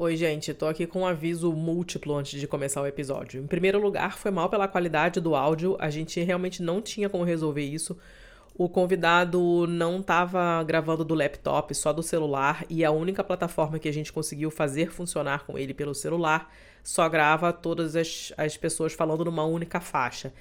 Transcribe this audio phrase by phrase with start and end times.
[0.00, 3.42] Oi, gente, tô aqui com um aviso múltiplo antes de começar o episódio.
[3.42, 7.24] Em primeiro lugar, foi mal pela qualidade do áudio, a gente realmente não tinha como
[7.24, 7.98] resolver isso.
[8.54, 13.88] O convidado não estava gravando do laptop, só do celular, e a única plataforma que
[13.88, 16.54] a gente conseguiu fazer funcionar com ele pelo celular
[16.84, 20.32] só grava todas as, as pessoas falando numa única faixa.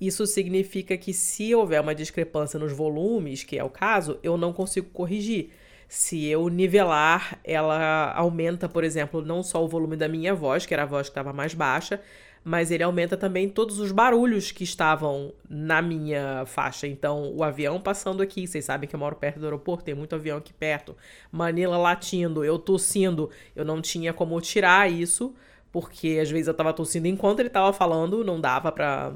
[0.00, 4.54] Isso significa que se houver uma discrepância nos volumes, que é o caso, eu não
[4.54, 5.50] consigo corrigir.
[5.94, 10.72] Se eu nivelar, ela aumenta, por exemplo, não só o volume da minha voz, que
[10.72, 12.00] era a voz que estava mais baixa,
[12.42, 16.86] mas ele aumenta também todos os barulhos que estavam na minha faixa.
[16.86, 20.14] Então, o avião passando aqui, vocês sabem que eu moro perto do aeroporto, tem muito
[20.14, 20.96] avião aqui perto.
[21.30, 25.34] Manila latindo, eu tossindo, eu não tinha como tirar isso,
[25.70, 29.12] porque às vezes eu tava tossindo enquanto ele tava falando, não dava pra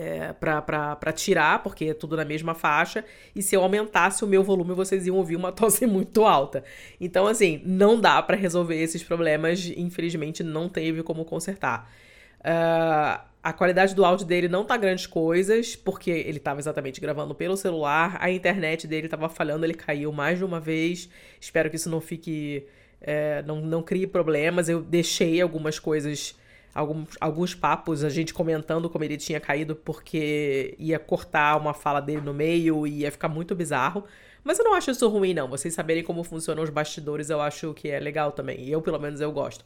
[0.00, 3.04] é, para tirar, porque é tudo na mesma faixa,
[3.36, 6.64] e se eu aumentasse o meu volume, vocês iam ouvir uma tosse muito alta.
[6.98, 11.92] Então, assim, não dá para resolver esses problemas, infelizmente não teve como consertar.
[12.40, 17.34] Uh, a qualidade do áudio dele não tá grandes coisas, porque ele estava exatamente gravando
[17.34, 21.10] pelo celular, a internet dele estava falhando, ele caiu mais de uma vez.
[21.38, 22.66] Espero que isso não fique.
[23.02, 24.68] É, não, não crie problemas.
[24.68, 26.34] Eu deixei algumas coisas
[26.74, 32.00] alguns, alguns papos, a gente comentando como ele tinha caído porque ia cortar uma fala
[32.00, 34.04] dele no meio e ia ficar muito bizarro.
[34.42, 35.48] Mas eu não acho isso ruim, não.
[35.48, 38.60] Vocês saberem como funcionam os bastidores, eu acho que é legal também.
[38.60, 39.64] E eu, pelo menos, eu gosto.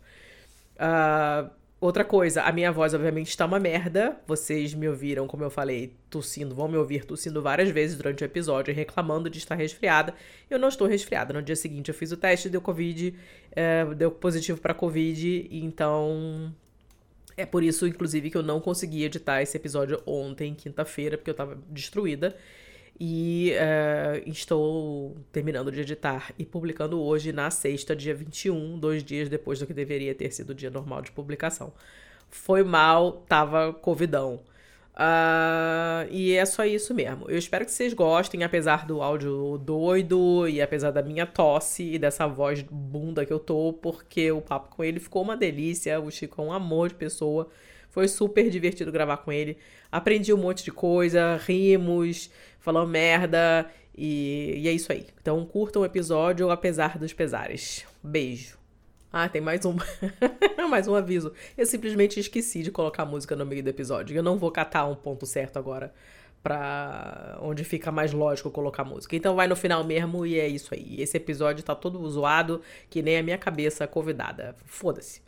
[0.74, 1.48] Uh,
[1.80, 4.16] outra coisa, a minha voz, obviamente, está uma merda.
[4.26, 8.26] Vocês me ouviram, como eu falei, tossindo, vão me ouvir tossindo várias vezes durante o
[8.26, 10.12] episódio, reclamando de estar resfriada.
[10.50, 11.32] Eu não estou resfriada.
[11.32, 13.14] No dia seguinte eu fiz o teste, deu Covid,
[13.52, 16.52] uh, deu positivo para Covid, então
[17.36, 21.34] é por isso, inclusive, que eu não consegui editar esse episódio ontem, quinta-feira, porque eu
[21.34, 22.36] tava destruída.
[22.98, 29.28] E uh, estou terminando de editar e publicando hoje, na sexta, dia 21, dois dias
[29.28, 31.72] depois do que deveria ter sido o dia normal de publicação.
[32.30, 34.40] Foi mal, tava covidão.
[34.94, 37.26] Uh, e é só isso mesmo.
[37.28, 41.98] Eu espero que vocês gostem, apesar do áudio doido e apesar da minha tosse e
[41.98, 46.00] dessa voz bunda que eu tô, porque o papo com ele ficou uma delícia.
[46.00, 47.48] O Chico é um amor de pessoa.
[47.90, 49.58] Foi super divertido gravar com ele.
[49.90, 52.30] Aprendi um monte de coisa, rimos,
[52.60, 55.06] falamos merda e, e é isso aí.
[55.20, 57.84] Então curtam o episódio apesar dos pesares.
[58.02, 58.63] Beijo.
[59.16, 59.76] Ah, tem mais um.
[60.68, 61.32] mais um aviso.
[61.56, 64.16] Eu simplesmente esqueci de colocar música no meio do episódio.
[64.16, 65.94] Eu não vou catar um ponto certo agora
[66.42, 69.14] pra onde fica mais lógico colocar música.
[69.14, 71.00] Então vai no final mesmo e é isso aí.
[71.00, 72.60] Esse episódio tá todo zoado,
[72.90, 74.56] que nem a minha cabeça convidada.
[74.64, 75.22] Foda-se.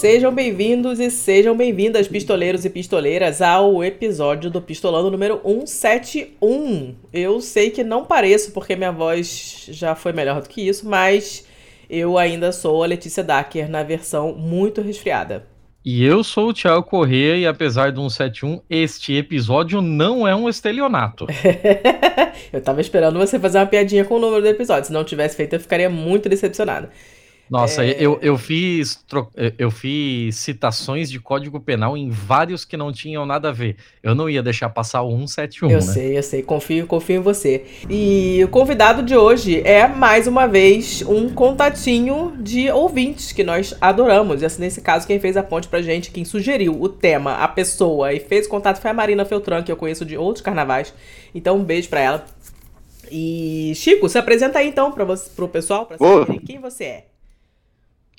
[0.00, 6.94] Sejam bem-vindos e sejam bem-vindas, pistoleiros e pistoleiras, ao episódio do Pistolando número 171.
[7.12, 11.44] Eu sei que não pareço, porque minha voz já foi melhor do que isso, mas
[11.90, 15.44] eu ainda sou a Letícia Dacker na versão muito resfriada.
[15.84, 20.48] E eu sou o Thiago Corrêa e apesar do 171, este episódio não é um
[20.48, 21.26] estelionato.
[22.52, 24.84] eu tava esperando você fazer uma piadinha com o número do episódio.
[24.84, 26.88] Se não tivesse feito, eu ficaria muito decepcionada.
[27.50, 27.96] Nossa, é...
[27.98, 29.04] eu, eu, fiz,
[29.58, 33.76] eu fiz citações de código penal em vários que não tinham nada a ver.
[34.02, 35.70] Eu não ia deixar passar o 171.
[35.70, 35.80] Eu né?
[35.80, 36.42] sei, eu sei.
[36.42, 37.64] Confio, confio em você.
[37.88, 43.74] E o convidado de hoje é, mais uma vez, um contatinho de ouvintes que nós
[43.80, 44.42] adoramos.
[44.42, 47.48] E assim, nesse caso, quem fez a ponte pra gente, quem sugeriu o tema, a
[47.48, 50.92] pessoa e fez contato foi a Marina Feltran, que eu conheço de outros carnavais.
[51.34, 52.24] Então, um beijo pra ela.
[53.10, 57.07] E, Chico, se apresenta aí então para você, pro pessoal, pra saberem quem você é.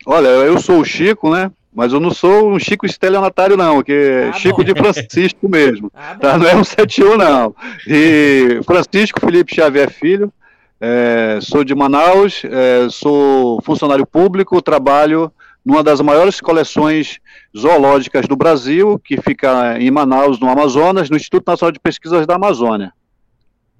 [0.05, 1.51] Olha, eu sou o Chico, né?
[1.73, 4.63] Mas eu não sou um Chico estelionatário, não, que é ah, Chico bom.
[4.63, 5.91] de Francisco mesmo.
[5.93, 6.37] Ah, tá?
[6.37, 7.55] Não é um 71, não.
[7.87, 10.33] E Francisco Felipe Xavier Filho,
[10.81, 15.31] é, sou de Manaus, é, sou funcionário público, trabalho
[15.65, 17.19] numa das maiores coleções
[17.57, 22.35] zoológicas do Brasil, que fica em Manaus, no Amazonas, no Instituto Nacional de Pesquisas da
[22.35, 22.91] Amazônia.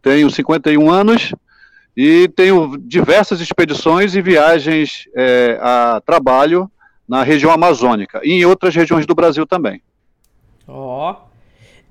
[0.02, 1.34] Tenho 51 anos,
[2.02, 6.72] e tenho diversas expedições e viagens é, a trabalho
[7.06, 9.82] na região amazônica e em outras regiões do Brasil também.
[10.66, 11.12] Ó.
[11.12, 11.16] Oh.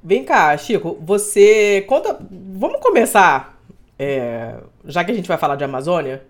[0.03, 2.19] Vem cá, Chico, você conta.
[2.31, 3.61] Vamos começar,
[3.99, 4.55] é,
[4.87, 6.23] já que a gente vai falar de Amazônia,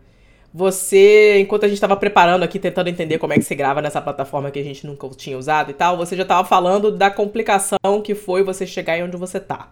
[0.53, 4.03] você, enquanto a gente estava preparando aqui, tentando entender como é que se grava nessa
[4.03, 8.03] plataforma que a gente nunca tinha usado e tal, você já estava falando da complicação
[8.03, 9.69] que foi você chegar aí onde você tá.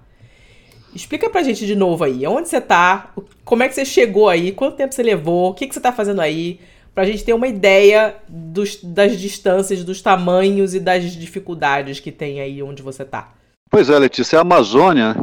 [0.97, 3.11] Explica pra gente de novo aí, onde você tá,
[3.45, 5.93] como é que você chegou aí, quanto tempo você levou, o que, que você tá
[5.93, 6.59] fazendo aí,
[6.95, 12.41] pra gente ter uma ideia dos, das distâncias, dos tamanhos e das dificuldades que tem
[12.41, 13.35] aí onde você tá.
[13.71, 15.23] Pois é, Letícia, a Amazônia,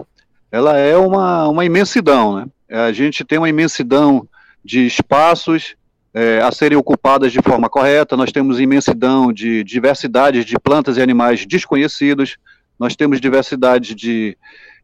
[0.51, 2.45] ela é uma, uma imensidão, né?
[2.69, 4.27] A gente tem uma imensidão
[4.63, 5.75] de espaços
[6.13, 11.01] é, a serem ocupadas de forma correta, nós temos imensidão de diversidade de plantas e
[11.01, 12.37] animais desconhecidos,
[12.77, 14.37] nós temos diversidade de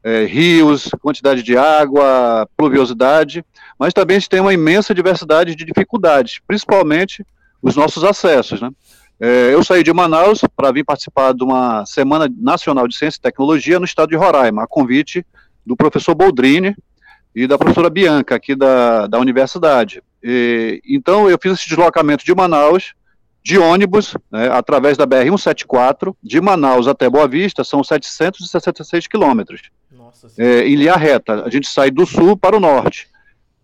[0.03, 3.43] é, rios, quantidade de água, pluviosidade,
[3.77, 7.25] mas também a gente tem uma imensa diversidade de dificuldades, principalmente
[7.61, 8.61] os nossos acessos.
[8.61, 8.69] Né?
[9.19, 13.21] É, eu saí de Manaus para vir participar de uma Semana Nacional de Ciência e
[13.21, 15.25] Tecnologia no estado de Roraima, a convite
[15.65, 16.75] do professor Boldrini,
[17.35, 20.01] e da professora Bianca, aqui da, da universidade.
[20.23, 22.93] E, então, eu fiz esse deslocamento de Manaus,
[23.43, 29.69] de ônibus, né, através da BR-174, de Manaus até Boa Vista, são 766 quilômetros,
[30.37, 31.43] é, em linha reta.
[31.43, 33.07] A gente sai do sul para o norte,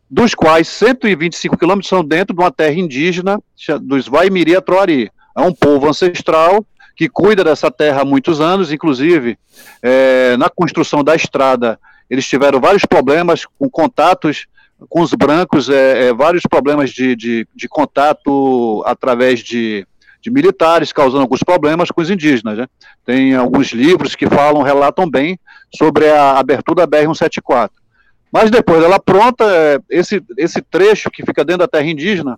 [0.09, 3.39] dos quais 125 quilômetros são dentro de uma terra indígena,
[3.81, 5.11] dos Vaimiri Troari.
[5.37, 6.65] É um povo ancestral
[6.95, 9.37] que cuida dessa terra há muitos anos, inclusive
[9.81, 11.77] é, na construção da estrada
[12.09, 14.45] eles tiveram vários problemas com contatos
[14.89, 19.87] com os brancos, é, é, vários problemas de, de, de contato através de,
[20.21, 22.57] de, militares, causando alguns problemas com os indígenas.
[22.57, 22.67] Né?
[23.05, 25.39] Tem alguns livros que falam, relatam bem
[25.75, 27.69] sobre a abertura da BR-174.
[28.31, 32.37] Mas depois dela pronta, é, esse, esse trecho que fica dentro da terra indígena,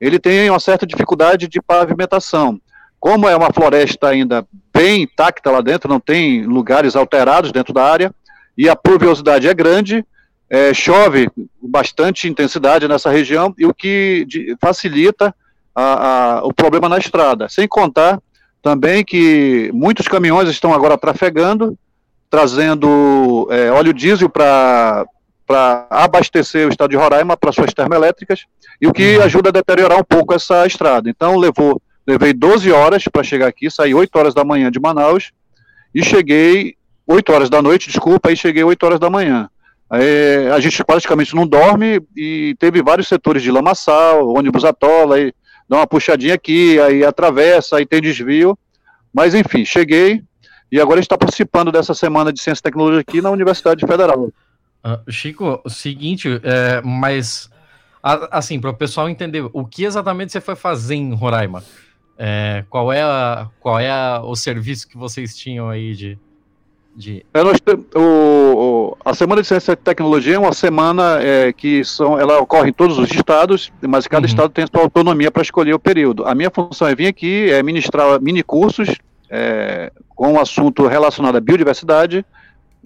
[0.00, 2.60] ele tem uma certa dificuldade de pavimentação.
[2.98, 7.84] Como é uma floresta ainda bem intacta lá dentro, não tem lugares alterados dentro da
[7.84, 8.12] área,
[8.58, 10.04] e a pluviosidade é grande,
[10.50, 11.28] é, chove
[11.62, 15.34] bastante intensidade nessa região, e o que de, facilita
[15.74, 17.48] a, a, o problema na estrada.
[17.48, 18.20] Sem contar
[18.62, 21.78] também que muitos caminhões estão agora trafegando,
[22.30, 25.06] trazendo é, óleo diesel para
[25.90, 28.44] abastecer o estado de Roraima para suas termoelétricas,
[28.80, 29.22] e o que uhum.
[29.22, 31.08] ajuda a deteriorar um pouco essa estrada.
[31.08, 35.32] Então, levou, levei 12 horas para chegar aqui, saí 8 horas da manhã de Manaus,
[35.94, 36.74] e cheguei
[37.06, 39.48] 8 horas da noite, desculpa, aí cheguei 8 horas da manhã.
[39.88, 45.32] Aí, a gente praticamente não dorme e teve vários setores de lamaçal, ônibus atola, aí
[45.68, 48.58] dá uma puxadinha aqui, aí atravessa, aí tem desvio.
[49.14, 50.22] Mas enfim, cheguei
[50.70, 54.24] e agora está participando dessa semana de Ciência e Tecnologia aqui na Universidade Federal.
[54.24, 57.50] Uh, Chico, o seguinte, é, mas
[58.30, 61.62] assim, para o pessoal entender, o que exatamente você foi fazer em Roraima?
[62.18, 66.18] É, qual é, a, qual é a, o serviço que vocês tinham aí de,
[66.94, 67.26] de...
[67.34, 67.58] É, nós,
[67.94, 72.38] o, o, a Semana de Ciência e Tecnologia é uma semana é, que são, ela
[72.38, 74.30] ocorre em todos os estados, mas cada uhum.
[74.30, 76.24] estado tem sua autonomia para escolher o período.
[76.24, 78.96] A minha função é vir aqui, é ministrar mini cursos
[79.30, 82.24] é, com um assunto relacionado à biodiversidade,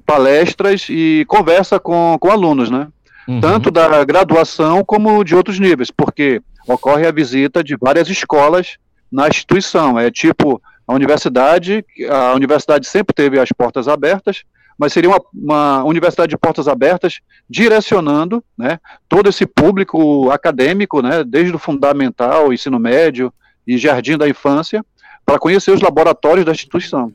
[0.04, 2.88] palestras e conversa com, com alunos, né?
[3.28, 3.40] Uhum.
[3.40, 8.78] Tanto da graduação como de outros níveis, porque ocorre a visita de várias escolas
[9.10, 9.98] na instituição.
[9.98, 14.42] É tipo a universidade, a universidade sempre teve as portas abertas,
[14.76, 21.22] mas seria uma, uma universidade de portas abertas direcionando né, todo esse público acadêmico, né,
[21.22, 23.32] desde o fundamental, ensino médio
[23.66, 24.84] e jardim da infância,
[25.30, 27.12] para conhecer os laboratórios da instituição.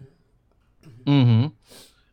[1.06, 1.52] Uhum.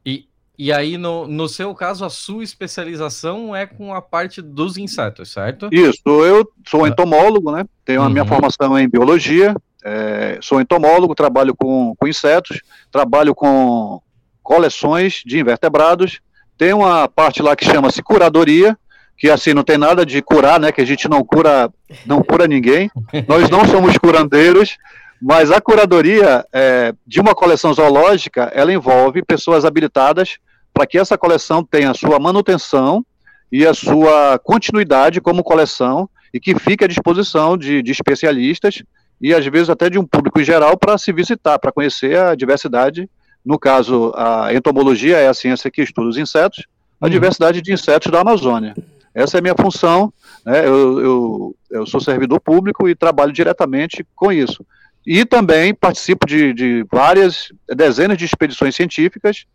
[0.05, 0.27] E,
[0.59, 5.33] e aí, no, no seu caso, a sua especialização é com a parte dos insetos,
[5.33, 5.69] certo?
[5.71, 7.65] Isso, eu sou entomólogo, né?
[7.85, 8.29] Tenho a minha uhum.
[8.29, 14.03] formação em biologia, é, sou entomólogo, trabalho com, com insetos, trabalho com
[14.43, 16.21] coleções de invertebrados.
[16.59, 18.77] Tem uma parte lá que chama-se curadoria,
[19.17, 20.73] que assim não tem nada de curar, né?
[20.73, 21.73] Que a gente não cura,
[22.05, 22.91] não cura ninguém.
[23.29, 24.77] Nós não somos curandeiros,
[25.23, 30.39] mas a curadoria é, de uma coleção zoológica, ela envolve pessoas habilitadas
[30.75, 33.07] para que essa coleção tenha a sua manutenção
[33.51, 38.83] e a sua continuidade como coleção e que fique à disposição de, de especialistas
[39.21, 42.35] e às vezes até de um público em geral para se visitar, para conhecer a
[42.35, 43.09] diversidade.
[43.45, 46.67] No caso, a entomologia é a ciência que estuda os insetos,
[47.01, 47.11] a uhum.
[47.11, 48.75] diversidade de insetos da Amazônia.
[49.15, 50.13] Essa é a minha função,
[50.45, 50.67] né?
[50.67, 54.67] eu, eu, eu sou servidor público e trabalho diretamente com isso.
[55.07, 59.47] E também participo de, de várias dezenas de expedições científicas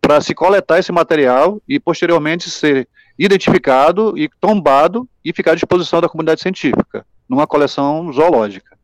[0.00, 6.00] para se coletar esse material e posteriormente ser identificado e tombado e ficar à disposição
[6.00, 8.76] da comunidade científica, numa coleção zoológica.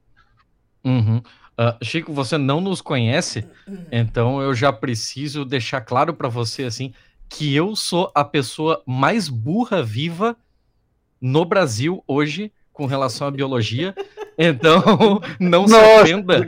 [0.84, 1.18] Uhum.
[1.18, 3.44] Uh, Chico, você não nos conhece,
[3.92, 6.94] então eu já preciso deixar claro para você assim
[7.28, 10.36] que eu sou a pessoa mais burra viva
[11.20, 13.94] no Brasil hoje com relação à biologia.
[14.42, 16.40] Então, não se Nossa, ofenda.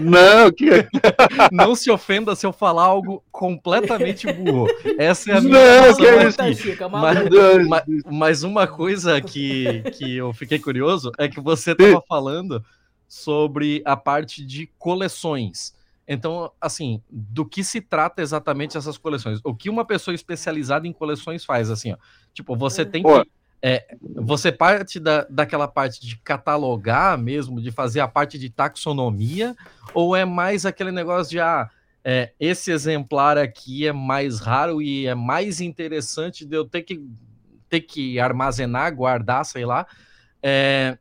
[0.00, 0.66] Não, que...
[1.52, 4.66] não se ofenda se eu falar algo completamente burro.
[4.98, 10.32] Essa é a minha não, que é mas, mas, mas, uma coisa que, que eu
[10.32, 12.64] fiquei curioso é que você estava falando
[13.06, 15.76] sobre a parte de coleções.
[16.08, 19.38] Então, assim, do que se trata exatamente essas coleções?
[19.44, 21.96] O que uma pessoa especializada em coleções faz, assim, ó.
[22.32, 23.30] Tipo, você tem que.
[23.60, 29.56] É, você parte da, daquela parte de catalogar mesmo, de fazer a parte de taxonomia,
[29.92, 31.68] ou é mais aquele negócio de ah,
[32.04, 37.04] é, esse exemplar aqui é mais raro e é mais interessante de eu ter que
[37.68, 39.86] ter que armazenar, guardar, sei lá.
[40.42, 40.96] É,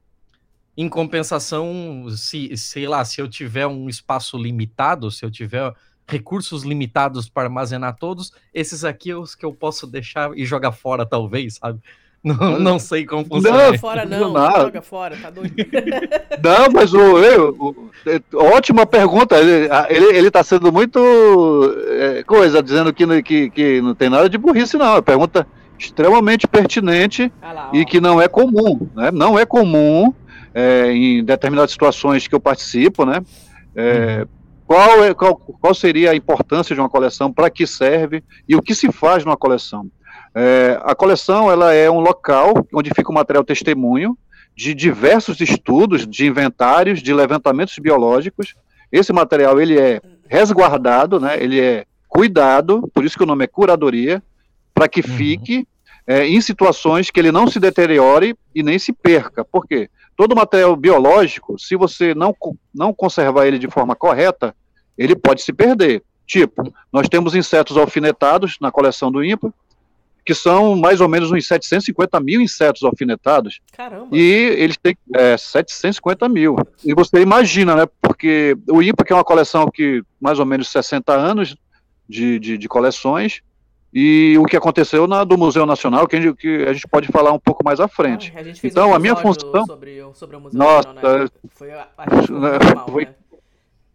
[0.76, 5.74] em compensação, se, sei lá, se eu tiver um espaço limitado, se eu tiver
[6.08, 10.72] recursos limitados para armazenar todos, esses aqui são os que eu posso deixar e jogar
[10.72, 11.82] fora, talvez, sabe?
[12.28, 13.72] Não, não sei como funciona.
[13.72, 15.54] Não, fora não, não joga fora, tá doido.
[16.44, 17.92] Não, mas o, eu, o,
[18.36, 19.38] ótima pergunta.
[19.38, 21.00] Ele, ele, ele tá sendo muito
[21.88, 24.98] é, coisa, dizendo que, que, que não tem nada de burrice, não.
[24.98, 25.48] É pergunta
[25.80, 29.12] extremamente pertinente ah lá, e que não é comum, né?
[29.12, 30.14] Não é comum
[30.54, 33.22] é, em determinadas situações que eu participo, né?
[33.76, 34.28] É, uhum.
[34.66, 38.62] qual, é, qual, qual seria a importância de uma coleção, para que serve e o
[38.62, 39.90] que se faz numa coleção?
[40.36, 44.18] É, a coleção ela é um local onde fica o material testemunho
[44.56, 48.56] de diversos estudos, de inventários, de levantamentos biológicos.
[48.92, 51.42] Esse material ele é resguardado, né?
[51.42, 54.24] Ele é cuidado, por isso que o nome é curadoria,
[54.74, 55.16] para que uhum.
[55.16, 55.68] fique
[56.08, 59.44] é, em situações que ele não se deteriore e nem se perca.
[59.44, 59.90] Por quê?
[60.16, 62.36] Todo material biológico, se você não,
[62.74, 64.56] não conservar ele de forma correta,
[64.98, 66.02] ele pode se perder.
[66.26, 69.54] Tipo, nós temos insetos alfinetados na coleção do INPA,
[70.28, 73.62] que são mais ou menos uns 750 mil insetos alfinetados.
[73.72, 74.10] Caramba!
[74.12, 76.58] E eles têm é, 750 mil.
[76.84, 77.88] E você imagina, né?
[78.02, 81.56] Porque o INPA, que é uma coleção que mais ou menos 60 anos
[82.10, 83.42] de, de, de coleções,
[83.94, 87.08] e o que aconteceu na, do Museu Nacional, que a, gente, que a gente pode
[87.08, 88.34] falar um pouco mais à frente.
[88.36, 89.66] Ah, a então, um a minha função.
[89.66, 91.28] Sobre, sobre o Museu Nossa, Nacional, né?
[91.54, 93.16] foi, foi, foi né?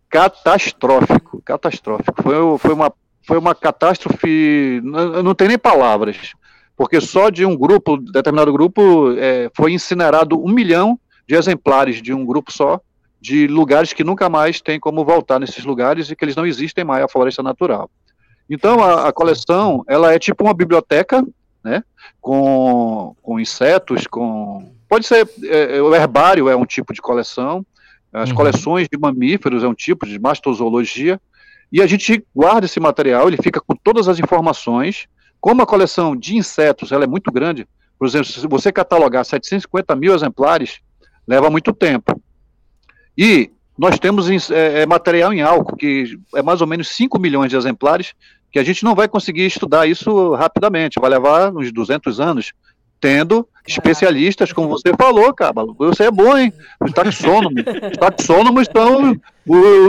[0.09, 2.23] catastrófico catastrófico.
[2.23, 2.91] Foi, foi, uma,
[3.26, 4.81] foi uma catástrofe.
[4.85, 6.33] Não, não tem nem palavras.
[6.76, 12.12] Porque só de um grupo, determinado grupo, é, foi incinerado um milhão de exemplares de
[12.12, 12.81] um grupo só,
[13.21, 16.85] de lugares que nunca mais tem como voltar nesses lugares e que eles não existem
[16.85, 17.88] mais, a floresta natural.
[18.50, 21.25] Então, a, a, coleção, ela é tipo uma biblioteca,
[21.62, 21.85] né,
[22.21, 24.73] com, com insetos, com...
[24.88, 27.64] Pode ser, é, é, o herbário é um tipo de coleção,
[28.12, 28.37] as uhum.
[28.37, 31.21] coleções de mamíferos é um tipo de mastozoologia,
[31.73, 35.07] e a gente guarda esse material, ele fica com todas as informações,
[35.41, 37.67] como a coleção de insetos ela é muito grande,
[37.99, 40.81] por exemplo, se você catalogar 750 mil exemplares,
[41.26, 42.21] leva muito tempo.
[43.17, 47.49] E nós temos é, é, material em álcool, que é mais ou menos 5 milhões
[47.49, 48.12] de exemplares,
[48.50, 52.52] que a gente não vai conseguir estudar isso rapidamente, vai levar uns 200 anos,
[53.03, 56.53] tendo especialistas, como você falou, cara, você é bom, hein?
[56.81, 57.63] Os taxônomos.
[57.91, 59.21] Os taxônomos são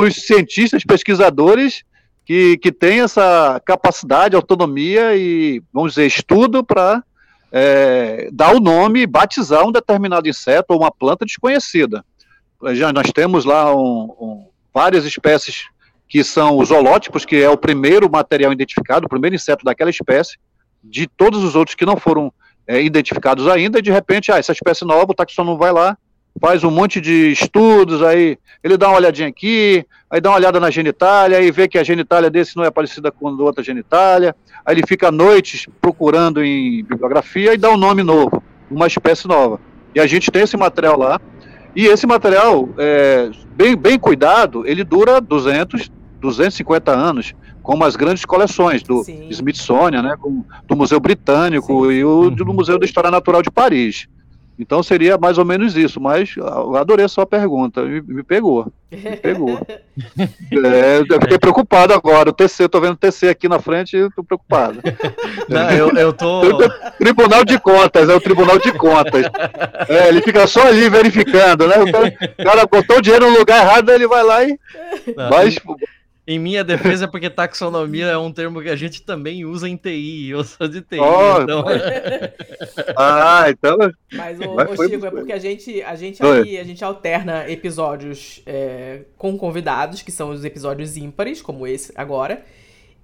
[0.02, 1.84] os cientistas, pesquisadores
[2.26, 7.02] que, que têm essa capacidade, autonomia e, vamos dizer, estudo para
[7.52, 12.04] é, dar o nome, batizar um determinado inseto ou uma planta desconhecida
[12.72, 15.68] já nós temos lá um, um, várias espécies
[16.08, 20.38] que são os holótipos, que é o primeiro material identificado, o primeiro inseto daquela espécie,
[20.84, 22.32] de todos os outros que não foram
[22.68, 25.98] é, identificados ainda, e de repente, ah, essa espécie nova, o taxônomo vai lá,
[26.40, 30.60] faz um monte de estudos, aí ele dá uma olhadinha aqui, aí dá uma olhada
[30.60, 34.36] na genitália, aí vê que a genitália desse não é parecida com a outra genitália,
[34.66, 39.60] aí ele fica noites procurando em bibliografia e dá um nome novo, uma espécie nova.
[39.94, 41.20] E a gente tem esse material lá,
[41.76, 48.26] e esse material, é, bem, bem cuidado, ele dura 200, 250 anos, como as grandes
[48.26, 49.30] coleções do Sim.
[49.30, 50.16] Smithsonian, né,
[50.68, 51.92] do Museu Britânico Sim.
[51.94, 52.54] e o do uhum.
[52.54, 54.08] Museu da História Natural de Paris.
[54.60, 58.72] Então seria mais ou menos isso, mas eu adorei a sua pergunta, me, me pegou.
[58.92, 59.60] Me pegou.
[60.20, 62.30] é, eu fiquei preocupado agora.
[62.30, 64.80] O TC, eu tô vendo o TC aqui na frente e tô preocupado.
[65.50, 66.42] Não, eu, eu tô.
[67.00, 69.26] Tribunal de Contas, é o Tribunal de Contas.
[69.90, 71.78] É, ele fica só ali verificando, né?
[71.80, 74.60] O cara, o cara botou o dinheiro no lugar errado, ele vai lá e.
[75.18, 75.50] Não, vai,
[76.26, 80.30] em minha defesa, porque taxonomia é um termo que a gente também usa em TI,
[80.30, 81.66] eu sou de TI, oh, então...
[82.96, 83.78] ah, então...
[84.14, 87.50] Mas, o, Mas o Chico, é porque a gente, a gente aqui, a gente alterna
[87.50, 92.44] episódios é, com convidados, que são os episódios ímpares, como esse agora,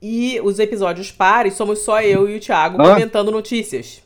[0.01, 2.93] e os episódios pares somos só eu e o Thiago ah.
[2.93, 4.01] comentando notícias.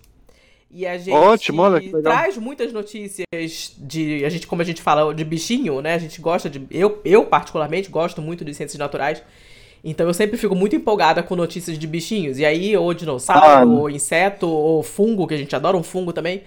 [0.76, 2.02] E a gente Ótimo, olha que legal.
[2.02, 3.28] traz muitas notícias
[3.78, 4.26] de.
[4.26, 5.94] A gente, como a gente fala, de bichinho, né?
[5.94, 6.66] A gente gosta de.
[6.72, 9.22] Eu, eu particularmente, gosto muito de ciências naturais.
[9.84, 12.40] Então eu sempre fico muito empolgada com notícias de bichinhos.
[12.40, 16.12] E aí, ou dinossauro, ah, ou inseto, ou fungo, que a gente adora um fungo
[16.12, 16.42] também.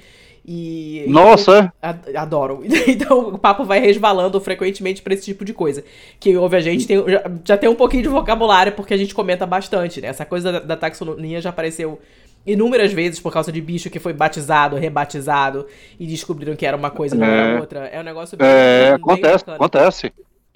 [0.45, 1.05] E.
[1.07, 1.73] Nossa!
[2.13, 2.65] Eu adoro.
[2.89, 5.85] Então o papo vai resvalando frequentemente para esse tipo de coisa.
[6.19, 9.15] Que ouve a gente tem, já, já, tem um pouquinho de vocabulário, porque a gente
[9.15, 10.09] comenta bastante, né?
[10.09, 12.01] Essa coisa da, da taxonomia já apareceu
[12.47, 15.67] inúmeras vezes por causa de bicho que foi batizado, rebatizado
[15.99, 17.61] e descobriram que era uma coisa e não era é.
[17.61, 17.81] outra.
[17.87, 19.57] É um negócio bem, É, acontece, bacana.
[19.57, 20.13] acontece.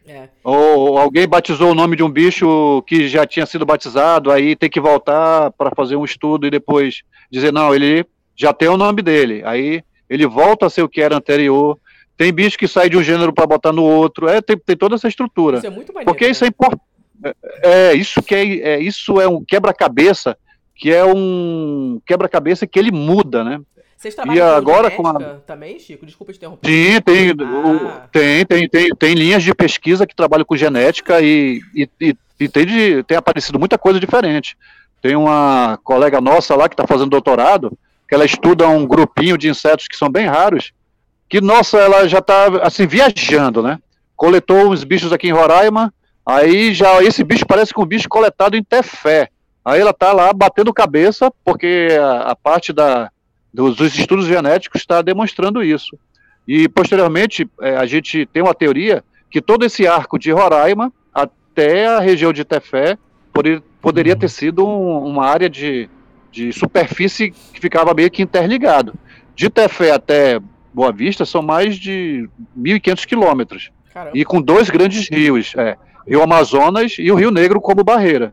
[0.07, 0.29] É.
[0.43, 4.71] Ou alguém batizou o nome de um bicho que já tinha sido batizado, aí tem
[4.71, 8.05] que voltar para fazer um estudo e depois dizer, não, ele
[8.35, 9.43] já tem o nome dele.
[9.45, 11.79] Aí ele volta a ser o que era anterior.
[12.17, 14.29] Tem bicho que sai de um gênero para botar no outro.
[14.29, 15.59] É, tem, tem toda essa estrutura.
[15.59, 16.49] Isso é muito maneiro, Porque isso é né?
[16.49, 16.83] importante.
[17.23, 20.37] É, é, isso que é, é, isso é um quebra-cabeça
[20.81, 23.61] que é um quebra-cabeça que ele muda, né?
[23.99, 25.35] Vocês e agora com a...
[25.47, 26.07] também, Chico?
[26.07, 26.67] Desculpa te interromper.
[26.67, 28.09] Sim, tem, ah.
[28.11, 32.49] tem, tem, tem, tem, linhas de pesquisa que trabalham com genética e, e, e, e
[32.49, 34.57] tem, de, tem aparecido muita coisa diferente.
[35.03, 37.77] Tem uma colega nossa lá que está fazendo doutorado,
[38.09, 40.73] que ela estuda um grupinho de insetos que são bem raros,
[41.29, 43.79] que, nossa, ela já está, assim, viajando, né?
[44.17, 45.93] Coletou uns bichos aqui em Roraima,
[46.25, 49.29] aí já, esse bicho parece com um bicho coletado em Tefé.
[49.65, 53.11] Aí ela está lá batendo cabeça, porque a, a parte da,
[53.53, 55.99] dos, dos, estudos genéticos está demonstrando isso.
[56.49, 61.87] E, posteriormente, é, a gente tem uma teoria que todo esse arco de Roraima até
[61.87, 62.99] a região de Tefé
[63.33, 65.89] poder, poderia ter sido um, uma área de,
[66.33, 68.95] de superfície que ficava meio que interligado.
[69.35, 70.41] De Tefé até
[70.73, 73.71] Boa Vista são mais de 1.500 quilômetros.
[74.15, 75.77] E com dois grandes rios, é,
[76.07, 78.33] Rio Amazonas e o Rio Negro como barreira.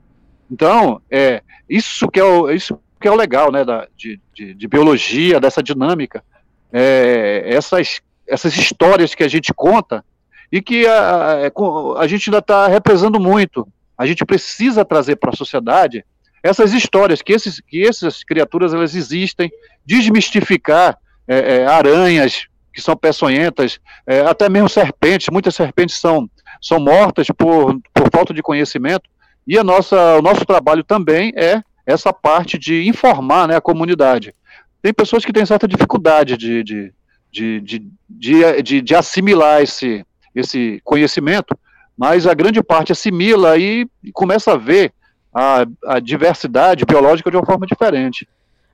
[0.50, 4.54] Então, é, isso, que é o, isso que é o legal né, da, de, de,
[4.54, 6.24] de biologia, dessa dinâmica.
[6.72, 10.04] É, essas, essas histórias que a gente conta
[10.52, 11.52] e que a, a, é,
[11.98, 13.68] a gente ainda está represando muito.
[13.98, 16.06] A gente precisa trazer para a sociedade
[16.42, 19.52] essas histórias, que, esses, que essas criaturas elas existem,
[19.86, 26.30] desmistificar é, é, aranhas que são peçonhentas, é, até mesmo serpentes, muitas serpentes são,
[26.62, 29.10] são mortas por, por falta de conhecimento,
[29.48, 34.36] e a nossa, o nosso trabalho também é essa parte de informar né, a comunidade.
[34.82, 36.94] Tem pessoas que têm certa dificuldade de, de,
[37.32, 40.06] de, de, de, assimilar esse,
[40.36, 41.58] esse conhecimento,
[41.98, 44.92] mas a grande parte assimila e começa a ver
[45.34, 48.28] a, a diversidade biológica de uma forma diferente.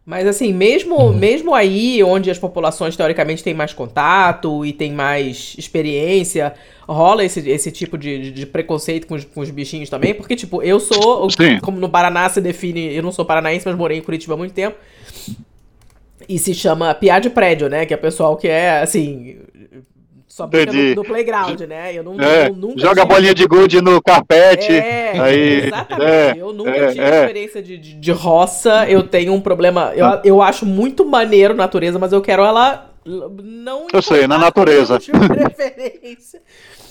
[0.06, 1.14] Mas assim, mesmo, uhum.
[1.14, 6.54] mesmo aí onde as populações teoricamente têm mais contato e têm mais experiência,
[6.86, 10.14] rola esse, esse tipo de, de preconceito com os, com os bichinhos também?
[10.14, 11.58] Porque, tipo, eu sou, Sim.
[11.62, 14.54] como no Paraná se define, eu não sou paranaense, mas morei em Curitiba há muito
[14.54, 14.76] tempo.
[16.28, 17.86] E se chama piá de prédio, né?
[17.86, 19.38] Que é o pessoal que é, assim,
[20.34, 21.94] só brinca no, no, playground, né?
[21.94, 23.14] Eu, não, é, eu nunca Joga tive...
[23.14, 24.72] bolinha de gude no carpete.
[24.72, 26.10] É, aí, exatamente.
[26.12, 27.20] É, eu nunca é, tive é.
[27.20, 28.90] experiência de, de, de, roça.
[28.90, 29.94] Eu tenho um problema.
[29.96, 33.86] Eu, eu acho muito maneiro natureza, mas eu quero ela não.
[33.94, 34.98] Eu sei, na natureza.
[35.30, 36.42] preferência.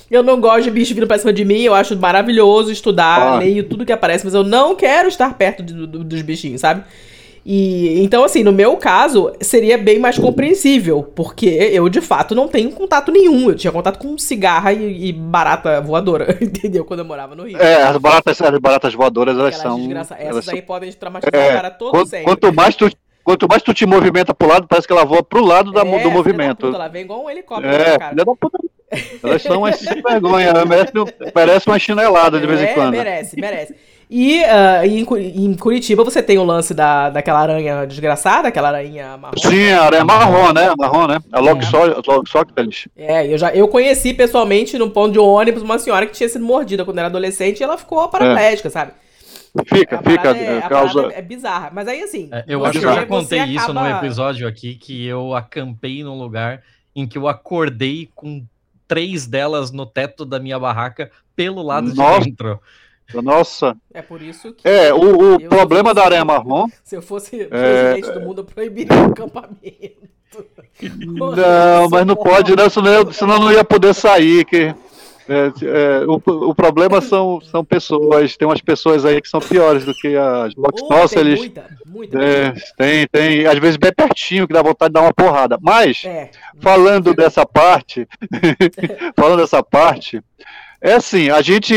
[0.09, 3.39] Eu não gosto de bicho vindo pra cima de mim, eu acho maravilhoso estudar, ah.
[3.39, 6.85] leio tudo que aparece, mas eu não quero estar perto de, do, dos bichinhos, sabe?
[7.45, 12.47] E então, assim, no meu caso, seria bem mais compreensível, porque eu de fato não
[12.47, 13.51] tenho contato nenhum.
[13.51, 16.85] Eu tinha contato com cigarra e, e barata voadora, entendeu?
[16.85, 17.61] Quando eu morava no Rio.
[17.61, 19.93] É, as baratas, as baratas voadoras, elas Aquelas são.
[19.93, 20.67] Essas elas aí são...
[20.67, 22.27] podem traumatizar é, o cara todo quanto, sempre.
[22.27, 22.91] Quanto mais tu.
[23.25, 26.03] Quanto mais tu te movimenta pro lado, parece que ela voa pro lado da, é,
[26.03, 26.67] do movimento.
[26.67, 28.17] Puta, ela vem igual um helicóptero, é, cara.
[28.17, 28.59] Da puta.
[29.23, 30.93] Elas são umas sem vergonha, merece,
[31.35, 32.91] merece uma chinelada de vez em é, quando.
[32.91, 33.77] Merece, merece.
[34.15, 35.07] E uh, em,
[35.43, 39.39] em, Curitiba você tem o lance da, daquela aranha desgraçada, aquela aranha marrom.
[39.39, 40.75] Sim, a aranha marrom, né?
[40.79, 41.19] Marrom, né?
[41.33, 42.89] A Loxocteles.
[42.95, 46.45] É, eu já eu conheci pessoalmente no ponto de ônibus uma senhora que tinha sido
[46.45, 48.71] mordida quando era adolescente e ela ficou paraplégica, é.
[48.71, 48.93] sabe?
[49.65, 50.29] Fica, a fica.
[50.37, 51.11] É, causa...
[51.15, 51.71] é, bizarra.
[51.73, 52.29] Mas aí, assim.
[52.31, 53.55] É, eu acho que eu já contei acaba...
[53.55, 56.63] isso num episódio aqui que eu acampei num lugar
[56.95, 58.45] em que eu acordei com
[58.87, 62.21] três delas no teto da minha barraca pelo lado Nossa.
[62.21, 62.61] de dentro.
[63.21, 63.77] Nossa.
[63.93, 64.67] É por isso que.
[64.67, 66.67] É, o, o problema da areia marrom.
[66.85, 68.21] Se eu fosse é, presidente é...
[68.21, 70.13] do mundo, eu proibiria o acampamento.
[70.81, 72.67] Não, mas não pode, né?
[72.71, 74.47] Senão, senão não ia poder sair.
[74.47, 74.75] Que,
[75.29, 78.37] é, é, o, o problema são, são pessoas.
[78.37, 80.83] Tem umas pessoas aí que são piores do que as Box.
[80.83, 81.39] Oh, Nossa, eles.
[81.39, 83.47] Muita, muita, é, tem, tem.
[83.47, 85.59] Às vezes bem pertinho, que dá vontade de dar uma porrada.
[85.61, 88.09] Mas, é, falando dessa parte.
[89.17, 90.23] falando dessa parte.
[90.81, 91.73] É assim, a gente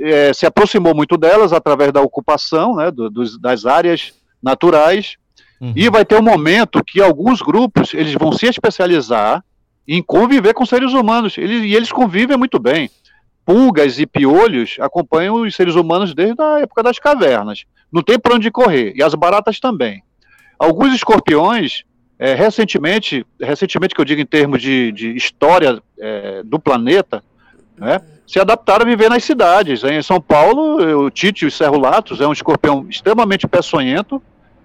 [0.00, 5.16] é, se aproximou muito delas através da ocupação né, do, dos, das áreas naturais
[5.60, 5.72] Uhum.
[5.74, 9.44] E vai ter um momento que alguns grupos eles vão se especializar
[9.86, 11.36] em conviver com seres humanos.
[11.36, 12.90] Eles, e eles convivem muito bem.
[13.44, 17.64] Pulgas e piolhos acompanham os seres humanos desde a época das cavernas.
[17.90, 18.92] Não tem para onde correr.
[18.94, 20.02] E as baratas também.
[20.58, 21.82] Alguns escorpiões,
[22.18, 27.24] é, recentemente, recentemente que eu digo em termos de, de história é, do planeta,
[27.76, 29.82] né, se adaptaram a viver nas cidades.
[29.82, 34.22] Em São Paulo, o Tite o Cerrulatos é um escorpião extremamente peçonhento,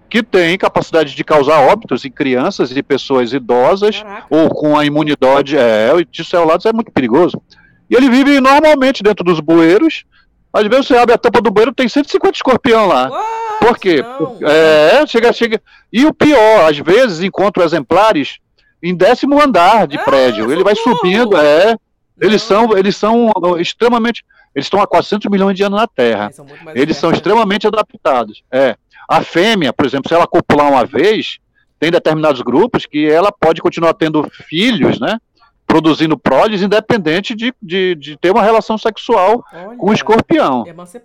[0.10, 4.28] que tem capacidade de causar óbitos em crianças e pessoas idosas Caraca.
[4.30, 5.58] ou com a imunidade.
[5.58, 7.41] É, o tissuelados é muito perigoso.
[7.89, 10.04] E ele vive normalmente dentro dos bueiros.
[10.52, 13.10] Às vezes você abre a tampa do bueiro, tem 150 escorpião lá.
[13.10, 13.65] What?
[13.65, 14.02] Por quê?
[14.04, 14.38] Não.
[14.47, 15.62] É, chega, chega.
[15.91, 18.39] E o pior, às vezes encontro exemplares
[18.84, 20.52] em décimo andar de ah, prédio.
[20.52, 21.78] Ele vai subindo, é.
[22.19, 24.23] Eles são, eles são extremamente.
[24.56, 26.26] Eles estão há 400 milhões de anos na Terra.
[26.26, 28.43] Eles são, eles são extremamente adaptados.
[28.52, 28.76] É.
[29.10, 31.39] A fêmea, por exemplo, se ela copular uma vez,
[31.80, 35.19] tem determinados grupos que ela pode continuar tendo filhos, né?
[35.65, 40.63] Produzindo prólides, independente de, de, de ter uma relação sexual Olha, com o escorpião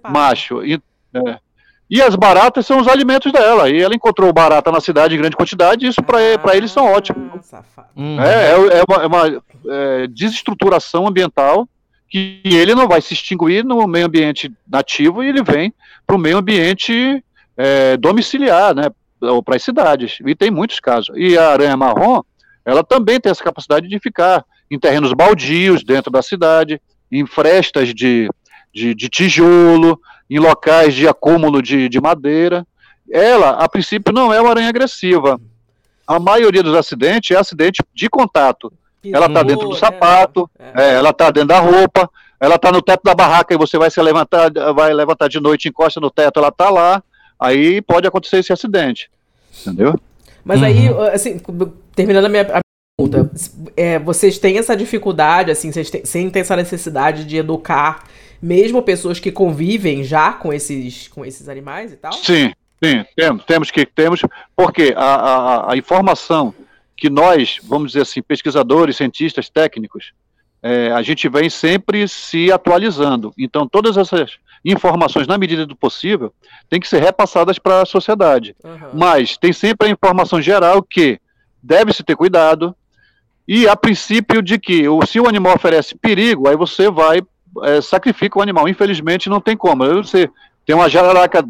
[0.09, 0.65] macho.
[0.65, 0.81] E,
[1.15, 1.39] é.
[1.91, 3.71] E as baratas são os alimentos dela.
[3.71, 6.85] E ela encontrou barata na cidade em grande quantidade, e isso ah, para eles são
[6.85, 7.53] ótimos.
[7.97, 8.21] Hum.
[8.21, 11.69] É, é, é, uma, é uma é, desestruturação ambiental
[12.09, 15.73] que ele não vai se extinguir no meio ambiente nativo e ele vem
[16.07, 17.23] para o meio ambiente
[17.57, 18.85] é, domiciliar, né,
[19.45, 20.19] para as cidades.
[20.25, 21.15] E tem muitos casos.
[21.17, 22.23] E a aranha marrom,
[22.65, 27.95] ela também tem essa capacidade de ficar em terrenos baldios dentro da cidade, em frestas
[27.95, 28.29] de,
[28.73, 32.67] de, de tijolo, em locais de acúmulo de, de madeira.
[33.11, 35.41] Ela, a princípio, não é uma aranha agressiva.
[36.07, 38.73] A maioria dos acidentes é acidente de contato.
[39.05, 40.95] Ela está dentro do sapato, é, é.
[40.95, 42.11] ela está dentro da roupa,
[42.41, 45.69] ela está no teto da barraca e você vai se levantar, vai levantar de noite,
[45.69, 47.03] encosta no teto, ela está lá
[47.39, 49.11] aí pode acontecer esse acidente.
[49.61, 49.99] Entendeu?
[50.45, 50.67] Mas uhum.
[50.67, 51.41] aí, assim,
[51.95, 53.31] terminando a minha pergunta,
[53.77, 58.05] é, vocês têm essa dificuldade, assim, vocês têm, sem ter essa necessidade de educar
[58.41, 62.13] mesmo pessoas que convivem já com esses, com esses animais e tal?
[62.13, 64.23] Sim, sim, temos, temos que, temos,
[64.57, 66.55] porque a, a, a informação
[66.97, 70.13] que nós, vamos dizer assim, pesquisadores, cientistas, técnicos,
[70.63, 73.33] é, a gente vem sempre se atualizando.
[73.39, 76.33] Então, todas essas informações, na medida do possível,
[76.69, 78.57] têm que ser repassadas para a sociedade.
[78.65, 78.91] Uhum.
[78.95, 81.21] Mas tem sempre a informação geral que
[81.63, 82.75] deve-se ter cuidado,
[83.47, 87.23] e a princípio de que se o animal oferece perigo, aí você vai,
[87.65, 88.69] é, sacrifica o animal.
[88.69, 89.85] Infelizmente, não tem como.
[90.03, 90.31] Você
[90.65, 91.45] tem uma jararaca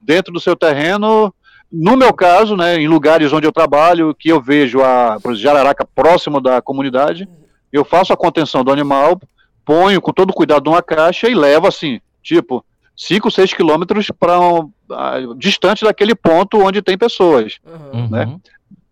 [0.00, 1.32] dentro do seu terreno,
[1.72, 6.40] no meu caso, né, em lugares onde eu trabalho, que eu vejo a jararaca próximo
[6.40, 7.26] da comunidade,
[7.72, 9.18] eu faço a contenção do animal,
[9.64, 12.62] ponho com todo cuidado numa caixa e levo assim, tipo,
[12.94, 17.58] 5, 6 quilômetros para um, uh, distante daquele ponto onde tem pessoas.
[17.64, 18.08] Uhum.
[18.08, 18.36] Né?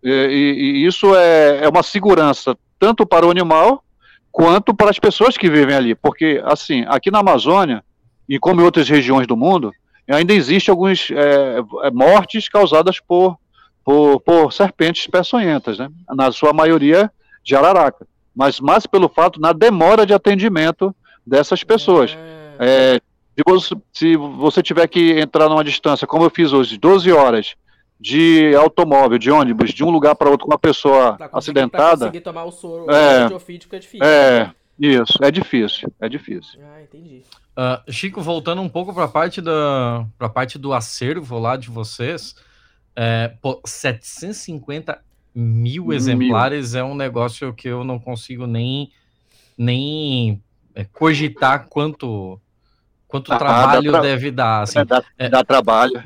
[0.03, 3.83] E, e, isso é, é uma segurança tanto para o animal
[4.31, 5.95] quanto para as pessoas que vivem ali.
[5.95, 7.83] Porque, assim, aqui na Amazônia,
[8.27, 9.71] e como em outras regiões do mundo,
[10.09, 13.37] ainda existem algumas é, é, mortes causadas por,
[13.83, 15.89] por, por, serpentes peçonhentas, né?
[16.09, 17.11] na sua maioria
[17.43, 18.07] de araraca.
[18.35, 22.17] Mas mais pelo fato na demora de atendimento dessas pessoas.
[22.59, 23.01] É, é
[23.33, 27.55] se você, se você tiver que entrar numa distância, como eu fiz hoje, 12 horas
[28.01, 31.97] de automóvel, de ônibus, de um lugar para outro com uma pessoa pra acidentada.
[31.97, 34.03] Pra conseguir tomar o soro é, é difícil.
[34.03, 34.53] É, né?
[34.79, 36.59] isso, é difícil, é difícil.
[36.63, 37.21] Ah, entendi.
[37.55, 42.35] Uh, Chico, voltando um pouco para a parte, da, parte do acervo lá de vocês,
[42.95, 44.99] é, pô, 750
[45.35, 46.81] mil exemplares mil.
[46.81, 48.91] é um negócio que eu não consigo nem,
[49.55, 50.41] nem
[50.73, 52.41] é, cogitar quanto
[53.11, 54.61] Quanto ah, trabalho dá deve dar?
[54.61, 56.01] Assim, dá, é, dá trabalho.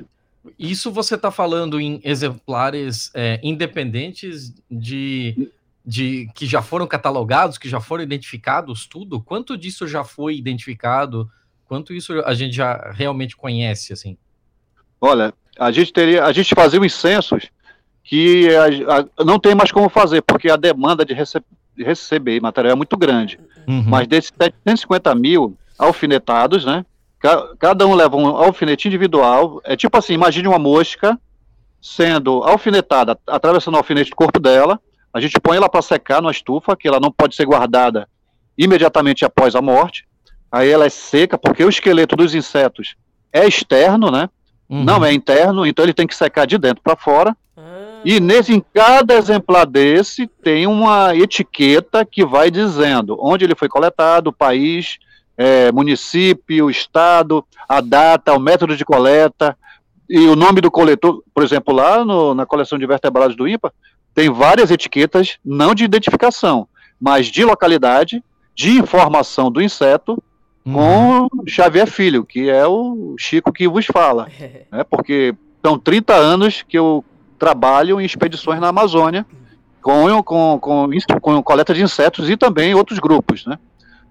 [0.58, 5.51] Isso você está falando em exemplares é, independentes de,
[5.86, 9.21] de que já foram catalogados, que já foram identificados, tudo?
[9.21, 11.29] Quanto disso já foi identificado?
[11.65, 14.17] Quanto isso a gente já realmente conhece, assim?
[15.01, 17.49] Olha, a gente teria, a gente fazia os censos
[18.03, 21.41] que a, a, não tem mais como fazer, porque a demanda de, rece,
[21.75, 23.39] de receber material é muito grande.
[23.67, 23.84] Uhum.
[23.84, 26.86] Mas desses 750 mil alfinetados, né?
[27.59, 29.61] Cada um leva um alfinete individual.
[29.63, 31.19] É tipo assim, imagine uma mosca
[31.81, 34.79] sendo alfinetada, atravessando o alfinete do corpo dela.
[35.13, 38.07] A gente põe ela para secar numa estufa, que ela não pode ser guardada
[38.57, 40.05] imediatamente após a morte.
[40.51, 42.95] Aí ela é seca, porque o esqueleto dos insetos
[43.31, 44.29] é externo, né?
[44.69, 44.83] Uhum.
[44.83, 47.35] Não é interno, então ele tem que secar de dentro para fora.
[47.55, 48.01] Ah.
[48.03, 53.69] E nesse, em cada exemplar desse tem uma etiqueta que vai dizendo onde ele foi
[53.69, 54.97] coletado, o país,
[55.38, 59.58] é, município, estado, a data, o método de coleta,
[60.10, 63.74] e o nome do coletor, por exemplo, lá no, na coleção de vertebrados do INPA,
[64.13, 66.67] tem várias etiquetas, não de identificação,
[67.00, 68.24] mas de localidade,
[68.56, 70.21] de informação do inseto,
[70.63, 71.30] com uhum.
[71.48, 74.28] Xavier Filho, que é o Chico que vos fala.
[74.71, 77.04] né, porque são 30 anos que eu
[77.38, 79.26] trabalho em expedições na Amazônia,
[79.82, 80.89] com, com, com,
[81.21, 83.45] com coleta de insetos e também outros grupos.
[83.45, 83.60] Né?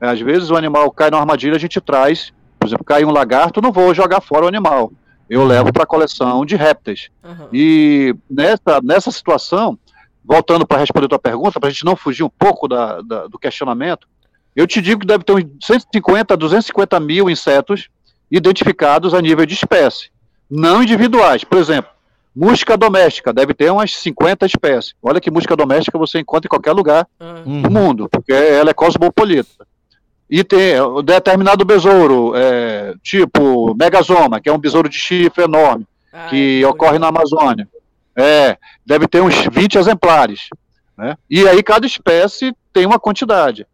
[0.04, 3.60] Às vezes o animal cai na armadilha, a gente traz, por exemplo, cai um lagarto,
[3.60, 4.90] não vou jogar fora o animal
[5.28, 7.08] eu levo para a coleção de répteis.
[7.22, 7.48] Uhum.
[7.52, 9.78] E nessa, nessa situação,
[10.24, 13.26] voltando para responder a tua pergunta, para a gente não fugir um pouco da, da,
[13.26, 14.06] do questionamento,
[14.54, 17.88] eu te digo que deve ter uns 150 a 250 mil insetos
[18.30, 20.10] identificados a nível de espécie,
[20.48, 21.42] não individuais.
[21.42, 21.90] Por exemplo,
[22.34, 24.94] música doméstica deve ter umas 50 espécies.
[25.02, 27.62] Olha que música doméstica você encontra em qualquer lugar uhum.
[27.62, 29.66] do mundo, porque ela é cosmopolita.
[30.34, 35.86] E tem um determinado besouro, é, tipo Megazoma, que é um besouro de chifre enorme,
[36.12, 37.68] ah, que é ocorre na Amazônia.
[38.16, 40.48] É, deve ter uns 20 exemplares.
[40.98, 41.16] Né?
[41.30, 43.64] E aí cada espécie tem uma quantidade.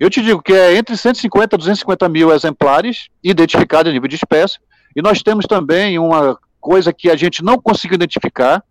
[0.00, 4.16] Eu te digo que é entre 150 e 250 mil exemplares identificados a nível de
[4.16, 4.58] espécie.
[4.96, 8.64] E nós temos também uma coisa que a gente não conseguiu identificar,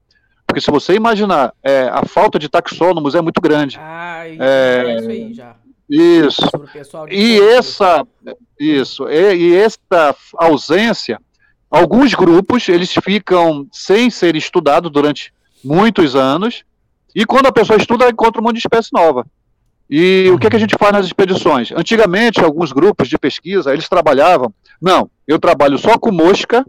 [0.48, 3.78] porque se você imaginar, é, a falta de taxônomos é muito grande.
[3.80, 5.56] Ah, é, isso aí já.
[5.90, 6.42] Isso.
[7.10, 8.06] E essa,
[8.60, 11.20] isso, e, e essa ausência,
[11.70, 16.64] alguns grupos eles ficam sem ser estudados durante muitos anos,
[17.16, 19.26] e quando a pessoa estuda, encontra um monte de espécie nova.
[19.90, 21.72] E o que, é que a gente faz nas expedições?
[21.72, 26.66] Antigamente, alguns grupos de pesquisa, eles trabalhavam, não, eu trabalho só com mosca,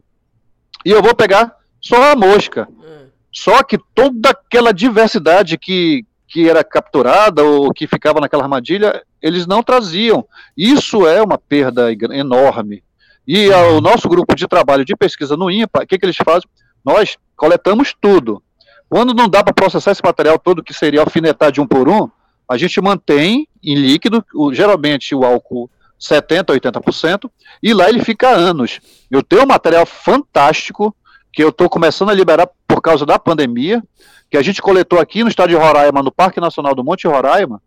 [0.85, 2.69] e eu vou pegar só a mosca.
[2.71, 3.07] Hum.
[3.33, 9.47] Só que toda aquela diversidade que, que era capturada ou que ficava naquela armadilha, eles
[9.47, 10.27] não traziam.
[10.57, 12.83] Isso é uma perda enorme.
[13.27, 16.17] E a, o nosso grupo de trabalho de pesquisa no INPA, o que, que eles
[16.17, 16.49] fazem?
[16.85, 18.43] Nós coletamos tudo.
[18.89, 22.09] Quando não dá para processar esse material todo, que seria alfinetar de um por um,
[22.49, 25.69] a gente mantém em líquido, o, geralmente o álcool
[26.01, 27.31] 70%, 80%,
[27.63, 28.81] e lá ele fica anos.
[29.11, 30.95] Eu tenho um material fantástico
[31.37, 33.83] que eu estou começando a liberar por causa da pandemia,
[34.31, 37.61] que a gente coletou aqui no estado de Roraima, no Parque Nacional do Monte Roraima,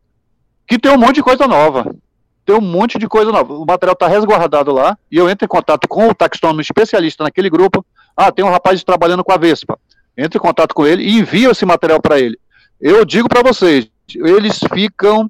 [0.68, 1.96] que tem um monte de coisa nova.
[2.44, 3.54] Tem um monte de coisa nova.
[3.54, 7.48] O material está resguardado lá, e eu entro em contato com o taxônomo especialista naquele
[7.48, 7.86] grupo.
[8.18, 9.80] Ah, tem um rapaz trabalhando com a Vespa.
[10.18, 12.40] Entro em contato com ele e envio esse material para ele.
[12.82, 15.30] Eu digo para vocês, eles ficam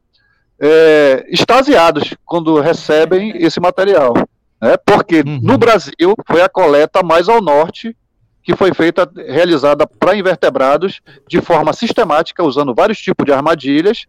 [0.58, 4.14] é, extasiados quando recebem esse material.
[4.62, 4.78] Né?
[4.86, 5.42] Porque uhum.
[5.44, 7.94] no Brasil foi a coleta mais ao norte
[8.44, 14.06] que foi feita, realizada para invertebrados de forma sistemática, usando vários tipos de armadilhas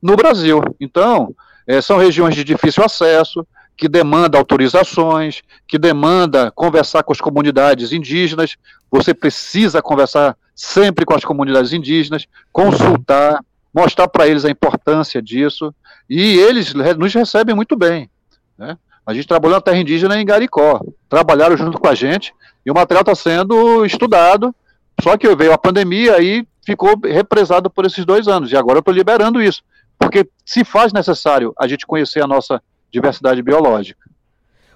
[0.00, 0.62] no Brasil.
[0.78, 1.34] Então,
[1.66, 7.92] é, são regiões de difícil acesso, que demanda autorizações, que demanda conversar com as comunidades
[7.92, 8.56] indígenas.
[8.90, 15.74] Você precisa conversar sempre com as comunidades indígenas, consultar, mostrar para eles a importância disso,
[16.08, 18.10] e eles nos recebem muito bem.
[18.58, 18.76] Né?
[19.06, 22.34] A gente trabalhou na terra indígena em Garicó, trabalharam junto com a gente,
[22.64, 24.54] e o material está sendo estudado,
[25.00, 28.80] só que veio a pandemia e ficou represado por esses dois anos, e agora eu
[28.80, 29.62] estou liberando isso,
[29.98, 34.10] porque se faz necessário a gente conhecer a nossa diversidade biológica.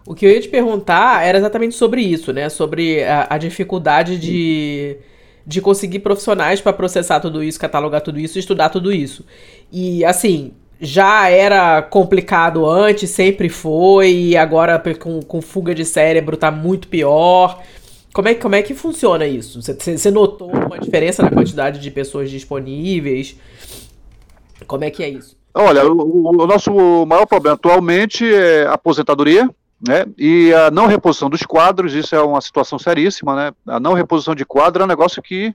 [0.07, 2.49] O que eu ia te perguntar era exatamente sobre isso, né?
[2.51, 4.99] Sobre a, a dificuldade de,
[5.47, 9.25] de conseguir profissionais para processar tudo isso, catalogar tudo isso, estudar tudo isso.
[9.73, 10.53] E assim,
[10.85, 16.89] já era complicado antes, sempre foi, e agora com, com fuga de cérebro tá muito
[16.89, 17.63] pior.
[18.13, 19.61] Como é, como é que funciona isso?
[19.61, 23.37] Você notou uma diferença na quantidade de pessoas disponíveis?
[24.67, 25.37] Como é que é isso?
[25.53, 26.71] Olha, o, o nosso
[27.07, 29.49] maior problema atualmente é a aposentadoria,
[29.87, 30.07] né?
[30.19, 33.53] E a não reposição dos quadros, isso é uma situação seríssima, né?
[33.67, 35.55] A não reposição de quadro é um negócio que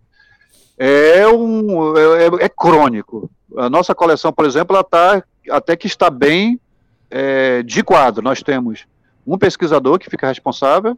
[0.78, 3.30] é, um, é, é, é crônico.
[3.58, 6.60] A nossa coleção, por exemplo, ela tá, até que está bem
[7.10, 8.24] é, de quadro.
[8.24, 8.86] Nós temos
[9.26, 10.98] um pesquisador que fica responsável,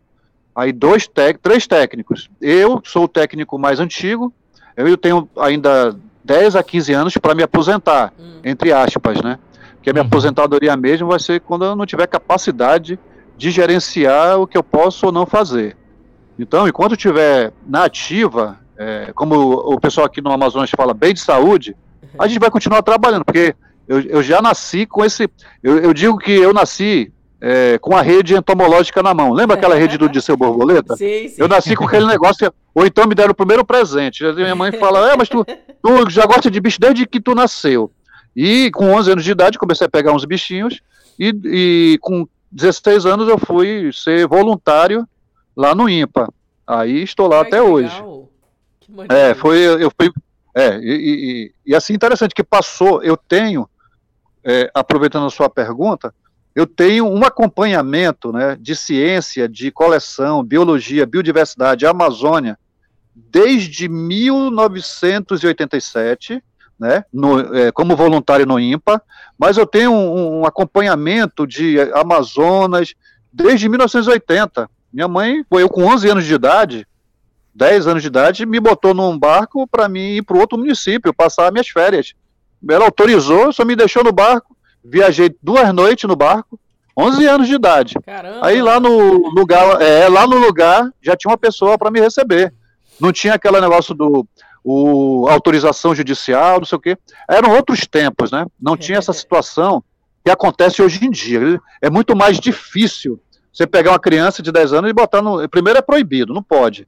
[0.56, 1.10] aí dois
[1.42, 2.30] três técnicos.
[2.40, 4.34] Eu sou o técnico mais antigo,
[4.76, 8.40] eu tenho ainda 10 a 15 anos para me aposentar, hum.
[8.44, 9.40] entre aspas, né?
[9.82, 10.08] Que a minha uhum.
[10.08, 13.00] aposentadoria mesmo vai ser quando eu não tiver capacidade
[13.36, 15.76] de gerenciar o que eu posso ou não fazer.
[16.38, 21.14] Então, enquanto eu estiver na ativa, é, como o pessoal aqui no Amazonas fala, bem
[21.14, 21.76] de saúde,
[22.18, 23.56] a gente vai continuar trabalhando, porque
[23.88, 25.30] eu, eu já nasci com esse.
[25.62, 27.12] Eu, eu digo que eu nasci
[27.42, 29.34] é, com a rede entomológica na mão.
[29.34, 30.96] Lembra aquela rede do Disseu Borboleta?
[30.96, 31.36] Sim, sim.
[31.38, 34.24] Eu nasci com aquele negócio, ou então me deram o primeiro presente.
[34.34, 37.92] Minha mãe fala, é, mas tu, tu já gosta de bicho desde que tu nasceu.
[38.36, 40.80] E com 11 anos de idade comecei a pegar uns bichinhos,
[41.20, 45.08] e, e com 16 anos eu fui ser voluntário
[45.58, 46.32] lá no INPA.
[46.66, 48.04] Aí estou lá Ai, até hoje.
[49.10, 50.12] É, foi, eu fui,
[50.54, 53.70] é, e, e, e, assim, interessante que passou, eu tenho,
[54.44, 56.14] é, aproveitando a sua pergunta,
[56.54, 62.60] eu tenho um acompanhamento né, de ciência, de coleção, biologia, biodiversidade, Amazônia,
[63.16, 66.44] desde 1987,
[66.78, 69.02] né, no, é, como voluntário no IMPA,
[69.38, 72.94] mas eu tenho um, um, acompanhamento de Amazonas
[73.32, 74.70] desde 1980.
[74.92, 76.86] Minha mãe, eu com 11 anos de idade,
[77.54, 81.52] 10 anos de idade, me botou num barco para mim ir para outro município, passar
[81.52, 82.14] minhas férias.
[82.70, 86.60] Ela autorizou, só me deixou no barco, viajei duas noites no barco,
[86.98, 87.96] 11 anos de idade.
[88.06, 88.46] Caramba.
[88.46, 92.54] Aí lá no lugar, é, lá no lugar já tinha uma pessoa para me receber.
[93.00, 94.28] Não tinha aquele negócio do
[94.64, 96.98] o, autorização judicial, não sei o quê.
[97.30, 98.46] Eram outros tempos, né?
[98.60, 99.84] Não tinha essa situação
[100.24, 101.60] que acontece hoje em dia.
[101.82, 103.20] É muito mais difícil
[103.52, 105.48] você pegar uma criança de 10 anos e botar no.
[105.50, 106.88] Primeiro é proibido, não pode.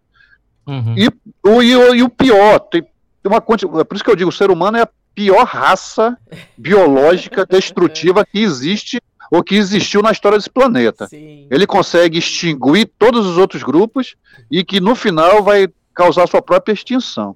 [0.65, 0.95] Uhum.
[0.97, 1.09] E,
[1.43, 2.83] o, e, o, e o pior, tem
[3.25, 6.17] uma é por isso que eu digo, o ser humano é a pior raça
[6.57, 11.07] biológica destrutiva que existe ou que existiu na história desse planeta.
[11.07, 11.47] Sim.
[11.49, 14.15] Ele consegue extinguir todos os outros grupos
[14.51, 17.35] e que no final vai causar sua própria extinção.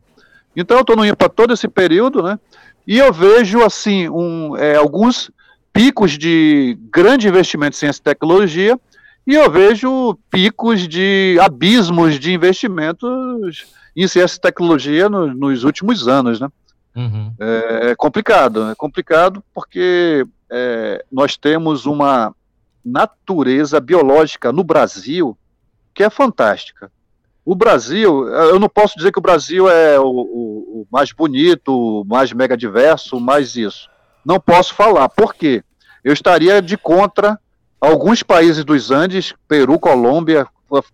[0.56, 2.40] Então eu estou indo para todo esse período, né?
[2.86, 5.30] E eu vejo assim um, é, alguns
[5.72, 8.80] picos de grande investimento em ciência e tecnologia
[9.28, 16.08] e eu vejo picos de abismos de investimentos em ciência e tecnologia no, nos últimos
[16.08, 16.48] anos, né?
[16.96, 17.34] Uhum.
[17.38, 22.34] É, é, complicado, é complicado porque é, nós temos uma
[22.84, 25.38] natureza biológica no Brasil
[25.94, 26.90] que é fantástica.
[27.44, 32.02] O Brasil, eu não posso dizer que o Brasil é o, o, o mais bonito,
[32.02, 33.90] o mais mega diverso, mais isso.
[34.24, 35.10] Não posso falar.
[35.10, 35.64] Por quê?
[36.04, 37.38] Eu estaria de contra
[37.80, 40.48] alguns países dos Andes, Peru, Colômbia,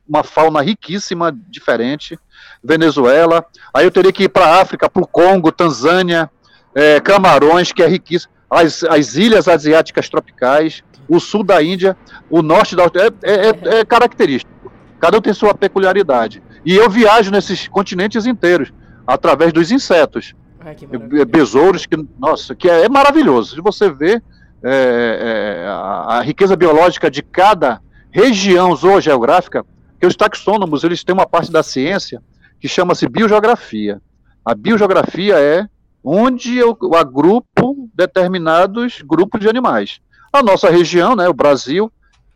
[0.08, 2.20] uma fauna riquíssima, diferente,
[2.64, 6.30] Venezuela, aí eu teria que ir para a África, para o Congo, Tanzânia,
[6.76, 11.98] é, Camarões, que é riquíssimo, as, as ilhas asiáticas tropicais, o sul da Índia,
[12.30, 12.88] o norte da é,
[13.24, 14.52] é, é, é característico.
[15.00, 16.42] Cada um tem sua peculiaridade.
[16.64, 18.72] E eu viajo nesses continentes inteiros,
[19.06, 20.34] através dos insetos.
[20.62, 20.78] Ai,
[21.26, 23.56] besouros, que, nossa, que é, é maravilhoso.
[23.56, 24.22] Se você vê,
[24.64, 29.66] é, é, a, a, riqueza biológica de cada região zoogeográfica,
[30.00, 32.22] que os taxônomos eles têm uma parte da ciência
[32.60, 34.02] que chama-se biogeografia.
[34.46, 35.68] A biogeografia é
[36.04, 40.00] onde eu agrupo determinados grupos de animais.
[40.32, 41.92] A nossa região, né, o Brasil,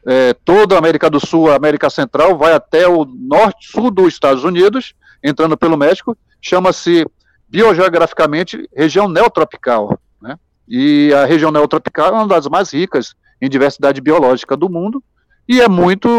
[0.06, 4.14] é, toda a América do Sul, a América Central, vai até o norte, sul dos
[4.14, 7.06] Estados Unidos, entrando pelo México, chama-se
[7.50, 10.00] biogeograficamente região neotropical.
[10.68, 15.02] E a região neotropical é uma das mais ricas em diversidade biológica do mundo
[15.48, 16.10] e é muito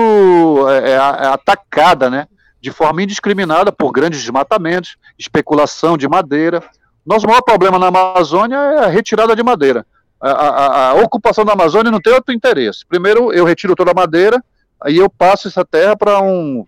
[0.70, 2.26] é, é, é atacada, né,
[2.61, 6.62] de forma indiscriminada por grandes desmatamentos, especulação de madeira.
[7.04, 9.87] Nosso maior problema na Amazônia é a retirada de madeira.
[10.20, 12.84] A, a, a, ocupação da Amazônia não tem outro interesse.
[12.87, 14.42] Primeiro, eu retiro toda a madeira,
[14.80, 16.64] aí eu passo essa terra para um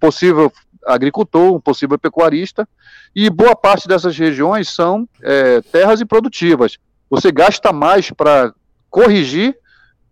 [0.00, 0.50] possível
[0.86, 2.66] agricultor, um possível pecuarista,
[3.14, 8.52] e boa parte dessas regiões são é, terras improdutivas você gasta mais para
[8.90, 9.56] corrigir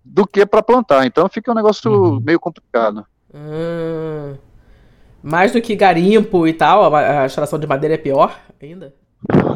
[0.04, 1.06] do que para plantar.
[1.06, 2.20] Então fica um negócio uhum.
[2.20, 3.04] meio complicado.
[3.34, 4.34] Hum.
[5.22, 8.94] Mais do que garimpo e tal, a, extração de madeira é pior ainda?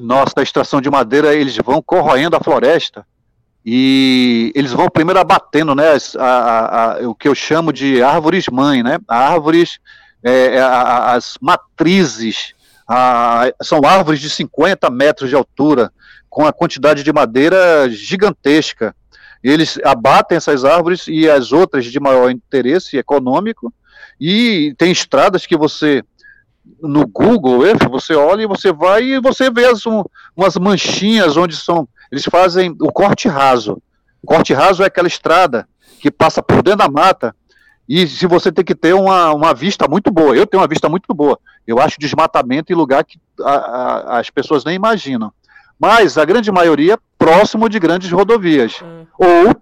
[0.00, 3.06] Nossa, a extração de madeira, eles vão corroendo a floresta
[3.64, 8.46] e eles vão primeiro abatendo, né, a, a, a, o que eu chamo de árvores
[8.48, 9.78] mãe, né, árvores,
[10.22, 12.54] é, é as matrizes,
[13.62, 15.92] são árvores de 50 metros de altura,
[16.28, 18.94] com a quantidade de madeira gigantesca.
[19.42, 23.72] Eles abatem essas árvores e as outras de maior interesse econômico,
[24.20, 26.02] e tem estradas que você
[26.82, 30.04] no Google você olha e você vai e você vê as, um,
[30.36, 31.88] umas manchinhas onde são.
[32.10, 33.80] Eles fazem o corte raso.
[34.22, 35.68] O corte raso é aquela estrada
[36.00, 37.34] que passa por dentro da mata.
[37.88, 40.88] E se você tem que ter uma, uma vista muito boa, eu tenho uma vista
[40.88, 41.38] muito boa.
[41.66, 45.32] Eu acho desmatamento em lugar que a, a, as pessoas nem imaginam
[45.78, 48.80] mas a grande maioria próximo de grandes rodovias.
[48.82, 49.06] Hum.
[49.18, 49.56] Ou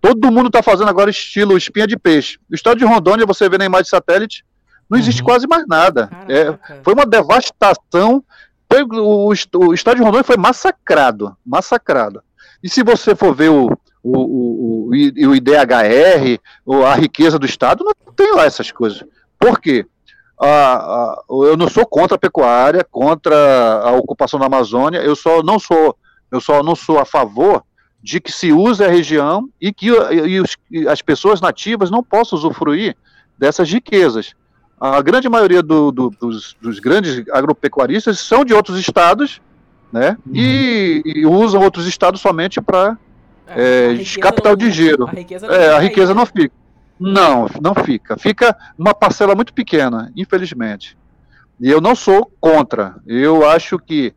[0.00, 2.38] todo mundo está fazendo agora estilo espinha de peixe.
[2.50, 4.44] O estado de Rondônia, você vê na imagem de satélite,
[4.88, 5.26] não existe uhum.
[5.26, 6.08] quase mais nada.
[6.28, 8.24] É, foi uma devastação.
[8.70, 12.22] Foi, o, o, estado de Rondônia foi massacrado, massacrado.
[12.62, 13.66] E se você for ver o,
[14.02, 16.38] o, o, o IDHR,
[16.86, 19.04] a riqueza do estado, não tem lá essas coisas.
[19.38, 19.86] Por quê?
[20.46, 25.58] A, eu não sou contra a pecuária, contra a ocupação da Amazônia, eu só não
[25.58, 25.96] sou,
[26.30, 27.62] eu só não sou a favor
[28.02, 32.02] de que se use a região e que e os, e as pessoas nativas não
[32.02, 32.96] possam usufruir
[33.36, 34.34] dessas riquezas.
[34.80, 39.40] a grande maioria do, do, dos, dos, grandes agropecuaristas são de outros estados,
[39.92, 40.16] né?
[40.26, 40.32] Uhum.
[40.34, 42.96] E, e, usam outros estados somente para
[43.48, 45.06] é, é, capital de giro.
[45.06, 46.52] A riqueza não, é, a riqueza não fica.
[46.98, 48.16] Não, não fica.
[48.16, 50.96] Fica uma parcela muito pequena, infelizmente.
[51.60, 52.96] E eu não sou contra.
[53.06, 54.14] Eu acho que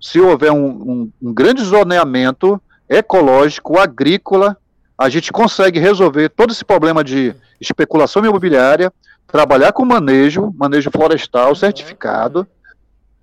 [0.00, 4.56] se houver um, um, um grande zoneamento ecológico, agrícola,
[4.98, 8.92] a gente consegue resolver todo esse problema de especulação imobiliária,
[9.26, 12.46] trabalhar com manejo, manejo florestal certificado.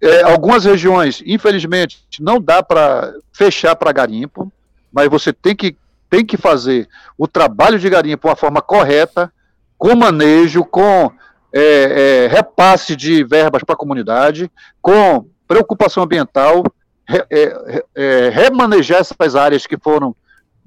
[0.01, 4.51] É, algumas regiões, infelizmente, não dá para fechar para garimpo,
[4.91, 5.75] mas você tem que,
[6.09, 6.87] tem que fazer
[7.17, 9.31] o trabalho de garimpo de uma forma correta,
[9.77, 11.11] com manejo, com
[11.53, 14.51] é, é, repasse de verbas para a comunidade,
[14.81, 16.63] com preocupação ambiental,
[17.07, 20.15] re, é, é, remanejar essas áreas que foram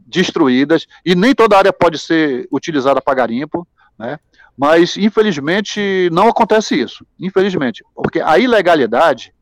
[0.06, 3.66] destruídas, e nem toda área pode ser utilizada para garimpo,
[3.98, 4.18] né?
[4.56, 7.06] Mas, infelizmente, não acontece isso.
[7.18, 7.82] Infelizmente.
[7.94, 9.32] Porque a ilegalidade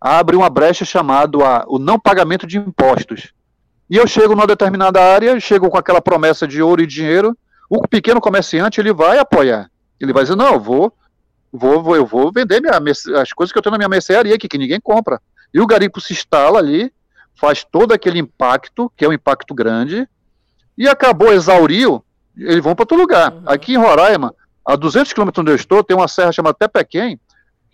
[0.00, 3.32] abre uma brecha chamada o não pagamento de impostos.
[3.90, 7.36] E eu chego numa determinada área, chego com aquela promessa de ouro e dinheiro,
[7.70, 9.70] o pequeno comerciante ele vai apoiar.
[10.00, 10.92] Ele vai dizer, não, eu vou,
[11.52, 12.78] vou, vou eu vou vender minha,
[13.20, 15.20] as coisas que eu tenho na minha mercearia aqui, que ninguém compra.
[15.52, 16.92] E o garimpo se instala ali,
[17.34, 20.08] faz todo aquele impacto, que é um impacto grande,
[20.76, 22.04] e acabou, exauriu,
[22.36, 23.32] eles vão para outro lugar.
[23.32, 23.42] Uhum.
[23.46, 24.34] Aqui em Roraima,
[24.64, 27.18] a 200 quilômetros onde eu estou, tem uma serra chamada Tepequém,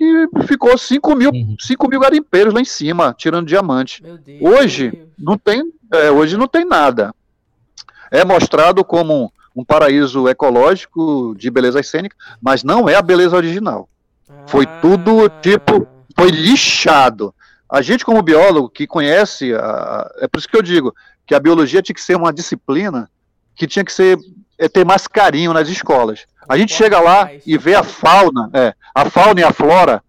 [0.05, 1.57] e ficou 5 mil, uhum.
[1.59, 4.03] 5 mil garimpeiros lá em cima, tirando diamante.
[4.41, 7.15] Hoje não tem, é, hoje não tem nada.
[8.11, 13.37] É mostrado como um, um, paraíso ecológico de beleza cênica, mas não é a beleza
[13.37, 13.89] original.
[14.29, 14.45] Ah.
[14.47, 15.87] Foi tudo tipo,
[16.17, 17.35] foi lixado.
[17.69, 20.95] A gente como biólogo que conhece, a, é por isso que eu digo,
[21.27, 23.11] que a biologia tinha que ser uma disciplina
[23.57, 24.19] que tinha que ser
[24.59, 26.27] é, ter mais carinho nas escolas.
[26.49, 30.03] A gente chega lá e vê a fauna, é, a fauna e a flora.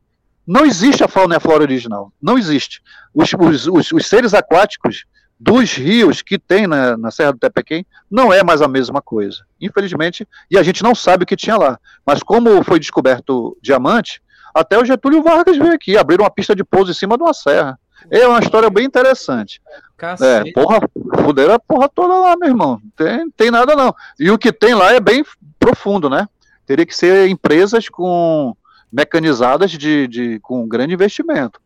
[0.45, 2.11] Não existe a fauna e a flora original.
[2.21, 2.81] Não existe.
[3.13, 5.05] Os, os, os, os seres aquáticos
[5.39, 9.43] dos rios que tem na, na Serra do Tepequém não é mais a mesma coisa.
[9.59, 11.79] Infelizmente, e a gente não sabe o que tinha lá.
[12.05, 14.21] Mas como foi descoberto diamante,
[14.53, 17.33] até o Getúlio Vargas veio aqui, abriram uma pista de pouso em cima de uma
[17.33, 17.77] serra.
[18.09, 19.61] É uma história bem interessante.
[19.97, 20.49] Cacete.
[20.49, 20.81] É, porra,
[21.23, 22.81] fuderam a porra toda lá, meu irmão.
[22.95, 23.93] Tem, tem nada não.
[24.19, 25.23] E o que tem lá é bem
[25.59, 26.27] profundo, né?
[26.65, 28.55] Teria que ser empresas com
[28.91, 31.59] mecanizadas de, de com grande investimento.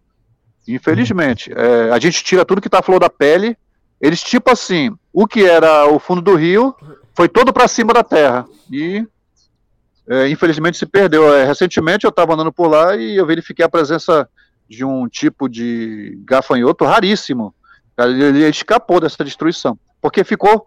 [0.68, 1.52] Infelizmente.
[1.56, 3.58] É, a gente tira tudo que está flor da pele.
[4.00, 6.76] Eles, tipo assim, o que era o fundo do rio
[7.14, 8.46] foi todo para cima da terra.
[8.72, 9.06] E
[10.08, 11.34] é, infelizmente se perdeu.
[11.34, 14.28] É, recentemente eu estava andando por lá e eu verifiquei a presença
[14.70, 17.54] de um tipo de gafanhoto raríssimo.
[17.98, 20.66] Ele escapou dessa destruição, porque ficou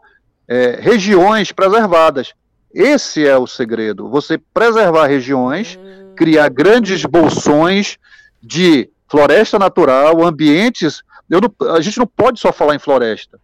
[0.48, 2.34] é, regiões preservadas.
[2.74, 6.14] Esse é o segredo: você preservar regiões, hum.
[6.16, 7.96] criar grandes bolsões
[8.42, 11.02] de floresta natural, ambientes.
[11.28, 11.40] Não,
[11.74, 13.38] a gente não pode só falar em floresta.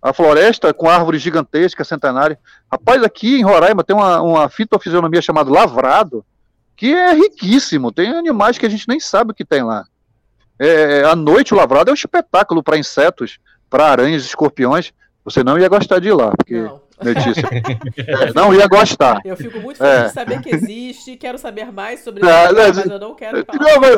[0.00, 2.38] A floresta com árvores gigantescas, centenárias.
[2.72, 6.24] Rapaz, aqui em Roraima tem uma, uma fitofisionomia chamada lavrado,
[6.80, 7.92] que é riquíssimo.
[7.92, 9.84] Tem animais que a gente nem sabe o que tem lá.
[10.58, 14.90] É, à noite, o lavrado é um espetáculo para insetos, para aranhas, escorpiões.
[15.22, 16.62] Você não ia gostar de ir lá, porque.
[16.62, 16.80] Não.
[17.02, 17.48] Letícia.
[17.98, 19.20] é, não ia gostar.
[19.26, 20.06] Eu fico muito feliz é.
[20.06, 23.58] de saber que existe, quero saber mais sobre é, isso, mas eu não quero falar.
[23.58, 23.96] Não mas,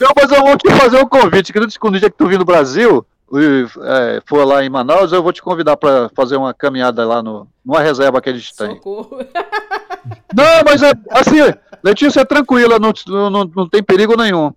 [0.00, 1.52] não, mas eu vou te fazer um convite.
[1.52, 5.22] Que no dia que tu vir no Brasil, e, é, for lá em Manaus, eu
[5.22, 8.74] vou te convidar para fazer uma caminhada lá no, numa reserva que a gente tem.
[8.74, 9.18] Socorro.
[10.34, 11.38] Não, mas é assim,
[11.82, 12.92] Letícia é tranquila, não,
[13.30, 14.52] não, não tem perigo nenhum.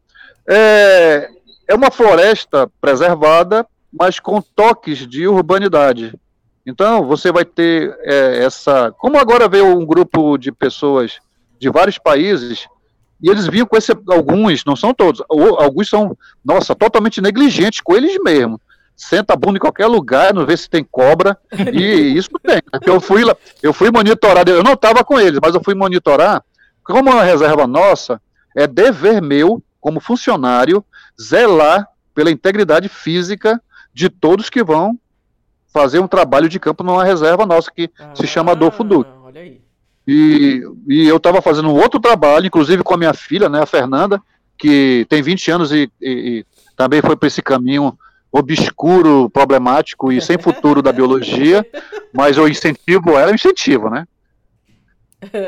[0.47, 1.29] É,
[1.67, 6.13] é uma floresta preservada, mas com toques de urbanidade.
[6.65, 8.93] Então, você vai ter é, essa.
[8.97, 11.19] Como agora veio um grupo de pessoas
[11.59, 12.67] de vários países,
[13.21, 13.91] e eles vinham com esse.
[14.09, 18.59] Alguns, não são todos, alguns são, nossa, totalmente negligentes com eles mesmos.
[18.95, 21.37] Senta a bunda em qualquer lugar, não vê se tem cobra,
[21.73, 21.81] e
[22.17, 22.61] isso tem.
[22.85, 26.43] Eu fui lá, eu fui monitorar, eu não estava com eles, mas eu fui monitorar.
[26.83, 28.21] Como é uma reserva nossa,
[28.55, 30.83] é dever meu, como funcionário,
[31.19, 33.61] zelar pela integridade física
[33.93, 34.99] de todos que vão
[35.73, 39.11] fazer um trabalho de campo numa reserva nossa que ah, se chama Adolfo Duque.
[39.23, 39.61] Olha aí.
[40.07, 43.65] E, e eu estava fazendo um outro trabalho, inclusive com a minha filha, né, a
[43.65, 44.21] Fernanda,
[44.57, 47.97] que tem 20 anos e, e, e também foi para esse caminho
[48.33, 51.63] obscuro, problemático e sem futuro da biologia,
[52.11, 54.07] mas eu incentivo ela, eu incentivo, né?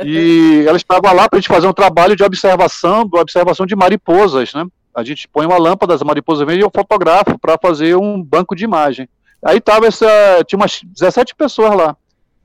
[0.05, 3.75] E ela estava lá para a gente fazer um trabalho de observação, de observação de
[3.75, 4.65] mariposas, né?
[4.93, 8.55] A gente põe uma lâmpada, as mariposas vêm e eu fotografo para fazer um banco
[8.55, 9.09] de imagem.
[9.43, 10.07] Aí tava essa.
[10.47, 11.97] Tinha umas 17 pessoas lá.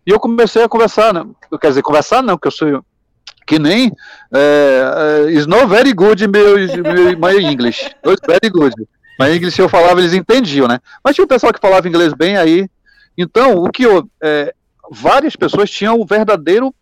[0.04, 1.24] E eu comecei a conversar, né?
[1.60, 2.84] Quer dizer, conversar não, que eu sou.
[3.46, 3.92] que nem
[4.34, 6.56] é, is not very good meu,
[7.18, 7.84] my English.
[8.04, 8.74] It's very good.
[9.20, 10.80] My English eu falava, eles entendiam, né?
[11.04, 12.66] Mas tinha o pessoal que falava inglês bem aí.
[13.18, 14.54] Então, o que eu, é,
[14.90, 16.74] várias pessoas tinham o verdadeiro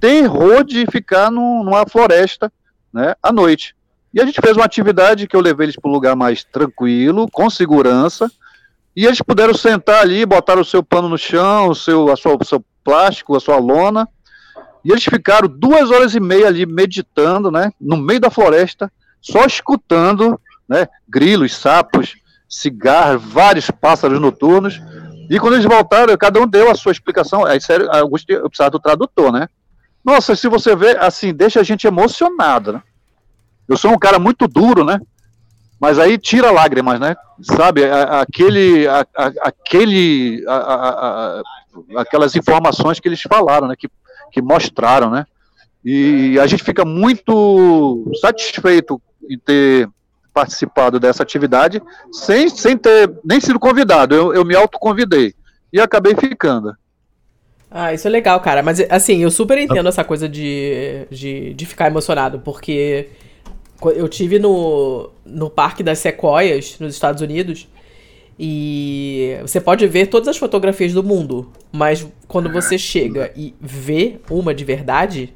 [0.00, 2.50] terror de ficar num, numa floresta,
[2.90, 3.76] né, à noite.
[4.14, 7.28] E a gente fez uma atividade que eu levei eles para um lugar mais tranquilo,
[7.30, 8.30] com segurança,
[8.94, 12.38] e eles puderam sentar ali, botar o seu pano no chão, o seu, a sua,
[12.40, 14.08] o seu plástico, a sua lona,
[14.82, 19.44] e eles ficaram duas horas e meia ali meditando, né, no meio da floresta, só
[19.44, 22.16] escutando, né, grilos, sapos,
[22.48, 24.80] cigarros, vários pássaros noturnos.
[25.28, 27.44] E quando eles voltaram, cada um deu a sua explicação.
[27.44, 29.48] Aí, sério, eu precisava do tradutor, né?
[30.04, 32.82] Nossa, se você vê, assim, deixa a gente emocionado, né?
[33.68, 35.00] Eu sou um cara muito duro, né?
[35.80, 37.16] Mas aí tira lágrimas, né?
[37.42, 38.86] Sabe, aquele,
[39.16, 40.44] aquele,
[41.96, 43.74] aquelas informações que eles falaram, né?
[43.76, 43.88] Que,
[44.30, 45.26] que mostraram, né?
[45.84, 49.88] E a gente fica muito satisfeito em ter
[50.36, 51.82] participado dessa atividade
[52.12, 54.14] sem, sem ter nem sido convidado.
[54.14, 55.34] Eu, eu me autoconvidei
[55.72, 56.76] e acabei ficando.
[57.70, 58.62] Ah, isso é legal, cara.
[58.62, 63.08] Mas, assim, eu super entendo essa coisa de, de, de ficar emocionado, porque
[63.94, 67.66] eu tive no, no Parque das Sequoias, nos Estados Unidos,
[68.38, 74.20] e você pode ver todas as fotografias do mundo, mas quando você chega e vê
[74.30, 75.34] uma de verdade,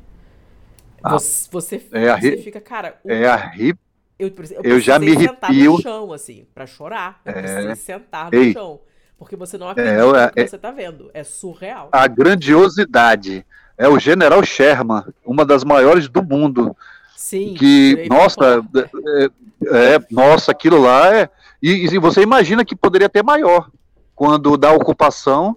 [1.02, 3.00] ah, você, você, é você fica, cara.
[3.06, 3.78] É arrep...
[4.20, 5.72] Eu, eu, eu já me arrepio.
[5.72, 7.20] no chão, assim, pra chorar.
[7.24, 7.42] Eu é...
[7.42, 8.52] precisei sentar no Ei.
[8.52, 8.80] chão.
[9.18, 11.10] Porque você não é, acredita é, no que é, você está vendo.
[11.12, 11.88] É surreal.
[11.90, 13.44] A grandiosidade.
[13.76, 16.76] É o General Sherman, uma das maiores do mundo.
[17.16, 17.54] Sim.
[17.54, 21.30] Que, nossa, é, é, é, nossa, aquilo lá é.
[21.62, 23.70] E, e, você imagina que poderia ter maior
[24.14, 25.56] quando da ocupação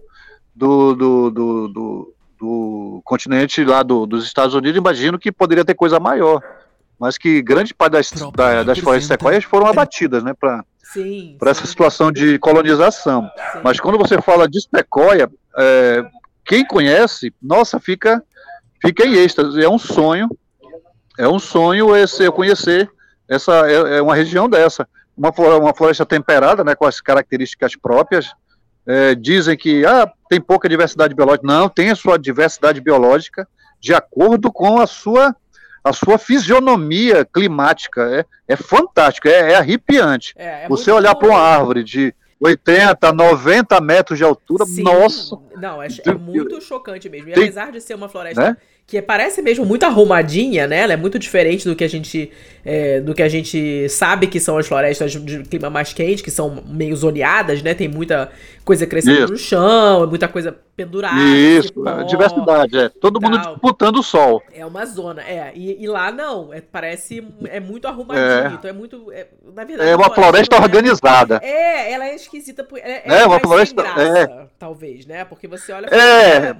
[0.55, 5.73] do, do, do, do, do continente lá do, dos Estados Unidos, imagino que poderia ter
[5.73, 6.41] coisa maior.
[7.03, 10.33] Mas que grande parte das, da, das florestas sequoias foram abatidas, né?
[10.33, 10.63] Para
[11.51, 13.23] essa situação de colonização.
[13.23, 13.59] Sim.
[13.61, 16.01] Mas quando você fala de sequoia, é,
[16.45, 18.23] quem conhece, nossa, fica,
[18.81, 19.61] fica em êxtase.
[19.61, 20.29] É um sonho
[21.19, 22.89] é um sonho esse, eu conhecer
[23.27, 24.87] essa é, é uma região dessa,
[25.17, 25.29] uma,
[25.59, 28.31] uma floresta temperada, né, com as características próprias.
[28.87, 31.45] É, dizem que ah, tem pouca diversidade biológica.
[31.45, 33.45] Não, tem a sua diversidade biológica
[33.81, 35.35] de acordo com a sua
[35.83, 38.25] a sua fisionomia climática.
[38.47, 40.33] É, é fantástico, é, é arrepiante.
[40.37, 44.83] É, é Você olhar para uma árvore de 80, 90 metros de altura, Sim.
[44.83, 45.37] nossa.
[45.55, 47.29] Não, é, é muito chocante mesmo.
[47.29, 48.57] E apesar de ser uma floresta né?
[48.93, 50.77] Que parece mesmo muito arrumadinha, né?
[50.81, 52.31] Ela é muito diferente do que a gente
[52.63, 56.29] é, do que a gente sabe que são as florestas de clima mais quente, que
[56.29, 57.73] são meio zoneadas, né?
[57.73, 58.29] Tem muita
[58.63, 59.33] coisa crescendo Isso.
[59.33, 61.19] no chão, muita coisa pendurada.
[61.19, 62.89] Isso, pó, é diversidade, é.
[62.89, 64.43] Todo mundo disputando o sol.
[64.53, 65.51] É uma zona, é.
[65.55, 68.53] E, e lá não, é, parece é muito arrumadinho, é.
[68.53, 69.25] então é muito, é,
[69.55, 69.89] na verdade.
[69.89, 71.39] É uma floresta organizada.
[71.41, 74.47] É, ela é esquisita, é, é, é uma floresta, graça, é.
[74.59, 75.25] talvez, né?
[75.25, 75.87] Porque você olha.
[75.87, 76.55] É.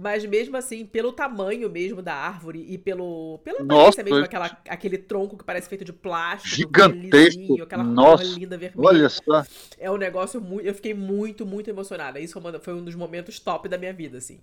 [0.00, 4.96] Mas mesmo assim, pelo tamanho mesmo da árvore e pelo pela Nossa, mesmo, aquela, aquele
[4.96, 8.88] tronco que parece feito de plástico, gigantesco, aquela Nossa, linda vermelha.
[8.88, 9.44] Olha só.
[9.76, 12.20] É um negócio muito, eu fiquei muito, muito emocionada.
[12.20, 14.38] Isso foi um dos momentos top da minha vida, assim.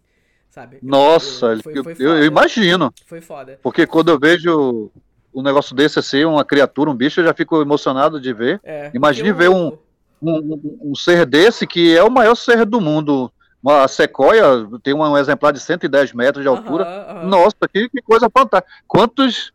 [0.49, 0.79] Sabe?
[0.83, 2.93] Nossa, eu, foi, foi eu, eu, imagino.
[3.05, 3.57] Foi foda.
[3.63, 4.91] Porque quando eu vejo
[5.33, 8.59] um negócio desse assim, uma criatura, um bicho, eu já fico emocionado de ver.
[8.61, 9.77] É, Imagine ver um,
[10.21, 13.31] um, um, ser desse que é o maior ser do mundo
[13.65, 14.43] uma sequoia
[14.83, 16.85] tem um exemplar de 110 metros de altura.
[16.85, 17.27] Uhum, uhum.
[17.29, 18.71] Nossa, que, que, coisa fantástica.
[18.87, 19.51] Quantos,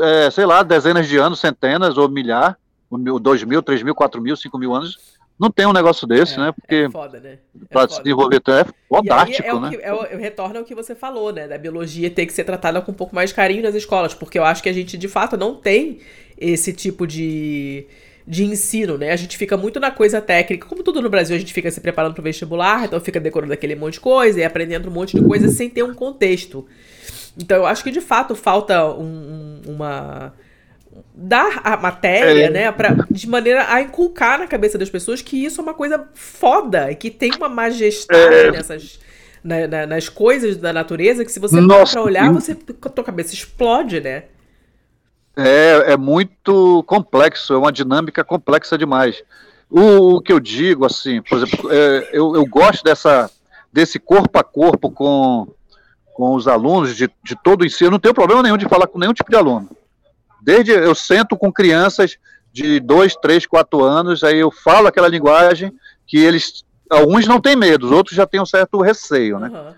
[0.00, 2.58] é, sei lá, dezenas de anos, centenas ou milhar,
[3.20, 4.98] dois mil, três mil, quatro mil, cinco mil anos,
[5.38, 6.52] não tem um negócio desse, é, né?
[6.52, 7.38] Porque é foda, né?
[7.62, 9.70] É para se desenvolver é fantástico, é né?
[9.70, 11.46] Que, é o, retorna ao que você falou, né?
[11.46, 14.38] Da biologia ter que ser tratada com um pouco mais de carinho nas escolas, porque
[14.38, 16.00] eu acho que a gente de fato não tem
[16.36, 17.86] esse tipo de
[18.26, 19.12] de ensino, né?
[19.12, 20.66] A gente fica muito na coisa técnica.
[20.66, 23.52] Como tudo no Brasil, a gente fica se preparando para o vestibular, então fica decorando
[23.52, 26.66] aquele monte de coisa e aprendendo um monte de coisa sem ter um contexto.
[27.36, 30.32] Então eu acho que de fato falta um, uma
[31.14, 32.50] dar a matéria, é.
[32.50, 36.08] né, pra, de maneira a inculcar na cabeça das pessoas que isso é uma coisa
[36.14, 38.50] foda e que tem uma majestade é.
[38.52, 39.00] nessas
[39.42, 43.04] na, na, nas coisas da natureza que se você parar pra olhar, você a tua
[43.04, 44.24] cabeça explode, né?
[45.36, 49.22] É, é muito complexo, é uma dinâmica complexa demais.
[49.70, 53.30] O, o que eu digo, assim, por exemplo, é, eu, eu gosto dessa,
[53.72, 55.48] desse corpo a corpo com,
[56.12, 57.88] com os alunos de, de todo o ensino.
[57.88, 59.68] Eu não tenho problema nenhum de falar com nenhum tipo de aluno.
[60.40, 62.16] Desde eu sento com crianças
[62.52, 65.72] de dois, três, quatro anos, aí eu falo aquela linguagem
[66.06, 69.48] que eles, alguns não têm medo, os outros já têm um certo receio, né?
[69.48, 69.74] Uhum.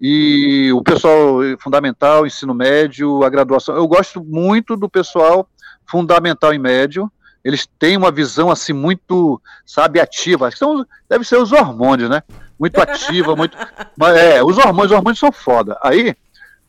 [0.00, 3.74] E o pessoal fundamental, ensino médio, a graduação.
[3.74, 5.48] Eu gosto muito do pessoal
[5.86, 7.10] fundamental e médio.
[7.44, 10.50] Eles têm uma visão assim muito, sabe, ativa.
[10.50, 12.22] São, deve ser os hormônios, né?
[12.58, 13.56] Muito ativa, muito.
[13.96, 15.78] Mas, é, os hormônios, os hormônios são foda.
[15.82, 16.14] Aí,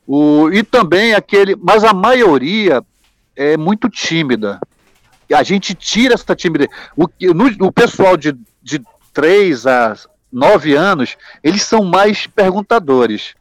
[0.07, 1.55] o, e também aquele.
[1.55, 2.83] Mas a maioria
[3.35, 4.59] é muito tímida.
[5.31, 6.69] A gente tira essa timidez.
[6.95, 8.81] O, no, o pessoal de, de
[9.13, 9.95] 3 a
[10.31, 13.35] 9 anos, eles são mais perguntadores.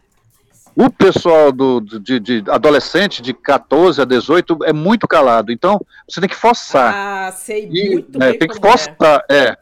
[0.74, 5.50] O pessoal do, de, de, adolescente, de 14 a 18, é muito calado.
[5.50, 6.94] Então, você tem que forçar.
[6.94, 9.36] Ah, sei e, muito é, Tem que forçar, é.
[9.36, 9.56] é.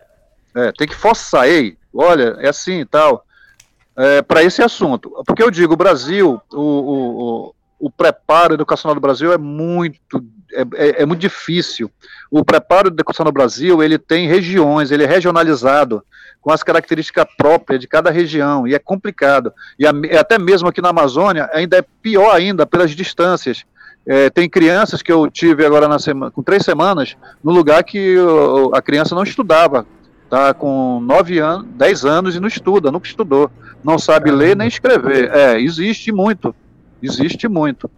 [0.54, 0.72] é.
[0.72, 1.48] Tem que forçar.
[1.48, 3.24] Ei, olha, é assim e tal.
[3.96, 5.10] É, para esse assunto.
[5.26, 10.62] Porque eu digo, o Brasil, o, o, o, preparo educacional do Brasil é muito é,
[10.74, 11.90] é, é, muito difícil.
[12.30, 16.02] O preparo educação no Brasil, ele tem regiões, ele é regionalizado,
[16.40, 19.52] com as características próprias de cada região, e é complicado.
[19.78, 23.64] E a, até mesmo aqui na Amazônia, ainda é pior ainda pelas distâncias.
[24.06, 27.98] É, tem crianças que eu tive agora na semana, com três semanas, no lugar que
[27.98, 29.84] eu, a criança não estudava.
[30.30, 33.50] Tá com nove anos, dez anos e não estuda, nunca estudou.
[33.84, 35.30] Não sabe ler nem escrever.
[35.32, 36.54] É, existe muito.
[37.02, 37.90] Existe muito.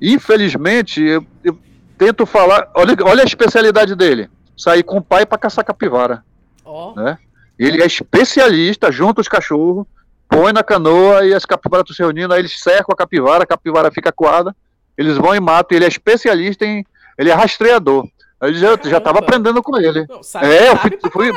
[0.00, 1.58] Infelizmente, eu, eu
[1.96, 2.70] tento falar.
[2.74, 6.24] Olha, olha a especialidade dele: sair com o pai para caçar capivara.
[6.64, 6.92] Oh.
[6.94, 7.18] Né?
[7.58, 9.84] Ele é especialista, junta os cachorros,
[10.28, 13.46] põe na canoa e as capivaras estão se reunindo, aí eles cercam a capivara, a
[13.46, 14.54] capivara fica coada,
[14.96, 15.76] eles vão e matam.
[15.76, 16.84] Ele é especialista em.
[17.16, 18.06] Ele é rastreador.
[18.40, 20.06] Aí já, já tava aprendendo com ele.
[20.08, 21.32] Não, sabe, é, eu fui, pra fui.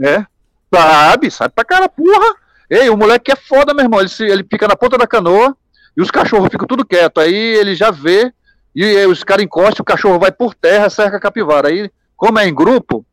[0.00, 0.24] É,
[0.72, 2.36] sabe, sabe pra cara, porra.
[2.70, 3.98] Ei, o moleque é foda, meu irmão.
[3.98, 5.56] Ele, se, ele fica na ponta da canoa
[5.96, 7.18] e os cachorros ficam tudo quieto.
[7.18, 8.32] Aí ele já vê
[8.74, 11.68] e aí os caras encostam, o cachorro vai por terra, cerca a capivara.
[11.68, 13.06] Aí, como é em grupo,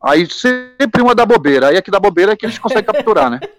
[0.00, 1.68] aí sempre uma dá bobeira.
[1.68, 3.40] Aí aqui da bobeira é que eles conseguem capturar, né?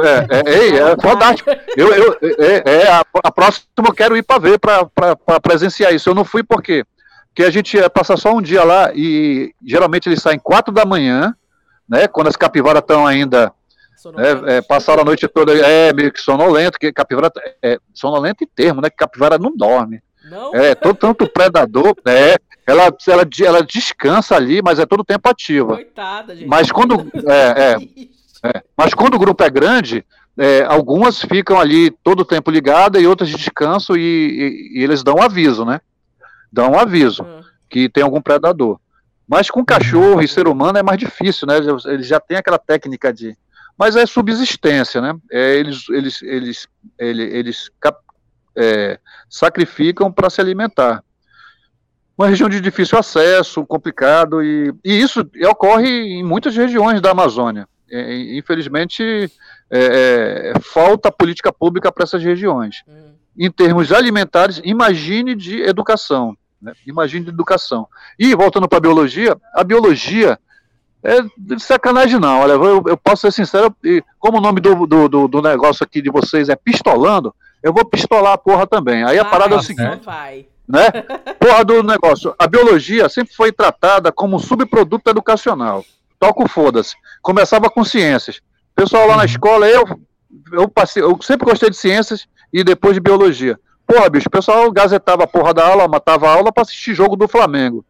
[0.00, 1.50] É, é, é, é fantástico.
[1.74, 6.10] Eu, eu, é, é a, a, próxima eu quero ir para ver, para presenciar isso.
[6.10, 6.84] Eu não fui por quê?
[7.28, 11.34] Porque a gente passa só um dia lá e geralmente eles saem quatro da manhã,
[11.88, 12.06] né?
[12.06, 13.50] Quando as capivaras estão ainda
[14.16, 17.32] é, é, passaram a noite toda é meio que sonolento, que capivara
[17.62, 18.90] é sonolento em termo, né?
[18.90, 20.00] Que capivara não dorme.
[20.30, 20.54] Não?
[20.54, 22.36] É, todo, tanto predador, é,
[22.66, 25.76] ela, ela, ela descansa ali, mas é todo tempo ativa.
[25.76, 26.46] Coitada, gente.
[26.46, 27.76] Mas quando, é,
[28.42, 30.04] é, é, mas quando o grupo é grande,
[30.36, 35.02] é, algumas ficam ali todo o tempo ligadas e outras descansam e, e, e eles
[35.02, 35.80] dão um aviso, né?
[36.52, 37.40] Dão um aviso hum.
[37.68, 38.78] que tem algum predador.
[39.26, 41.56] Mas com cachorro e ser humano é mais difícil, né?
[41.86, 43.36] Eles já têm aquela técnica de.
[43.78, 45.14] Mas é subsistência, né?
[45.30, 46.68] É, eles, eles, eles,
[46.98, 47.70] eles, eles
[48.56, 48.98] é,
[49.30, 51.04] sacrificam para se alimentar.
[52.16, 57.68] Uma região de difícil acesso, complicado, e, e isso ocorre em muitas regiões da Amazônia.
[57.88, 59.30] É, infelizmente,
[59.70, 62.82] é, é falta política pública para essas regiões.
[62.88, 63.14] Hum.
[63.38, 66.36] Em termos alimentares, imagine de educação.
[66.60, 66.72] Né?
[66.84, 67.86] Imagine de educação.
[68.18, 70.36] E, voltando para a biologia, a biologia
[71.02, 72.40] é de sacanagem não.
[72.40, 73.74] Olha, eu, eu posso ser sincero,
[74.18, 78.32] como o nome do, do, do, negócio aqui de vocês é pistolando, eu vou pistolar
[78.32, 79.04] a porra também.
[79.04, 80.04] Aí a vai, parada é o seguinte.
[80.04, 80.46] Vai.
[80.66, 80.90] Né?
[81.40, 82.34] Porra do negócio.
[82.38, 85.84] A biologia sempre foi tratada como um subproduto educacional.
[86.18, 86.94] Toco foda-se.
[87.22, 88.40] Começava com ciências.
[88.74, 89.26] Pessoal lá na uhum.
[89.26, 89.84] escola, eu,
[90.52, 93.58] eu, passei, eu sempre gostei de ciências e depois de biologia.
[93.86, 97.16] Porra, bicho, o pessoal gazetava a porra da aula, matava a aula para assistir jogo
[97.16, 97.84] do Flamengo.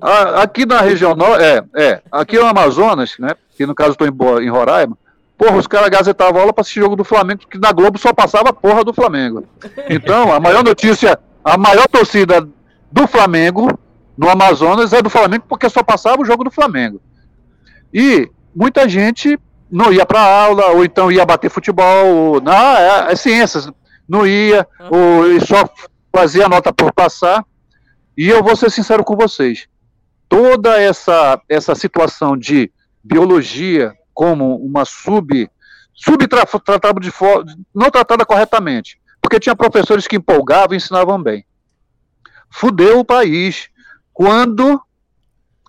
[0.00, 4.06] Ah, aqui na região norte, é, é, aqui no Amazonas, né, que no caso estou
[4.06, 4.96] em, em Roraima,
[5.38, 8.50] Porra, os caras gazetavam aula para assistir jogo do Flamengo, que na Globo só passava
[8.50, 9.44] a porra do Flamengo.
[9.88, 12.48] Então, a maior notícia, a maior torcida
[12.90, 13.78] do Flamengo
[14.16, 17.02] no Amazonas é do Flamengo, porque só passava o jogo do Flamengo.
[17.92, 19.38] E muita gente
[19.70, 23.70] não ia para aula, ou então ia bater futebol, ou, não, é, é ciências,
[24.08, 25.68] não ia, ou só
[26.10, 27.44] fazia nota por passar.
[28.16, 29.68] E eu vou ser sincero com vocês,
[30.28, 32.70] toda essa, essa situação de
[33.02, 35.50] biologia, como uma sub
[35.94, 37.12] subtratada de
[37.74, 41.44] não tratada corretamente, porque tinha professores que empolgavam e ensinavam bem.
[42.50, 43.68] Fudeu o país
[44.12, 44.80] quando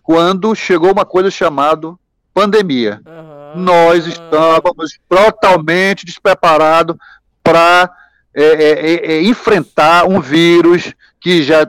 [0.04, 1.94] quando chegou uma coisa chamada
[2.34, 3.02] pandemia.
[3.06, 3.62] Uhum.
[3.62, 6.96] Nós estávamos totalmente despreparados
[7.44, 7.92] para
[8.34, 11.68] é, é, é, é, enfrentar um vírus que já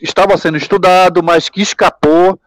[0.00, 2.38] estava sendo estudado, mas que escapou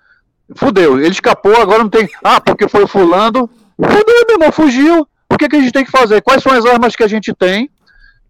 [0.55, 2.09] Fudeu, ele escapou, agora não tem.
[2.23, 3.49] Ah, porque foi fulano.
[3.77, 5.07] Fudeu, meu irmão, fugiu.
[5.31, 6.21] O que, que a gente tem que fazer?
[6.21, 7.69] Quais são as armas que a gente tem?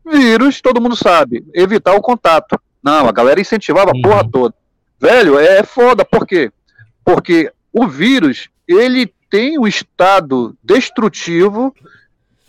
[0.06, 1.46] Vírus, todo mundo sabe.
[1.54, 2.60] Evitar o contato.
[2.84, 4.32] Não, a galera incentivava a porra uhum.
[4.32, 4.56] toda.
[5.00, 6.04] Velho, é, é foda.
[6.04, 6.52] Por quê?
[7.06, 11.74] Porque o vírus, ele tem um estado destrutivo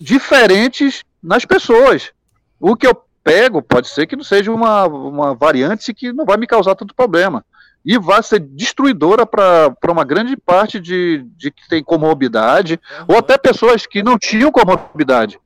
[0.01, 2.11] diferentes nas pessoas.
[2.59, 6.37] O que eu pego pode ser que não seja uma, uma variante que não vai
[6.37, 7.45] me causar tanto problema.
[7.85, 13.39] E vai ser destruidora para uma grande parte de, de que tem comorbidade, ou até
[13.39, 15.39] pessoas que não tinham comorbidade.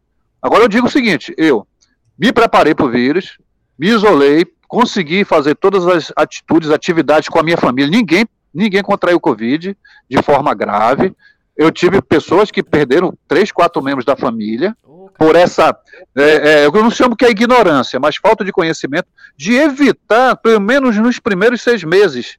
[0.42, 1.66] Agora eu digo o seguinte: eu
[2.18, 3.38] me preparei para o vírus,
[3.78, 7.88] me isolei, consegui fazer todas as atitudes, atividades com a minha família.
[7.88, 9.76] Ninguém, ninguém contraiu Covid
[10.10, 11.14] de forma grave.
[11.56, 14.76] Eu tive pessoas que perderam três, quatro membros da família
[15.18, 15.76] por essa,
[16.16, 19.06] é, é, eu não chamo que é ignorância, mas falta de conhecimento,
[19.36, 22.36] de evitar, pelo menos nos primeiros seis meses,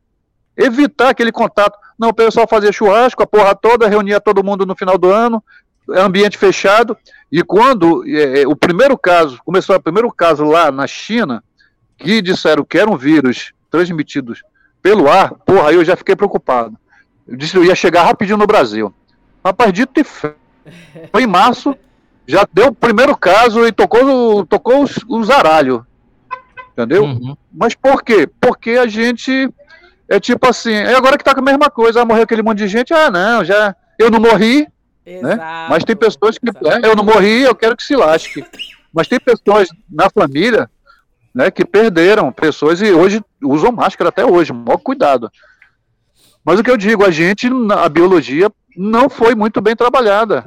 [0.57, 1.77] evitar aquele contato.
[1.97, 5.43] Não, o pessoal fazia churrasco, a porra toda, reunia todo mundo no final do ano,
[5.89, 6.97] ambiente fechado,
[7.31, 11.43] e quando é, é o primeiro caso, começou o primeiro caso lá na China,
[11.97, 14.33] que disseram que era um vírus transmitido
[14.81, 16.77] pelo ar, porra, aí eu já fiquei preocupado.
[17.27, 18.93] Eu disse que eu ia chegar rapidinho no Brasil.
[19.43, 20.35] Rapaz, dito e foi
[21.23, 21.75] em março,
[22.27, 25.81] já deu o primeiro caso e tocou, tocou os, os aralhos.
[26.73, 27.03] Entendeu?
[27.03, 27.37] Uhum.
[27.53, 28.27] Mas por quê?
[28.39, 29.49] Porque a gente
[30.09, 32.59] é tipo assim, é agora que tá com a mesma coisa, ah, morreu aquele monte
[32.59, 34.67] de gente, ah, não, já eu não morri,
[35.05, 35.35] né?
[35.69, 38.43] Mas tem pessoas que, é, eu não morri, eu quero que se lasque.
[38.93, 40.69] Mas tem pessoas na família,
[41.33, 45.29] né, que perderam pessoas e hoje usam máscara até hoje, maior cuidado.
[46.43, 50.45] Mas o que eu digo, a gente, a biologia não foi muito bem trabalhada.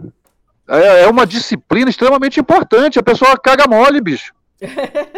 [0.68, 2.98] É, é uma disciplina extremamente importante.
[2.98, 4.32] A pessoa caga mole, bicho.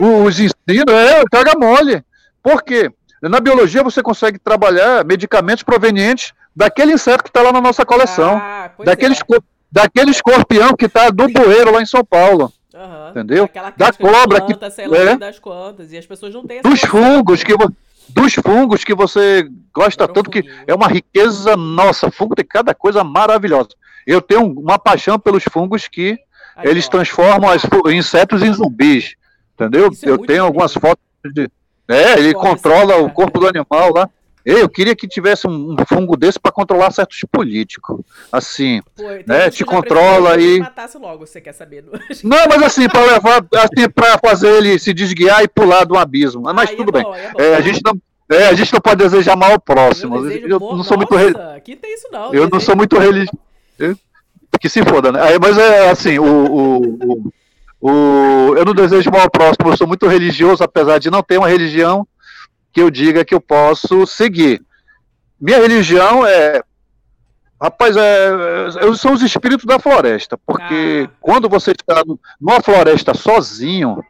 [0.00, 2.04] Os ensinos, é, caga mole.
[2.42, 2.90] Por quê?
[3.22, 8.40] Na biologia você consegue trabalhar medicamentos provenientes daquele inseto que está lá na nossa coleção.
[8.42, 9.38] Ah, daquele, é.
[9.70, 12.52] daquele escorpião que está do bueiro lá em São Paulo.
[12.72, 13.10] Uhum.
[13.10, 13.50] Entendeu?
[13.76, 14.80] da cobra planta, que.
[14.96, 17.54] É, das quantas, e as pessoas não têm Dos fungos que
[18.08, 22.10] dos fungos que você gosta tanto, que é uma riqueza nossa.
[22.10, 23.70] Fungo tem cada coisa maravilhosa.
[24.06, 26.18] Eu tenho uma paixão pelos fungos que
[26.56, 26.90] Aí, eles ó.
[26.90, 29.14] transformam as, insetos em zumbis.
[29.54, 29.86] Entendeu?
[29.86, 31.50] É eu tenho algumas fotos de.
[31.88, 34.08] É, ele controla o corpo do animal lá.
[34.44, 38.00] Eu queria que tivesse um fungo desse para controlar certos políticos.
[38.32, 39.50] Assim, Pô, então né?
[39.50, 40.60] Te controla e.
[40.60, 41.84] matasse logo, você quer saber?
[42.24, 46.42] Não, mas assim, para levar, assim, para fazer ele se desguiar e pular do abismo.
[46.42, 47.20] Mas Aí tudo é bom, bem.
[47.20, 48.00] É é, a gente não.
[48.30, 50.16] É, a gente não pode desejar mal ao próximo.
[50.16, 51.48] Eu, eu, eu não sou muito religioso.
[51.50, 52.32] Aqui tem isso não.
[52.32, 53.36] Eu não sou muito religioso.
[54.60, 55.22] Que se foda, né?
[55.22, 57.32] Aí, mas é assim, o, o,
[57.80, 61.38] o, eu não desejo mal ao próximo, eu sou muito religioso, apesar de não ter
[61.38, 62.06] uma religião
[62.72, 64.62] que eu diga que eu posso seguir.
[65.40, 66.62] Minha religião é.
[67.60, 68.30] Rapaz, é,
[68.80, 71.16] eu sou os espíritos da floresta, porque ah.
[71.20, 72.02] quando você está
[72.40, 74.02] numa floresta sozinho,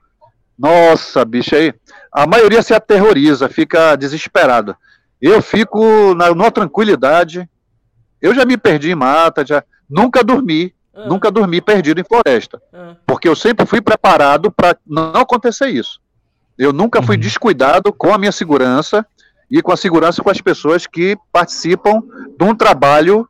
[0.57, 1.75] nossa, bicho, aí,
[2.13, 4.77] a maioria se aterroriza, fica desesperada.
[5.21, 7.49] Eu fico na, numa tranquilidade.
[8.21, 11.07] Eu já me perdi em mata, já nunca dormi, ah.
[11.07, 12.97] nunca dormi perdido em floresta, ah.
[13.07, 16.01] porque eu sempre fui preparado para não acontecer isso.
[16.59, 17.23] Eu nunca fui uhum.
[17.23, 19.07] descuidado com a minha segurança
[19.51, 22.03] e com a segurança com as pessoas que participam
[22.39, 23.27] de um trabalho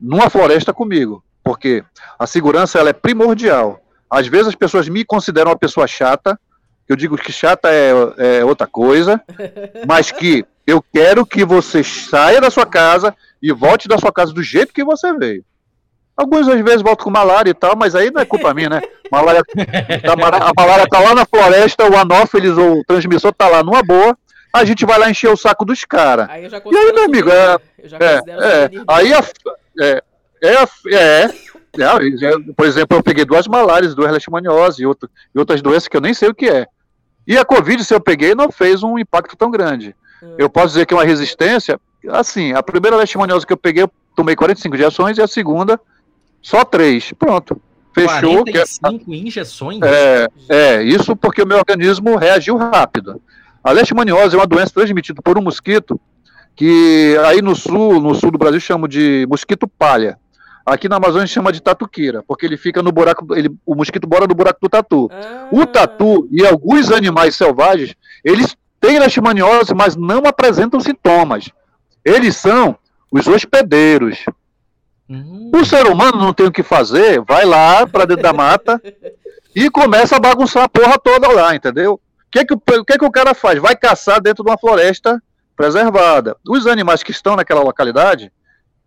[0.00, 1.84] numa floresta comigo, porque
[2.18, 3.80] a segurança ela é primordial.
[4.10, 6.38] Às vezes as pessoas me consideram uma pessoa chata,
[6.88, 7.92] eu digo que chata é,
[8.40, 9.22] é outra coisa,
[9.86, 14.32] mas que eu quero que você saia da sua casa e volte da sua casa
[14.32, 15.44] do jeito que você veio.
[16.16, 18.82] Algumas às vezes voltam com malária e tal, mas aí não é culpa minha, né?
[19.10, 23.82] Malária, a malária tá lá na floresta, o anófeles, ou o transmissor tá lá numa
[23.82, 24.16] boa,
[24.52, 26.28] a gente vai lá encher o saco dos caras.
[26.28, 29.24] E aí, meu amigo, é, é, é, aí a,
[29.80, 30.02] é,
[30.42, 31.30] é, é,
[31.80, 36.00] é, por exemplo, eu peguei duas malárias, duas leishmaniose e, e outras doenças que eu
[36.00, 36.66] nem sei o que é.
[37.26, 39.94] E a Covid, se eu peguei, não fez um impacto tão grande.
[40.22, 40.34] Hum.
[40.36, 43.90] Eu posso dizer que é uma resistência, assim, a primeira leishmaniose que eu peguei, eu
[44.14, 45.80] tomei 45 injeções e a segunda
[46.40, 47.12] só três.
[47.12, 47.60] Pronto.
[47.94, 48.44] Fechou.
[48.44, 49.16] 45 que...
[49.16, 49.80] injeções?
[49.82, 53.20] É, é, isso porque o meu organismo reagiu rápido.
[53.62, 56.00] A leishmaniose é uma doença transmitida por um mosquito
[56.54, 60.18] que aí no sul, no sul do Brasil chamam de mosquito palha.
[60.64, 64.28] Aqui na Amazônia chama de tatuqueira, porque ele fica no buraco, ele, o mosquito bora
[64.28, 65.08] no buraco do tatu.
[65.10, 65.48] Ah.
[65.50, 71.50] O tatu e alguns animais selvagens, eles têm leishmaniose, mas não apresentam sintomas.
[72.04, 72.76] Eles são
[73.10, 74.24] os hospedeiros.
[75.08, 75.50] Hum.
[75.54, 78.80] O ser humano não tem o que fazer, vai lá para dentro da mata
[79.54, 81.94] e começa a bagunçar a porra toda lá, entendeu?
[81.94, 82.00] O
[82.30, 83.60] que, que, o que, que o cara faz?
[83.60, 85.22] Vai caçar dentro de uma floresta
[85.54, 86.36] preservada.
[86.48, 88.32] Os animais que estão naquela localidade,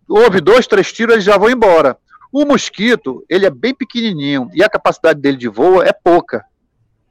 [0.08, 1.96] houve dois, três tiros, eles já vão embora.
[2.32, 6.44] O mosquito, ele é bem pequenininho e a capacidade dele de voo é pouca.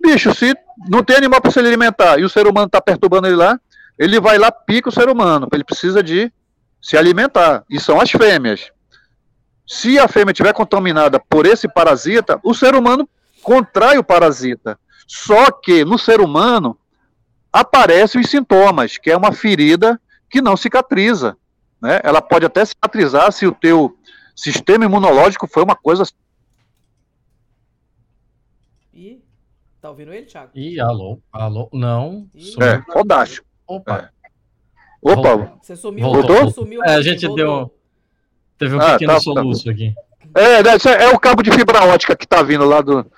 [0.02, 0.54] Bicho, se
[0.90, 3.60] não tem animal para se alimentar e o ser humano está perturbando ele lá,
[3.98, 6.32] ele vai lá pica o ser humano, ele precisa de
[6.82, 7.64] se alimentar.
[7.70, 8.72] E são as fêmeas.
[9.68, 13.10] Se a fêmea estiver contaminada por esse parasita, o ser humano
[13.42, 14.78] contrai o parasita.
[15.08, 16.78] Só que no ser humano
[17.52, 21.38] aparecem os sintomas, que é uma ferida que não cicatriza.
[21.82, 22.00] Né?
[22.04, 23.98] Ela pode até cicatrizar se o teu
[24.36, 26.04] sistema imunológico foi uma coisa.
[28.94, 29.24] Ih,
[29.82, 30.52] tá ouvindo ele, Thiago?
[30.54, 32.28] Ih, alô, alô, não.
[32.62, 33.48] É, fodástico.
[33.68, 34.12] Opa.
[34.24, 35.12] É.
[35.12, 35.54] Opa.
[35.62, 36.52] Você sumiu, voltou?
[36.52, 37.72] Sumiu, é, a gente deu.
[38.58, 39.22] Teve um ah, pequeno tá, tá.
[39.22, 39.72] soluço tá.
[39.72, 39.94] aqui.
[40.34, 43.04] É, né, é o cabo de fibra ótica que tá vindo lá do.
[43.04, 43.10] do,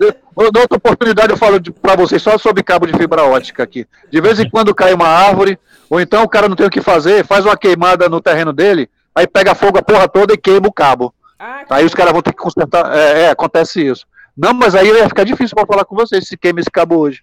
[0.00, 0.16] do...
[0.34, 3.86] outra oportunidade eu falo para vocês só sobre cabo de fibra ótica aqui.
[4.10, 5.56] De vez em quando cai uma árvore,
[5.88, 8.90] ou então o cara não tem o que fazer, faz uma queimada no terreno dele,
[9.14, 11.14] aí pega fogo a porra toda e queima o cabo.
[11.38, 12.92] Ah, aí os caras vão ter que consertar.
[12.92, 14.04] É, é, acontece isso.
[14.36, 17.22] Não, mas aí vai ficar difícil para falar com vocês se queima esse cabo hoje.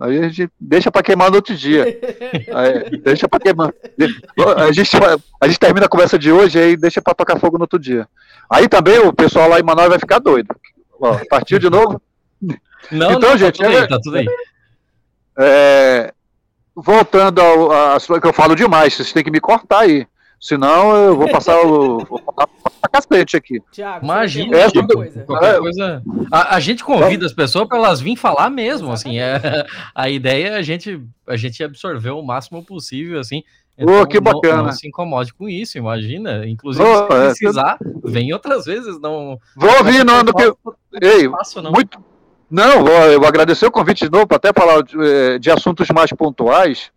[0.00, 1.84] Aí a gente deixa para queimar no outro dia.
[2.54, 3.72] Aí, deixa para queimar.
[4.56, 4.96] A gente,
[5.40, 8.08] a gente termina a conversa de hoje e deixa para tocar fogo no outro dia.
[8.50, 10.54] Aí também o pessoal lá em Manaus vai ficar doido.
[11.00, 12.00] Ó, partiu de novo?
[12.90, 14.26] Não, então, não, tá gente, tá tudo, é, aí, tá tudo aí.
[15.38, 16.14] É,
[16.74, 20.06] voltando ao que eu falo demais, vocês têm que me cortar aí.
[20.42, 21.98] Senão eu vou passar o.
[22.04, 22.48] Vou passar
[22.92, 23.62] cacete aqui.
[23.70, 25.24] Tiago, Imagina, é, coisa.
[25.24, 26.02] coisa.
[26.32, 29.20] A, a, gente convida as pessoas para elas virem falar mesmo, assim.
[29.20, 29.40] É,
[29.94, 33.44] a ideia é a gente, a gente absorver o máximo possível, assim.
[33.78, 34.56] Então, oh, que bacana.
[34.56, 36.44] Não, não, se incomode com isso, imagina.
[36.44, 39.00] Inclusive, oh, se precisar, é, vem outras vezes.
[39.00, 40.52] Não, vou ouvir, não, não, porque...
[41.00, 41.28] Ei,
[41.62, 41.70] não.
[41.70, 41.98] muito.
[42.50, 45.88] Não, eu vou agradecer o convite de novo para até falar de, eh, de assuntos
[45.88, 46.90] mais pontuais.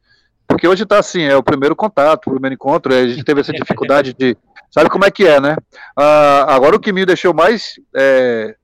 [0.47, 3.51] Porque hoje está assim, é o primeiro contato, o primeiro encontro, a gente teve essa
[3.53, 4.37] dificuldade de.
[4.71, 5.55] Sabe como é que é, né?
[5.97, 8.55] Ah, agora o que me deixou mais é,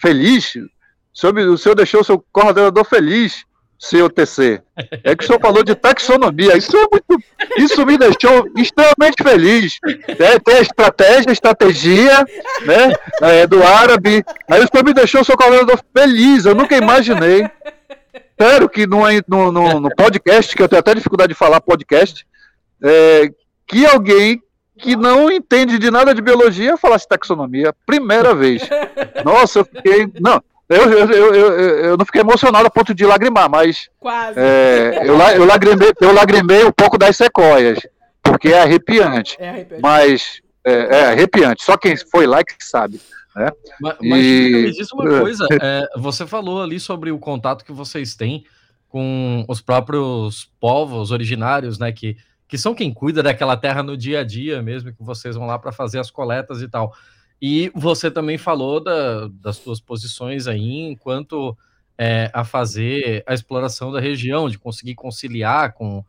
[0.00, 0.54] feliz,
[1.12, 3.44] sobre, o senhor deixou o seu coordenador feliz,
[3.80, 4.60] seu TC.
[5.02, 6.56] É que o senhor falou de taxonomia.
[6.56, 7.24] Isso, é muito,
[7.56, 9.78] isso me deixou extremamente feliz.
[10.06, 12.26] É, tem a estratégia, a estratégia
[12.62, 14.22] né, é, do árabe.
[14.48, 16.44] Aí o senhor me deixou o seu coordenador feliz.
[16.44, 17.48] Eu nunca imaginei
[18.40, 22.26] espero que no, no, no, podcast, que eu tenho até dificuldade de falar podcast,
[22.82, 23.30] é,
[23.66, 24.42] que alguém
[24.78, 27.74] que não entende de nada de biologia falasse taxonomia.
[27.84, 28.62] Primeira vez.
[29.22, 30.10] Nossa, eu fiquei.
[30.18, 33.90] Não, eu, eu, eu, eu, eu não fiquei emocionado a ponto de lagrimar, mas.
[33.98, 34.38] Quase.
[34.38, 37.80] É, eu, eu, lagrimei, eu lagrimei um pouco das sequoias,
[38.22, 39.36] porque é arrepiante.
[39.38, 39.82] É arrepiante.
[39.82, 40.40] Mas.
[40.64, 41.62] É, é arrepiante.
[41.62, 43.00] Só quem foi lá que sabe.
[43.34, 43.50] Né?
[43.80, 44.50] Mas, mas e...
[44.50, 48.44] me diz uma coisa, é, você falou ali sobre o contato que vocês têm
[48.88, 52.16] com os próprios povos originários, né, que,
[52.48, 55.58] que são quem cuida daquela terra no dia a dia mesmo, que vocês vão lá
[55.58, 56.92] para fazer as coletas e tal.
[57.40, 61.56] E você também falou da, das suas posições aí enquanto
[61.96, 66.02] é, a fazer a exploração da região, de conseguir conciliar com,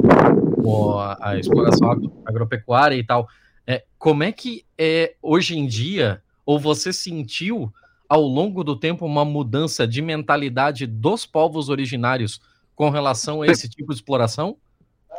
[0.63, 1.89] com a, a, exploração
[2.25, 3.27] agropecuária e tal.
[3.67, 6.21] É, como é que é hoje em dia
[6.51, 7.71] ou você sentiu
[8.09, 12.41] ao longo do tempo uma mudança de mentalidade dos povos originários
[12.75, 14.57] com relação a esse tipo de exploração?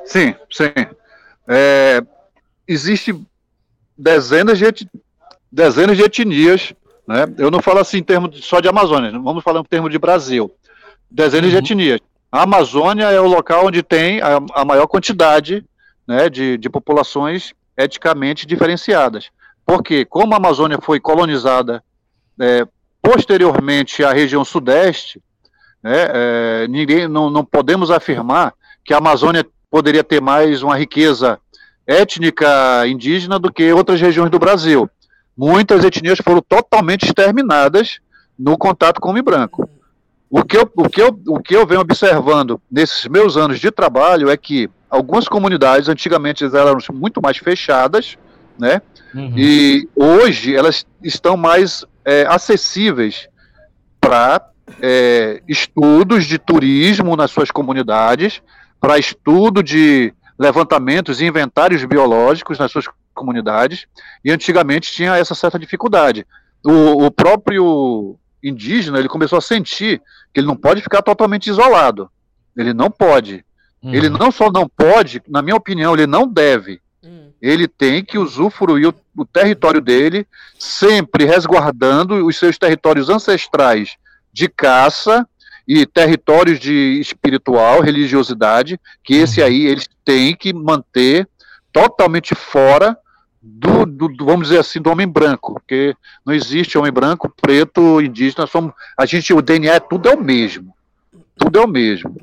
[0.04, 0.72] Sim, sim.
[1.48, 2.04] É,
[2.68, 3.18] Existe
[3.96, 4.86] dezenas de,
[5.50, 6.74] dezenas de etnias,
[7.08, 7.24] né?
[7.38, 10.54] Eu não falo assim em termos só de Amazônia, vamos falar em termos de Brasil.
[11.10, 11.62] Dezenas uhum.
[11.62, 12.00] de etnias.
[12.30, 15.64] A Amazônia é o local onde tem a, a maior quantidade
[16.06, 19.30] né, de, de populações eticamente diferenciadas.
[19.64, 21.82] Porque, como a Amazônia foi colonizada
[22.40, 22.66] é,
[23.00, 25.20] posteriormente à região sudeste,
[25.82, 28.54] né, é, ninguém, não, não podemos afirmar
[28.84, 31.38] que a Amazônia poderia ter mais uma riqueza
[31.86, 34.88] étnica indígena do que outras regiões do Brasil.
[35.36, 37.98] Muitas etnias foram totalmente exterminadas
[38.38, 39.68] no contato com o homem branco.
[40.30, 43.70] O que, eu, o, que eu, o que eu venho observando nesses meus anos de
[43.70, 48.16] trabalho é que algumas comunidades, antigamente, eram muito mais fechadas,
[48.58, 48.82] né?
[49.14, 49.34] Uhum.
[49.36, 53.28] E hoje elas estão mais é, acessíveis
[54.00, 54.48] para
[54.80, 58.42] é, estudos de turismo nas suas comunidades,
[58.80, 63.86] para estudo de levantamentos e inventários biológicos nas suas comunidades,
[64.24, 66.26] e antigamente tinha essa certa dificuldade.
[66.64, 70.00] O, o próprio indígena ele começou a sentir
[70.32, 72.10] que ele não pode ficar totalmente isolado.
[72.56, 73.44] Ele não pode.
[73.82, 73.94] Uhum.
[73.94, 76.80] Ele não só não pode, na minha opinião, ele não deve
[77.42, 80.24] ele tem que usufruir o, o território dele,
[80.56, 83.96] sempre resguardando os seus territórios ancestrais
[84.32, 85.28] de caça
[85.66, 89.46] e territórios de espiritual, religiosidade, que esse uhum.
[89.46, 91.28] aí eles têm que manter
[91.72, 92.96] totalmente fora
[93.42, 98.00] do, do, do, vamos dizer assim, do homem branco, porque não existe homem branco, preto,
[98.00, 100.72] indígena, somos, a gente, o DNA, tudo é o mesmo,
[101.36, 102.14] tudo é o mesmo.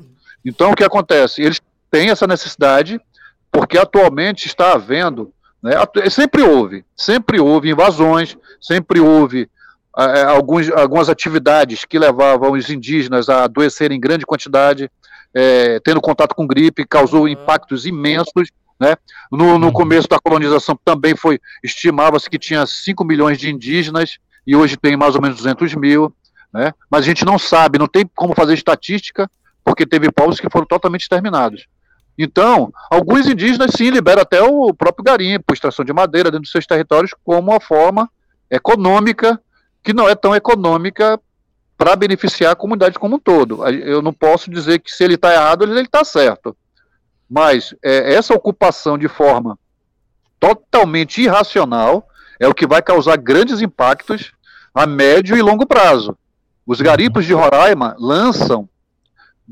[0.42, 1.42] Então, o que acontece?
[1.42, 1.60] Eles
[1.90, 2.98] têm essa necessidade
[3.50, 5.32] porque atualmente está havendo,
[5.62, 5.72] né,
[6.10, 9.48] sempre houve, sempre houve invasões, sempre houve
[9.98, 14.90] é, alguns, algumas atividades que levavam os indígenas a adoecerem em grande quantidade,
[15.34, 18.50] é, tendo contato com gripe, causou impactos imensos.
[18.78, 18.96] Né?
[19.30, 24.56] No, no começo da colonização também foi, estimava-se que tinha 5 milhões de indígenas, e
[24.56, 26.14] hoje tem mais ou menos 200 mil.
[26.52, 26.72] Né?
[26.90, 29.30] Mas a gente não sabe, não tem como fazer estatística,
[29.64, 31.66] porque teve povos que foram totalmente exterminados.
[32.22, 36.66] Então, alguns indígenas sim liberam até o próprio garimpo, extração de madeira dentro dos seus
[36.66, 38.10] territórios, como uma forma
[38.50, 39.40] econômica,
[39.82, 41.18] que não é tão econômica
[41.78, 43.66] para beneficiar a comunidade como um todo.
[43.66, 46.54] Eu não posso dizer que se ele está errado, ele está certo.
[47.26, 49.58] Mas é, essa ocupação de forma
[50.38, 52.06] totalmente irracional
[52.38, 54.32] é o que vai causar grandes impactos
[54.74, 56.14] a médio e longo prazo.
[56.66, 58.68] Os garimpos de Roraima lançam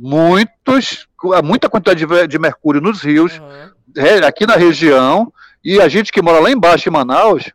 [0.00, 1.08] muitos,
[1.44, 4.26] muita quantidade de, de mercúrio nos rios, uhum.
[4.26, 5.32] aqui na região,
[5.64, 7.50] e a gente que mora lá embaixo em Manaus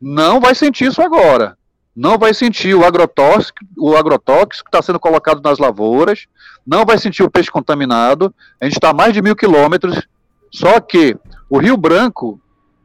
[0.00, 1.56] não vai sentir isso agora.
[1.96, 6.26] Não vai sentir o agrotóxico, o agrotóxico que está sendo colocado nas lavouras,
[6.66, 8.34] não vai sentir o peixe contaminado.
[8.60, 10.02] A gente está a mais de mil quilômetros,
[10.50, 11.16] só que
[11.48, 12.40] o Rio Branco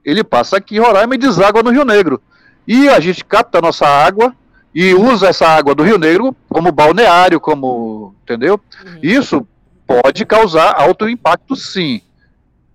[0.05, 2.21] ele passa aqui em Roraima e deságua no Rio Negro.
[2.67, 4.35] E a gente capta a nossa água
[4.73, 8.15] e usa essa água do Rio Negro como balneário, como.
[8.23, 8.59] Entendeu?
[8.85, 8.99] Uhum.
[9.01, 9.47] Isso
[9.85, 12.01] pode causar alto impacto, sim.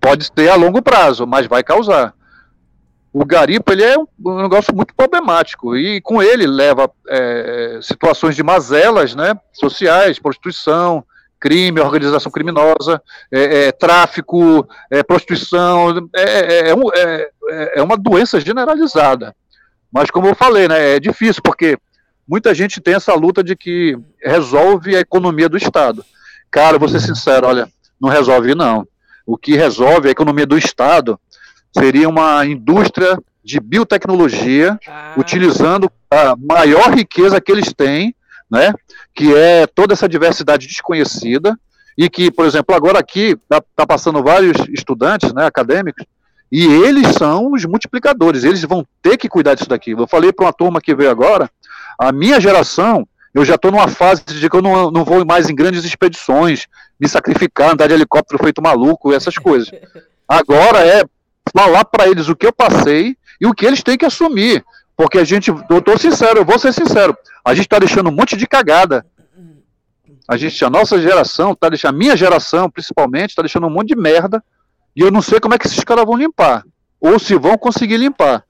[0.01, 2.13] Pode ter a longo prazo, mas vai causar.
[3.13, 8.43] O garimpo ele é um negócio muito problemático e com ele leva é, situações de
[8.43, 11.01] mazelas né, sociais, prostituição,
[11.39, 19.33] crime, organização criminosa, é, é, tráfico, é, prostituição, é, é, é, é uma doença generalizada.
[19.95, 21.77] Mas como eu falei, né, é difícil, porque
[22.27, 26.03] muita gente tem essa luta de que resolve a economia do Estado.
[26.51, 28.85] Cara, vou ser sincero, olha, não resolve não.
[29.25, 31.17] O que resolve a economia do Estado
[31.71, 35.13] seria uma indústria de biotecnologia, ah.
[35.15, 38.13] utilizando a maior riqueza que eles têm,
[38.51, 38.73] né,
[39.13, 41.57] que é toda essa diversidade desconhecida,
[41.97, 46.05] e que, por exemplo, agora aqui está tá passando vários estudantes, né, acadêmicos,
[46.51, 49.91] e eles são os multiplicadores, eles vão ter que cuidar disso daqui.
[49.91, 51.49] Eu falei para uma turma que veio agora,
[51.97, 55.49] a minha geração, eu já estou numa fase de que eu não, não vou mais
[55.49, 56.67] em grandes expedições,
[56.99, 59.69] me sacrificar, andar de helicóptero feito maluco, essas coisas.
[60.27, 61.03] Agora é
[61.55, 64.63] falar para eles o que eu passei e o que eles têm que assumir.
[64.95, 68.13] Porque a gente, eu estou sincero, eu vou ser sincero, a gente está deixando um
[68.13, 69.05] monte de cagada.
[70.27, 73.89] A gente, a nossa geração, tá deixando, a minha geração principalmente, está deixando um monte
[73.89, 74.43] de merda
[74.95, 76.63] e eu não sei como é que esses caras vão limpar.
[76.99, 78.43] Ou se vão conseguir limpar.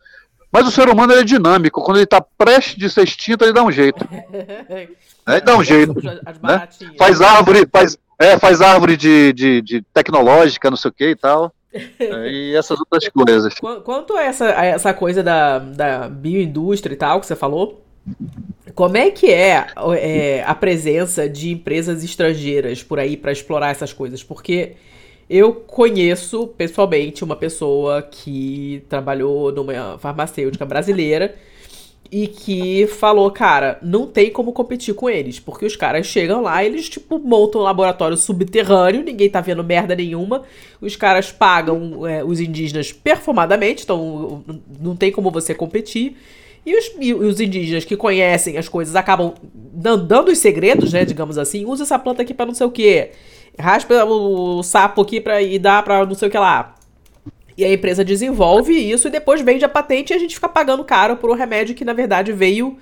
[0.52, 1.84] Mas o ser humano é dinâmico.
[1.84, 4.08] Quando ele está prestes de ser extinto, ele dá um jeito.
[5.28, 5.96] Ele dá um jeito.
[6.04, 6.68] Né?
[7.00, 11.16] Faz árvore, faz, é, faz árvore de, de, de tecnológica, não sei o que e
[11.16, 11.52] tal.
[11.74, 13.56] É, e essas outras coisas.
[13.84, 17.84] Quanto a essa, a essa coisa da, da bioindústria e tal que você falou,
[18.76, 19.68] como é que é,
[20.00, 24.24] é a presença de empresas estrangeiras por aí para explorar essas coisas?
[24.24, 24.76] Porque
[25.30, 31.36] eu conheço pessoalmente uma pessoa que trabalhou numa farmacêutica brasileira
[32.12, 36.64] e que falou, cara, não tem como competir com eles, porque os caras chegam lá,
[36.64, 40.44] eles tipo montam um laboratório subterrâneo, ninguém tá vendo merda nenhuma,
[40.80, 44.44] os caras pagam é, os indígenas performadamente, então
[44.80, 46.16] não tem como você competir.
[46.64, 51.38] E os, e os, indígenas que conhecem as coisas acabam dando os segredos, né, digamos
[51.38, 53.12] assim, usa essa planta aqui para não sei o que
[53.60, 56.76] raspa o sapo aqui pra, e dá pra não sei o que lá.
[57.58, 60.84] E a empresa desenvolve isso e depois vende a patente e a gente fica pagando
[60.84, 62.78] caro por um remédio que na verdade veio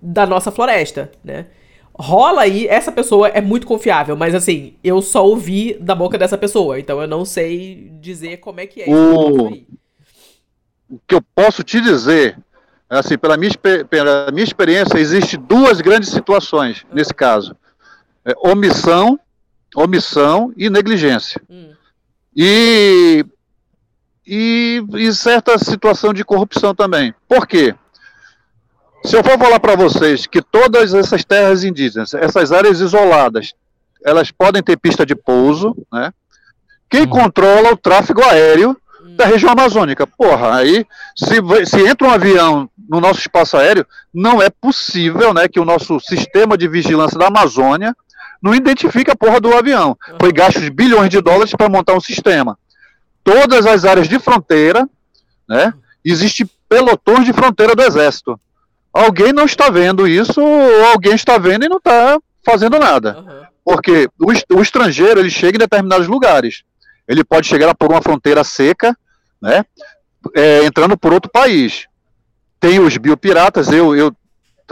[0.00, 1.46] da nossa floresta, né?
[1.94, 6.38] Rola aí, essa pessoa é muito confiável, mas assim, eu só ouvi da boca dessa
[6.38, 9.48] pessoa, então eu não sei dizer como é que é o...
[10.90, 12.38] o que eu posso te dizer,
[12.88, 13.52] assim, pela minha,
[13.88, 17.54] pela minha experiência, existe duas grandes situações nesse caso.
[18.24, 19.18] É, omissão
[19.74, 21.40] omissão e negligência.
[21.48, 21.72] Hum.
[22.34, 23.24] E,
[24.26, 27.14] e, e, certa situação de corrupção também.
[27.28, 27.74] Por quê?
[29.04, 33.52] Se eu for falar para vocês que todas essas terras indígenas, essas áreas isoladas,
[34.04, 36.12] elas podem ter pista de pouso, né?
[36.88, 37.08] Quem hum.
[37.08, 39.16] controla o tráfego aéreo hum.
[39.16, 40.06] da região amazônica?
[40.06, 45.48] Porra, aí se, se entra um avião no nosso espaço aéreo, não é possível, né,
[45.48, 47.96] que o nosso sistema de vigilância da Amazônia
[48.42, 49.96] não identifica a porra do avião.
[50.20, 52.58] Foi gastos bilhões de dólares para montar um sistema.
[53.22, 54.88] Todas as áreas de fronteira,
[55.48, 55.72] né,
[56.04, 58.38] existe pelotões de fronteira do exército.
[58.92, 63.48] Alguém não está vendo isso, ou alguém está vendo e não está fazendo nada.
[63.64, 66.64] Porque o, o estrangeiro, ele chega em determinados lugares.
[67.06, 68.96] Ele pode chegar por uma fronteira seca,
[69.40, 69.64] né,
[70.34, 71.86] é, entrando por outro país.
[72.58, 74.12] Tem os biopiratas, eu, eu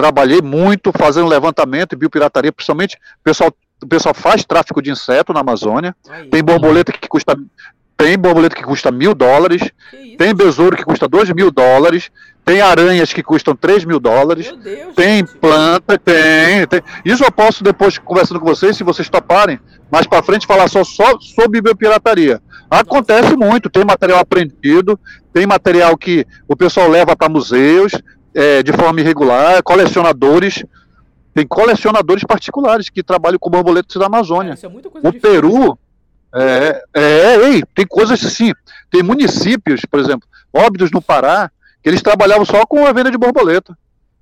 [0.01, 5.33] trabalhei muito fazendo levantamento e biopirataria, principalmente o pessoal, o pessoal faz tráfico de inseto
[5.35, 5.95] na Amazônia.
[6.09, 7.39] Aí, tem borboleta que custa
[7.99, 9.61] tem borboleta que custa mil dólares,
[10.17, 12.11] tem besouro que custa dois mil dólares,
[12.47, 15.37] tem aranhas que custam 3 mil dólares, Deus, tem gente.
[15.37, 20.23] planta, tem, tem, Isso eu posso depois, conversando com vocês, se vocês toparem, mais para
[20.23, 22.41] frente, falar só, só sobre biopirataria.
[22.71, 24.99] Acontece muito, tem material apreendido,
[25.33, 27.93] tem material que o pessoal leva para museus
[28.35, 30.65] é, de forma irregular, colecionadores.
[31.33, 34.59] Tem colecionadores particulares que trabalham com borboletas da Amazônia.
[34.61, 35.21] É, é o difícil.
[35.21, 35.79] Peru.
[36.33, 38.53] É, é, ei, tem coisas assim.
[38.91, 41.51] Tem municípios, por exemplo, Óbidos no Pará,
[41.83, 43.77] que eles trabalhavam só com a venda de borboleta.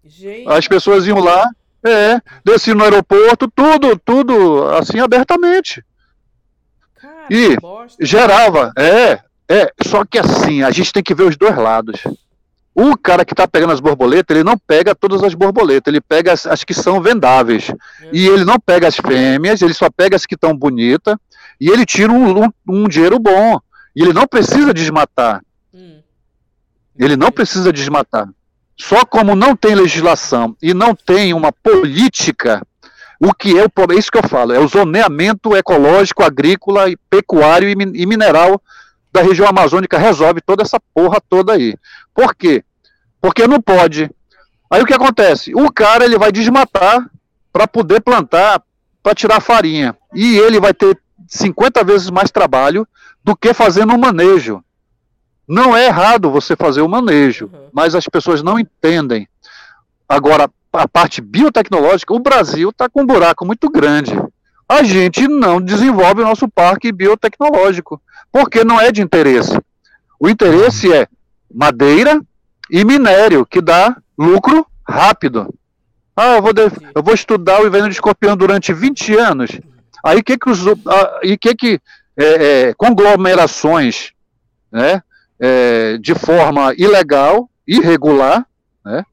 [0.05, 0.49] Gente.
[0.49, 1.47] As pessoas iam lá,
[1.85, 5.85] é, desciam no aeroporto, tudo, tudo assim abertamente.
[7.01, 7.57] Cara, e
[8.01, 12.03] gerava, é, é, só que assim, a gente tem que ver os dois lados.
[12.81, 16.33] O cara que está pegando as borboletas, ele não pega todas as borboletas, ele pega
[16.33, 17.71] as, as que são vendáveis.
[17.71, 18.11] É.
[18.13, 21.17] E ele não pega as fêmeas, ele só pega as que estão bonitas,
[21.61, 23.59] e ele tira um, um, um dinheiro bom.
[23.97, 25.43] E ele não precisa desmatar.
[25.75, 26.01] Hum.
[26.97, 28.29] Ele não precisa desmatar.
[28.77, 32.65] Só como não tem legislação e não tem uma política,
[33.19, 33.99] o que é o problema?
[33.99, 38.63] É isso que eu falo, é o zoneamento ecológico, agrícola, pecuário e mineral
[39.13, 41.75] da região amazônica resolve toda essa porra toda aí.
[42.15, 42.63] Por quê?
[43.21, 44.11] Porque não pode.
[44.71, 45.55] Aí o que acontece?
[45.55, 47.11] O cara ele vai desmatar
[47.53, 48.63] para poder plantar,
[49.03, 49.97] para tirar farinha.
[50.15, 52.87] E ele vai ter 50 vezes mais trabalho
[53.25, 54.63] do que fazendo um manejo.
[55.47, 57.69] Não é errado você fazer o manejo, uhum.
[57.73, 59.27] mas as pessoas não entendem.
[60.07, 64.13] Agora, a parte biotecnológica, o Brasil está com um buraco muito grande.
[64.69, 68.01] A gente não desenvolve o nosso parque biotecnológico,
[68.31, 69.59] porque não é de interesse.
[70.21, 71.09] O interesse é
[71.53, 72.21] madeira
[72.71, 75.53] e minério, que dá lucro rápido.
[76.17, 76.63] Ah, eu vou, de,
[76.95, 79.51] eu vou estudar o inverno de escorpião durante 20 anos.
[80.05, 80.61] Aí que que os,
[81.41, 81.81] que que
[82.17, 84.13] é, é, conglomerações,
[84.73, 85.03] né,
[85.39, 88.45] é, de forma ilegal, irregular,
[88.85, 89.05] né,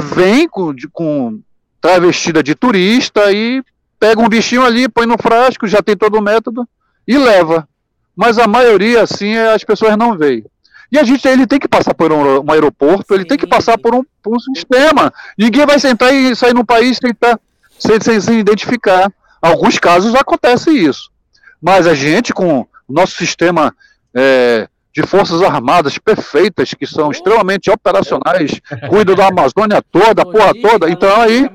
[0.00, 1.40] vem com, de, com
[1.80, 3.62] travestida de turista e
[3.98, 6.68] pega um bichinho ali, põe no frasco, já tem todo o método
[7.06, 7.68] e leva.
[8.16, 10.44] Mas a maioria, assim, é, as pessoas não veem.
[10.90, 13.76] E a gente ele tem que passar por um, um aeroporto, ele tem que passar
[13.76, 15.12] por um, por um, sistema.
[15.36, 17.38] Ninguém vai sentar e sair no país tentar,
[17.78, 19.12] sem, sem se identificar.
[19.40, 21.10] Alguns casos acontece isso.
[21.60, 23.74] Mas a gente, com o nosso sistema
[24.14, 28.58] é, de forças armadas perfeitas, que são extremamente operacionais,
[28.88, 31.48] cuida da Amazônia toda, a porra toda, então aí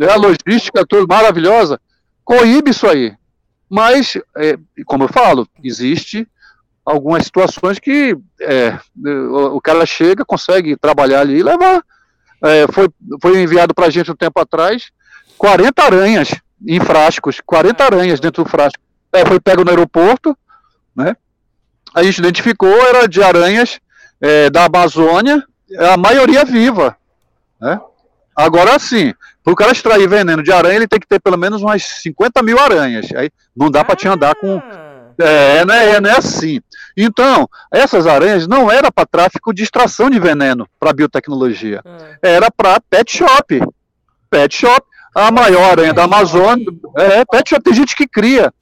[0.00, 1.80] é a logística toda maravilhosa,
[2.24, 3.14] coíbe isso aí.
[3.70, 6.26] Mas, é, como eu falo, existe
[6.84, 11.82] algumas situações que é, o, o, cara chega, consegue trabalhar ali e levar.
[12.42, 12.88] É, foi,
[13.20, 14.90] foi enviado para a gente um tempo atrás
[15.36, 16.34] 40 aranhas
[16.66, 18.78] em frascos, 40 aranhas dentro do frasco.
[19.12, 20.36] É, foi pego no aeroporto,
[20.94, 21.16] né?
[21.94, 23.80] A gente identificou, era de aranhas
[24.20, 25.44] é, da Amazônia,
[25.78, 26.96] a maioria viva,
[27.60, 27.80] né?
[28.36, 29.12] Agora sim,
[29.42, 32.42] para o cara extrair veneno de aranha, ele tem que ter pelo menos umas 50
[32.42, 33.08] mil aranhas.
[33.16, 34.60] Aí não dá para te andar com.
[35.20, 36.60] É, não é, não é assim.
[36.96, 41.80] Então, essas aranhas não era para tráfico de extração de veneno para biotecnologia.
[41.84, 42.16] Ah.
[42.22, 43.60] Era para pet shop.
[44.28, 44.86] Pet shop.
[45.14, 46.66] A maior aranha da Amazônia.
[46.96, 47.62] É, pet shop.
[47.62, 48.52] Tem gente que cria.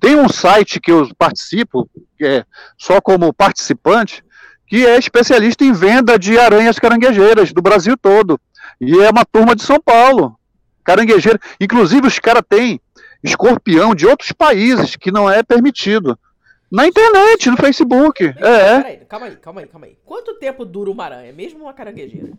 [0.00, 2.44] Tem um site que eu participo, que é
[2.78, 4.24] só como participante,
[4.66, 8.40] que é especialista em venda de aranhas caranguejeiras do Brasil todo.
[8.80, 10.36] E é uma turma de São Paulo.
[10.82, 11.38] Caranguejeira.
[11.60, 12.80] Inclusive, os caras têm
[13.22, 16.18] escorpião de outros países que não é permitido.
[16.70, 18.24] Na internet, no Facebook.
[18.24, 18.32] é.
[18.34, 19.98] Peraí, calma aí, calma aí, calma aí.
[20.04, 22.32] Quanto tempo dura uma aranha, mesmo uma caranguejeira?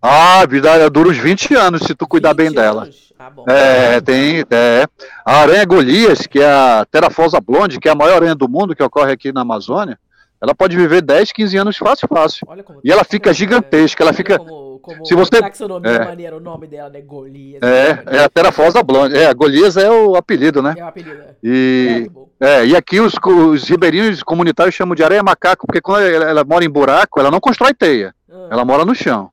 [0.00, 2.88] Ah, a vida dura uns 20 anos se tu cuidar bem dela.
[3.18, 3.44] Ah, bom.
[3.48, 4.44] É, tem.
[4.48, 4.86] É.
[5.24, 8.76] A aranha Golias, que é a Terafosa blonde, que é a maior aranha do mundo
[8.76, 9.98] que ocorre aqui na Amazônia,
[10.40, 12.46] ela pode viver 10, 15 anos fácil, fácil.
[12.84, 14.38] e ela fica gigantesca, ela fica.
[14.38, 15.40] Como, como se você.
[15.40, 16.04] Taxonomia é.
[16.04, 17.00] maneira, o nome dela, né?
[17.00, 17.62] Golias.
[17.62, 18.02] É, né?
[18.06, 19.16] é a Terafosa blonde.
[19.16, 20.74] É, Golias é o apelido, né?
[20.76, 21.20] É o apelido.
[21.22, 21.34] É.
[21.42, 22.10] E,
[22.40, 26.44] é, e aqui os, os ribeirinhos comunitários chamam de areia macaco, porque quando ela, ela
[26.44, 28.14] mora em buraco, ela não constrói teia.
[28.30, 28.48] Ah.
[28.50, 29.30] Ela mora no chão.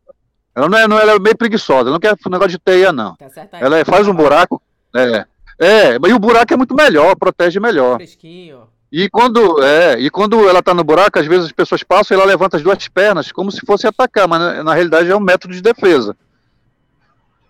[0.56, 3.16] Ela não é, não, ela é meio preguiçosa, ela não quer negócio de teia, não.
[3.16, 4.62] Tá certo, ela é, faz um buraco.
[4.96, 5.26] É.
[5.58, 7.96] É, mas o buraco é muito melhor, protege melhor.
[7.96, 8.64] Fresquinho.
[8.98, 12.18] E quando, é, e quando ela está no buraco, às vezes as pessoas passam e
[12.18, 15.20] ela levanta as duas pernas, como se fosse atacar, mas na, na realidade é um
[15.20, 16.16] método de defesa.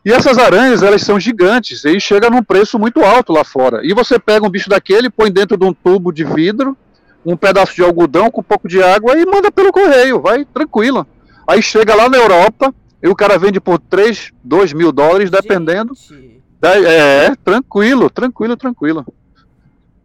[0.04, 3.82] E essas aranhas, elas são gigantes e chega num preço muito alto lá fora.
[3.84, 6.76] E você pega um bicho daquele, põe dentro de um tubo de vidro,
[7.24, 11.06] um pedaço de algodão com um pouco de água e manda pelo correio, vai tranquilo.
[11.48, 12.74] Aí chega lá na Europa,
[13.04, 15.94] e o cara vende por 3, 2 mil dólares, dependendo.
[16.60, 19.06] É, é, tranquilo, tranquilo, tranquilo.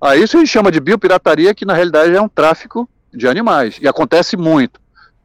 [0.01, 3.78] Aí isso a gente chama de biopirataria, que na realidade é um tráfico de animais.
[3.81, 4.81] E acontece muito.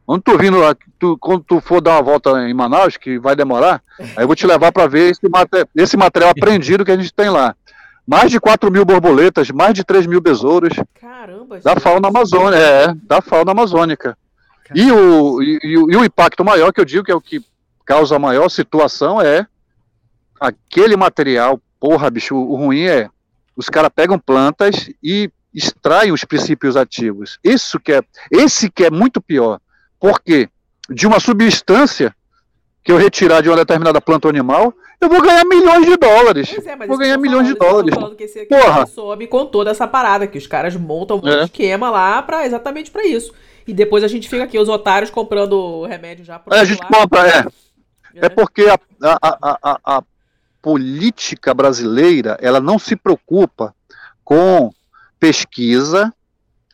[0.05, 3.35] Quando tu vindo lá, tu, quando tu for dar uma volta em Manaus, que vai
[3.35, 5.21] demorar, aí eu vou te levar para ver esse,
[5.75, 7.55] esse material apreendido que a gente tem lá.
[8.05, 10.73] Mais de 4 mil borboletas, mais de 3 mil besouros.
[11.01, 14.15] Caramba, Da fauna amazônica, é, da fauna amazônica.
[14.73, 17.43] E o, e, e, o impacto maior, que eu digo que é o que
[17.83, 19.47] causa a maior situação, é
[20.39, 23.09] aquele material, porra, bicho, o ruim é,
[23.55, 27.39] os caras pegam plantas e extraem os princípios ativos.
[27.43, 28.01] Isso que é,
[28.31, 29.59] esse que é muito pior.
[29.99, 30.49] Por quê?
[30.89, 32.13] De uma substância
[32.83, 36.55] que eu retirar de uma determinada planta ou animal, eu vou ganhar milhões de dólares.
[36.65, 37.95] É, vou ganhar milhões de dólares.
[38.15, 38.85] Que esse Porra.
[38.85, 41.45] pessoa me contou dessa parada, que os caras montam um é.
[41.45, 43.33] esquema lá pra, exatamente para isso.
[43.67, 46.85] E depois a gente fica aqui, os otários, comprando remédio já pro É, a gente
[46.85, 47.39] compra, é.
[47.39, 48.25] é.
[48.25, 50.03] É porque a, a, a, a,
[50.65, 53.71] política brasileira, ela não se preocupa
[54.23, 54.73] com
[55.19, 56.11] pesquisa,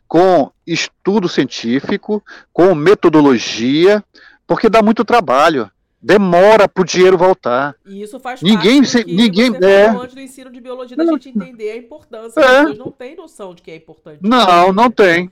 [0.08, 2.24] com estudo científico,
[2.54, 4.02] com metodologia,
[4.46, 5.70] porque dá muito trabalho
[6.02, 7.76] demora para o dinheiro voltar.
[7.86, 11.28] E isso faz ninguém, parte se, ninguém é antes do ensino de biologia da gente
[11.28, 12.40] entender a importância.
[12.40, 12.44] É.
[12.44, 14.18] As pessoas não têm noção de que é importante.
[14.20, 15.30] Não, não tem.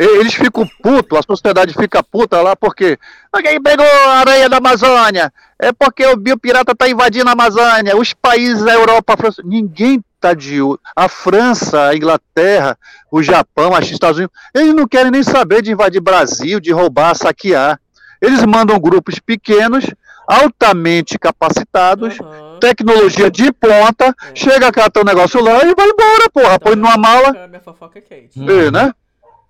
[0.00, 2.98] Eles ficam putos, a sociedade fica puta lá porque
[3.30, 8.14] alguém pegou a areia da Amazônia, é porque o biopirata está invadindo a Amazônia, os
[8.14, 10.58] países da Europa, a França, ninguém tá de
[10.96, 12.78] a França, a Inglaterra,
[13.12, 17.14] o Japão, os Estados Unidos, eles não querem nem saber de invadir Brasil, de roubar,
[17.14, 17.78] saquear.
[18.22, 19.84] Eles mandam grupos pequenos,
[20.26, 22.58] altamente capacitados, uhum.
[22.58, 24.34] tecnologia de ponta, é.
[24.34, 26.58] chega cá, tem um negócio lá e vai embora, porra.
[26.58, 27.48] Põe numa mala.
[27.48, 28.38] Minha fofoca é quente.
[28.38, 28.70] Uhum.
[28.70, 28.94] né?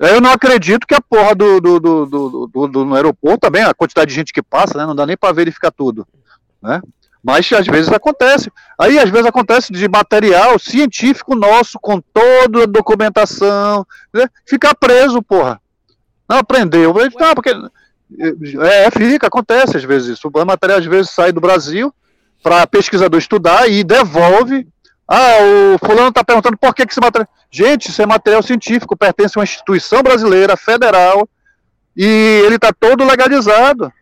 [0.01, 3.75] Eu não acredito que a porra do, do, do, do, do, do aeroporto também, a
[3.75, 4.87] quantidade de gente que passa, né?
[4.87, 6.09] Não dá nem para verificar tudo.
[6.63, 6.81] Né?
[7.23, 8.51] Mas às vezes acontece.
[8.79, 14.27] Aí às vezes acontece de material científico nosso, com toda a documentação, né?
[14.47, 15.61] ficar preso, porra.
[16.27, 16.95] Não aprendeu.
[16.95, 17.51] Não, porque
[18.19, 20.31] é, fica, acontece às vezes isso.
[20.33, 21.95] O material às vezes sai do Brasil
[22.43, 24.67] para pesquisador estudar e devolve.
[25.13, 25.39] Ah,
[25.75, 27.29] o fulano está perguntando por que, que esse material.
[27.51, 31.29] Gente, isso é material científico, pertence a uma instituição brasileira, federal,
[31.97, 33.93] e ele está todo legalizado.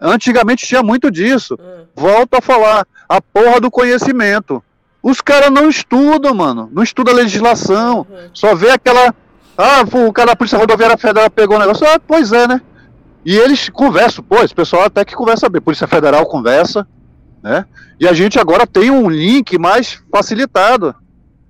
[0.00, 1.58] Antigamente tinha muito disso.
[1.60, 1.86] Hum.
[1.96, 4.62] Volto a falar, a porra do conhecimento.
[5.02, 6.70] Os caras não estudam, mano.
[6.72, 8.06] Não estuda legislação.
[8.08, 8.30] Uhum.
[8.32, 9.12] Só vê aquela.
[9.58, 11.86] Ah, o cara da Polícia Rodoviária Federal pegou o negócio.
[11.86, 12.62] Ah, pois é, né?
[13.24, 16.86] E eles conversam, pô, esse pessoal até que conversa bem, Polícia Federal conversa,
[17.44, 17.66] né?
[18.00, 20.94] E a gente agora tem um link mais facilitado,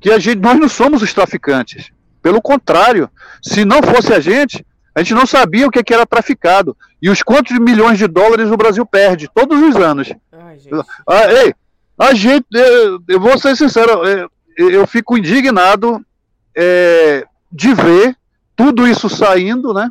[0.00, 1.92] que a gente, nós não somos os traficantes.
[2.20, 3.08] Pelo contrário,
[3.40, 6.76] se não fosse a gente, a gente não sabia o que, era traficado.
[7.00, 10.12] E os quantos milhões de dólares o Brasil perde todos os anos.
[10.32, 10.58] Ai,
[11.08, 11.54] ah, ei,
[11.96, 16.04] a gente, eu, eu, vou ser sincero, eu, eu fico indignado
[16.56, 18.16] é, de ver
[18.56, 19.90] tudo isso saindo, né?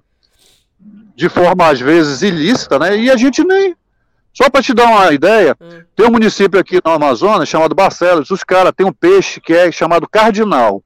[1.15, 2.97] de forma às vezes ilícita, né?
[2.97, 3.75] E a gente nem.
[4.33, 5.83] Só para te dar uma ideia, hum.
[5.95, 9.71] tem um município aqui no Amazonas chamado Barcelos, os caras têm um peixe que é
[9.71, 10.83] chamado cardinal.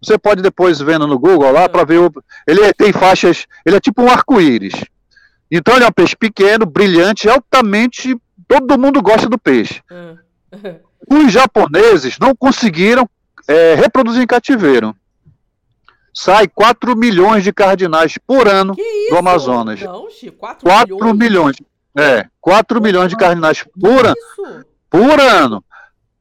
[0.00, 1.98] Você pode depois vendo no Google lá para ver.
[1.98, 2.12] O,
[2.46, 3.46] ele é, tem faixas.
[3.64, 4.74] Ele é tipo um arco-íris.
[5.50, 8.14] Então ele é um peixe pequeno, brilhante, altamente.
[8.46, 9.82] Todo mundo gosta do peixe.
[9.90, 10.16] Hum.
[11.10, 13.08] Os japoneses não conseguiram
[13.48, 14.94] é, reproduzir em cativeiro
[16.14, 18.76] sai 4 milhões de cardinais por ano
[19.10, 19.80] do Amazonas.
[19.80, 21.18] Não, Chico, 4, 4 milhões?
[21.18, 21.56] milhões.
[21.96, 24.64] É, 4 milhões de cardinais por ano.
[24.90, 25.64] Por ano.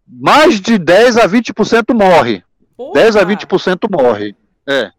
[0.07, 2.43] Mais de 10 a 20% morre.
[2.77, 2.93] Porra.
[2.93, 4.35] 10 a 20% morre.
[4.67, 4.91] É.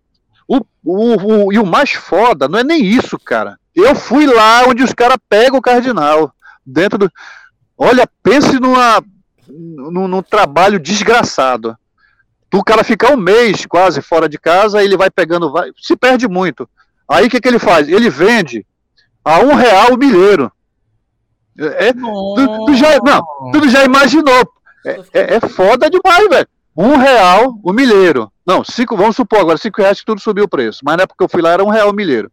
[0.49, 3.59] O, o, o, e o mais foda não é nem isso, cara.
[3.75, 6.33] Eu fui lá onde os caras pegam o cardinal.
[6.65, 7.13] Dentro do.
[7.77, 9.03] Olha, pense numa,
[9.49, 11.77] num, num trabalho desgraçado
[12.59, 16.29] o cara ficar um mês quase fora de casa, ele vai pegando, vai, se perde
[16.29, 16.69] muito.
[17.09, 17.89] Aí o que, que ele faz?
[17.89, 18.65] Ele vende
[19.25, 20.51] a um real o milheiro.
[21.59, 23.23] É, tu, tu, já, não,
[23.53, 24.53] tu já imaginou.
[24.85, 26.49] É, é, é foda demais, velho.
[26.77, 28.31] Um real o milheiro.
[28.47, 30.81] Não, cinco, vamos supor agora, cinco reais que tudo subiu o preço.
[30.85, 32.31] Mas na época que eu fui lá era um real o milheiro.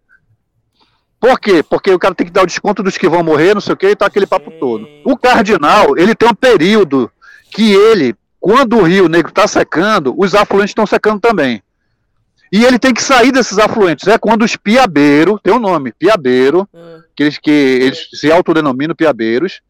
[1.20, 1.62] Por quê?
[1.62, 3.78] Porque o cara tem que dar o desconto dos que vão morrer, não sei o
[3.78, 4.88] que, e tá aquele papo todo.
[5.06, 7.12] O cardinal, ele tem um período
[7.52, 11.62] que ele quando o Rio Negro está secando, os afluentes estão secando também.
[12.52, 14.08] E ele tem que sair desses afluentes.
[14.08, 17.01] É quando os piabeiros, tem um nome, piabeiro, hum.
[17.22, 19.62] Que, eles, que eles se autodenominam piabeiros,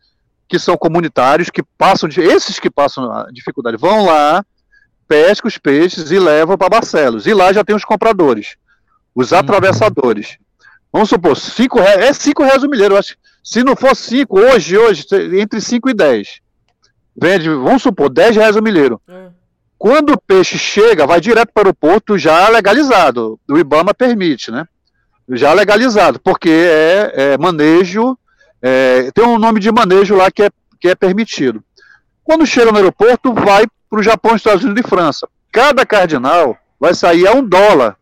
[0.48, 4.46] que são comunitários, que passam, esses que passam a dificuldade, vão lá,
[5.08, 7.26] pescam os peixes e levam para Barcelos.
[7.26, 8.56] E lá já tem os compradores,
[9.16, 9.38] os uhum.
[9.38, 10.38] atravessadores.
[10.92, 13.16] Vamos supor, cinco reais, é cinco reais o milheiro, eu acho.
[13.44, 15.06] Se não for 5, hoje, hoje,
[15.40, 16.42] entre 5 e 10.
[17.20, 19.02] Vende, vamos supor, 10 reais o milheiro.
[19.08, 19.30] É.
[19.78, 23.40] Quando o peixe chega, vai direto para o porto já legalizado.
[23.50, 24.68] O Ibama permite, né?
[25.32, 28.18] Já legalizado, porque é, é manejo,
[28.62, 30.50] é, tem um nome de manejo lá que é,
[30.80, 31.64] que é permitido.
[32.24, 35.28] Quando chega no aeroporto, vai para o Japão, Estados Unidos e França.
[35.52, 37.98] Cada cardinal vai sair a um dólar.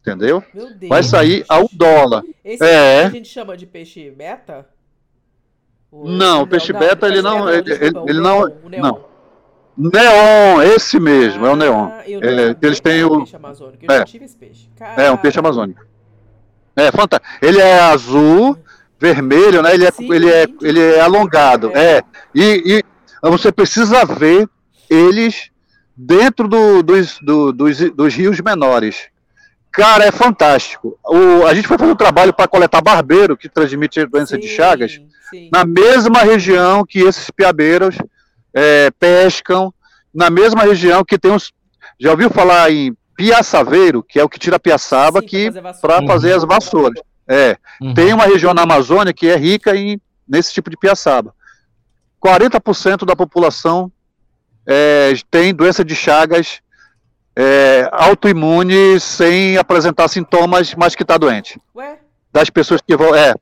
[0.00, 0.42] Entendeu?
[0.88, 2.22] Vai sair a um dólar.
[2.44, 3.04] Esse é.
[3.04, 4.66] a gente chama de peixe beta?
[5.90, 7.48] O, não, o peixe não, beta ele não.
[7.48, 8.48] Ele, ele, ele não.
[8.78, 9.08] Não.
[9.76, 11.88] Neon, esse mesmo, ah, é o neon.
[11.88, 13.18] É, eles têm o.
[13.18, 13.84] Peixe amazônico.
[13.86, 14.04] Eu é.
[14.04, 14.68] tive esse peixe.
[14.96, 15.86] É, um peixe amazônico.
[16.78, 17.28] É, fantástico.
[17.42, 18.56] Ele é azul,
[18.98, 19.74] vermelho, né?
[19.74, 21.70] Ele é, Sim, ele é, ele é alongado.
[21.74, 21.98] É.
[21.98, 22.02] é.
[22.34, 22.82] E,
[23.22, 24.48] e você precisa ver
[24.88, 25.50] eles
[25.96, 29.08] dentro do, dos, do, dos, dos rios menores.
[29.72, 30.98] Cara, é fantástico.
[31.04, 34.48] O, a gente foi fazer um trabalho para coletar barbeiro, que transmite doença sim, de
[34.48, 35.00] Chagas,
[35.30, 35.48] sim.
[35.52, 37.96] na mesma região que esses piabeiros
[38.54, 39.72] é, pescam,
[40.14, 41.52] na mesma região que tem os.
[42.00, 45.50] Já ouviu falar em piaçaveiro, que é o que tira a piaçaba que
[45.80, 47.02] para fazer as vassouras.
[47.26, 47.92] É, uhum.
[47.92, 51.34] tem uma região na Amazônia que é rica em, nesse tipo de piaçaba.
[52.24, 53.90] 40% da população
[54.64, 56.60] é, tem doença de Chagas
[57.36, 61.60] é, autoimune sem apresentar sintomas, mas que está doente.
[61.74, 61.98] Ué?
[62.32, 63.14] Das pessoas que vão.
[63.16, 63.34] É,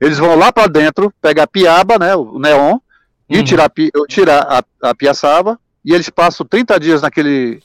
[0.00, 2.80] eles vão lá para dentro, pegar a piaba, né, o neon, uhum.
[3.28, 3.70] e tirar,
[4.08, 7.62] tirar a, a piaçaba, e eles passam 30 dias naquele.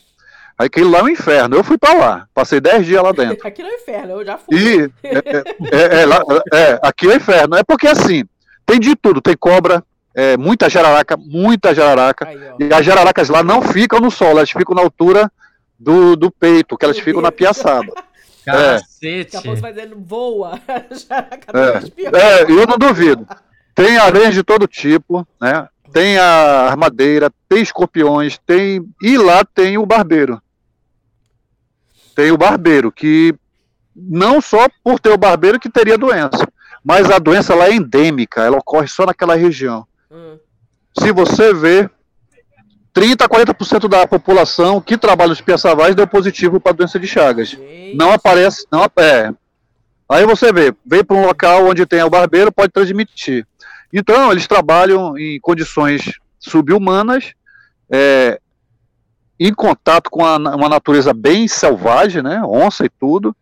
[0.58, 1.56] Aquilo lá é um inferno.
[1.56, 3.46] Eu fui para lá, passei 10 dias lá dentro.
[3.48, 4.56] Aquilo é um inferno, eu já fui.
[4.56, 6.22] E, é, é, é, lá,
[6.54, 7.56] é, aqui é um inferno.
[7.58, 8.24] É porque assim,
[8.66, 9.84] tem de tudo, tem cobra,
[10.14, 12.28] é, muita jararaca, muita jararaca.
[12.28, 15.30] Aí, e as jararacas lá não ficam no solo, elas ficam na altura
[15.78, 17.92] do, do peito, que elas ficam na piaçada.
[18.46, 19.38] Cacete.
[19.46, 19.56] É.
[19.58, 20.60] fazendo voa.
[20.68, 22.44] é.
[22.44, 23.28] é, eu não duvido.
[23.74, 25.68] Tem aranhas de todo tipo, né?
[25.92, 28.86] Tem a armadeira, tem escorpiões, tem.
[29.02, 30.42] E lá tem o barbeiro.
[32.16, 33.36] Tem o barbeiro, que
[33.96, 36.48] não só por ter o barbeiro que teria doença,
[36.84, 39.86] mas a doença lá é endêmica, ela ocorre só naquela região.
[40.10, 40.38] Hum.
[40.98, 41.90] Se você vê,
[42.94, 47.06] 30 a 40% da população que trabalha nos piaçavais deu positivo para a doença de
[47.06, 47.50] Chagas.
[47.50, 47.94] Gente.
[47.96, 49.34] Não aparece, não é.
[50.08, 53.46] Aí você vê, vem para um local onde tem o barbeiro, pode transmitir.
[53.92, 57.34] Então, eles trabalham em condições subhumanas,
[57.90, 58.40] é,
[59.40, 63.36] em contato com a, uma natureza bem selvagem, né, onça e tudo,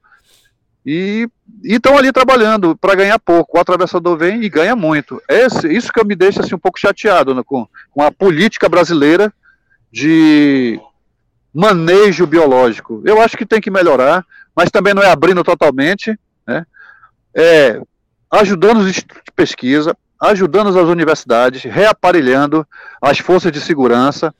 [0.85, 1.29] e
[1.63, 3.57] estão ali trabalhando para ganhar pouco.
[3.57, 5.21] O atravessador vem e ganha muito.
[5.29, 8.67] Esse, isso que eu me deixa assim, um pouco chateado né, com, com a política
[8.67, 9.33] brasileira
[9.91, 10.79] de
[11.53, 13.01] manejo biológico.
[13.05, 14.25] Eu acho que tem que melhorar,
[14.55, 16.65] mas também não é abrindo totalmente, né?
[17.33, 17.79] É
[18.31, 22.67] ajudando os institutos de pesquisa, ajudando as universidades, reaparelhando
[22.99, 24.33] as forças de segurança.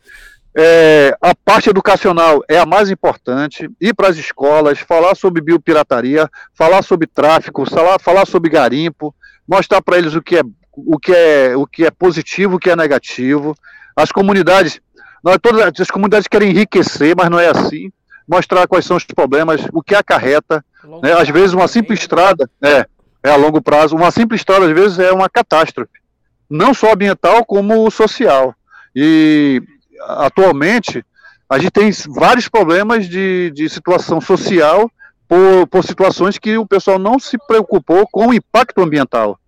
[0.56, 6.30] É, a parte educacional é a mais importante, ir para as escolas, falar sobre biopirataria,
[6.54, 9.14] falar sobre tráfico, falar, falar sobre garimpo,
[9.48, 12.70] mostrar para eles o que, é, o, que é, o que é positivo, o que
[12.70, 13.56] é negativo.
[13.96, 14.80] As comunidades,
[15.24, 17.92] nós, todas as comunidades querem enriquecer, mas não é assim.
[18.28, 20.64] Mostrar quais são os problemas, o que acarreta.
[21.02, 21.14] Né?
[21.14, 22.86] Às vezes uma simples estrada, é,
[23.24, 26.04] é a longo prazo, uma simples estrada às vezes é uma catástrofe.
[26.48, 28.54] Não só ambiental, como social.
[28.96, 29.64] E
[30.02, 31.04] atualmente
[31.50, 34.90] a gente tem vários problemas de, de situação social
[35.28, 39.40] por, por situações que o pessoal não se preocupou com o impacto ambiental.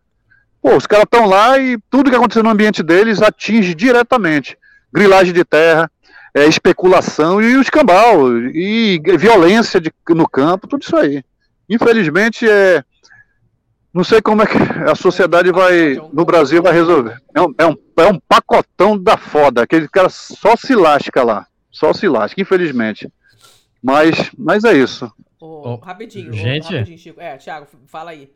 [0.61, 4.57] Pô, os caras estão lá e tudo que acontece no ambiente deles atinge diretamente
[4.95, 5.91] grilagem de terra,
[6.33, 11.21] é, especulação e o escambau, e violência de, no campo, tudo isso aí.
[11.69, 12.81] Infelizmente, é,
[13.95, 17.17] não sei como é que a sociedade vai, no Brasil, vai resolver.
[17.33, 21.47] É um, é um, é um pacotão da foda, aquele cara só se lasca lá,
[21.71, 23.09] só se lasca, infelizmente.
[23.81, 25.09] Mas, mas é isso.
[25.39, 26.73] Oh, oh, rapidinho, gente.
[26.73, 27.21] Oh, rapidinho, Chico.
[27.21, 28.29] É, Thiago, fala aí.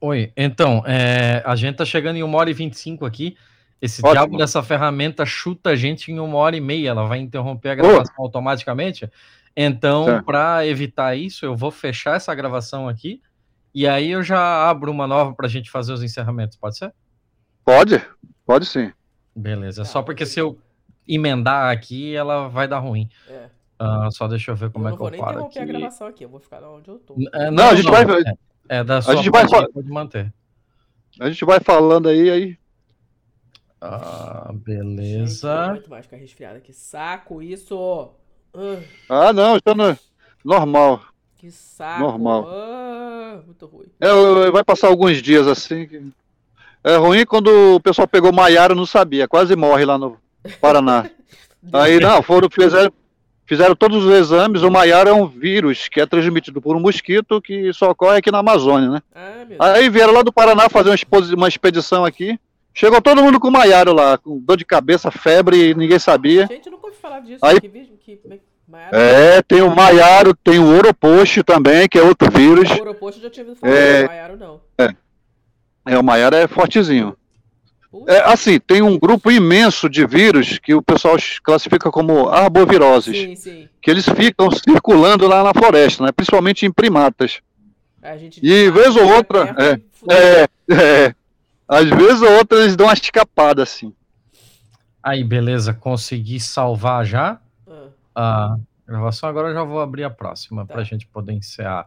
[0.00, 3.36] Oi, então, é, a gente tá chegando em 1 hora e 25 aqui.
[3.80, 4.12] Esse Ótimo.
[4.12, 7.74] diabo dessa ferramenta chuta a gente em uma hora e meia, ela vai interromper a
[7.76, 8.22] gravação oh.
[8.22, 9.08] automaticamente.
[9.56, 13.22] Então, para evitar isso, eu vou fechar essa gravação aqui
[13.74, 16.92] e aí eu já abro uma nova para a gente fazer os encerramentos, pode ser?
[17.64, 18.02] Pode,
[18.44, 18.92] pode sim.
[19.34, 20.58] Beleza, só porque se eu
[21.06, 23.08] emendar aqui, ela vai dar ruim.
[23.28, 23.48] É.
[23.80, 25.28] Uh, só deixa eu ver como eu é que eu paro aqui.
[25.30, 27.14] Eu não vou nem a gravação aqui, eu vou ficar onde eu tô.
[27.32, 28.04] É, não, não, a gente não, vai...
[28.68, 30.32] É, é da sua a gente vai pode manter.
[31.18, 32.60] A gente vai falando aí, aí
[33.80, 35.56] ah, beleza.
[35.56, 36.60] Gente, muito mais ficar resfriada.
[36.60, 38.12] Que saco isso!
[38.54, 38.82] Uh.
[39.08, 39.96] Ah, não, está no...
[40.44, 41.02] normal.
[41.40, 42.00] Que saco.
[42.00, 42.42] Normal.
[42.42, 43.86] Uh, muito ruim.
[43.98, 45.86] É, vai passar alguns dias assim.
[45.86, 46.02] Que...
[46.84, 50.18] É ruim quando o pessoal pegou Maiara não sabia, quase morre lá no
[50.60, 51.08] Paraná.
[51.72, 52.92] Aí não, foram, fizeram,
[53.46, 57.40] fizeram todos os exames, o Maiara é um vírus que é transmitido por um mosquito
[57.40, 59.02] que só ocorre aqui na Amazônia, né?
[59.58, 60.94] Ah, Aí vieram lá do Paraná fazer
[61.34, 62.38] uma expedição aqui.
[62.74, 66.46] Chegou todo mundo com Maiara lá, com dor de cabeça, febre, ninguém sabia.
[66.46, 67.40] Gente, nunca ouvi falar disso.
[67.42, 68.20] Aí, que, que,
[68.92, 72.70] é, tem o Maiaro, tem o Oroposto também, que é outro vírus.
[72.70, 74.60] O Oroposto eu já tinha ouvido falar, é, o Maiaro não.
[74.78, 74.94] É.
[75.86, 77.16] é, o Maiaro é fortezinho.
[78.06, 83.16] É, assim, tem um grupo imenso de vírus que o pessoal classifica como arboviroses.
[83.16, 83.68] Sim, sim.
[83.82, 86.12] Que eles ficam circulando lá na floresta, né?
[86.12, 87.40] Principalmente em primatas.
[88.40, 89.54] e vez ou outra.
[89.58, 89.80] É,
[90.14, 91.14] é, é,
[91.66, 93.92] às vezes ou outra eles dão uma escapada, assim.
[95.02, 97.40] Aí, beleza, consegui salvar já.
[98.14, 98.56] A
[98.86, 99.28] gravação.
[99.28, 100.74] Agora eu já vou abrir a próxima tá.
[100.74, 101.86] para a gente poder encerrar.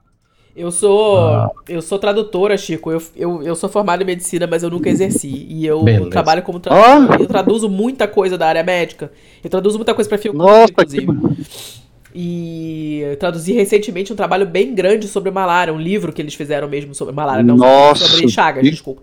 [0.55, 1.49] Eu sou ah.
[1.67, 2.91] eu sou tradutora, Chico.
[2.91, 5.47] Eu, eu, eu sou formado em medicina, mas eu nunca exerci.
[5.49, 6.09] E eu Beleza.
[6.11, 7.15] trabalho como tradutora.
[7.15, 7.17] Ah.
[7.19, 9.11] Eu traduzo muita coisa da área médica.
[9.43, 11.07] Eu traduzo muita coisa para filme, Nossa, inclusive.
[11.07, 11.83] Que...
[12.15, 16.93] E traduzi recentemente um trabalho bem grande sobre malária, um livro que eles fizeram mesmo
[16.93, 18.69] sobre malária, não Nossa, sobre chagas, que...
[18.69, 19.01] desculpa.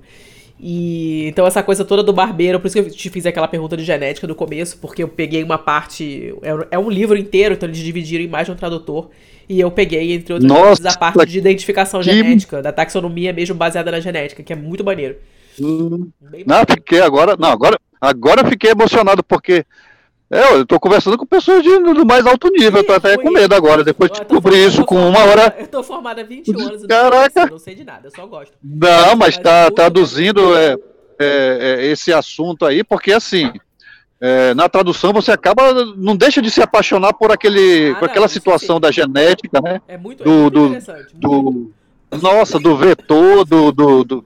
[0.62, 3.76] E então essa coisa toda do barbeiro, por isso que eu te fiz aquela pergunta
[3.76, 7.66] de genética no começo, porque eu peguei uma parte, é, é um livro inteiro, então
[7.66, 9.08] eles dividiram em mais de um tradutor.
[9.48, 12.12] E eu peguei, entre outras Nossa, coisas, a parte de identificação que...
[12.12, 15.16] genética, da taxonomia mesmo baseada na genética, que é muito maneiro.
[15.60, 16.10] Hum,
[16.46, 17.36] não, fiquei agora.
[17.38, 19.64] Não, agora, agora fiquei emocionado, porque
[20.30, 23.52] é, eu tô conversando com pessoas de, do mais alto nível, tô até com medo
[23.52, 25.56] agora, depois de descobrir isso com uma hora.
[25.58, 27.46] Eu tô formada há 20 anos, Caraca.
[27.50, 28.52] não sei de nada, eu só gosto.
[28.62, 30.76] Não, mas tá traduzindo é,
[31.18, 33.50] é, é, esse assunto aí, porque assim,
[34.20, 38.28] é, na tradução você acaba, não deixa de se apaixonar por, aquele, ah, por aquela
[38.28, 38.80] situação sim.
[38.82, 39.80] da genética, né?
[39.88, 41.16] É muito, do, é muito interessante.
[41.16, 41.74] Do, muito
[42.10, 44.24] do, nossa, do vetor, do, do, do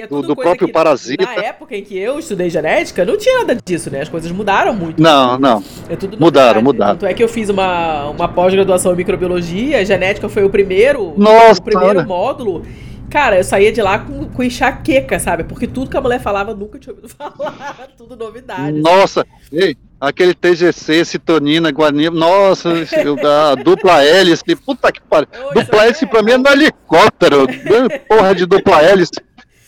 [0.00, 1.24] é do, do próprio que, parasita.
[1.24, 4.00] Na época em que eu estudei genética, não tinha nada disso, né?
[4.00, 5.02] As coisas mudaram muito.
[5.02, 5.62] Não, não.
[5.88, 6.92] É tudo mudaram, mudaram.
[6.94, 11.60] Tanto é que eu fiz uma, uma pós-graduação em microbiologia, genética foi o primeiro, Nossa,
[11.60, 12.62] o primeiro módulo.
[13.10, 15.44] Cara, eu saía de lá com, com enxaqueca, sabe?
[15.44, 17.88] Porque tudo que a mulher falava, nunca tinha ouvido falar.
[17.98, 18.80] tudo novidade.
[18.80, 25.28] Nossa, ei, aquele TGC, citonina, guanina, nossa, a dupla hélice, puta que pariu.
[25.52, 27.46] Dupla hélice pra mim é no helicóptero.
[28.08, 29.12] Porra de dupla hélice.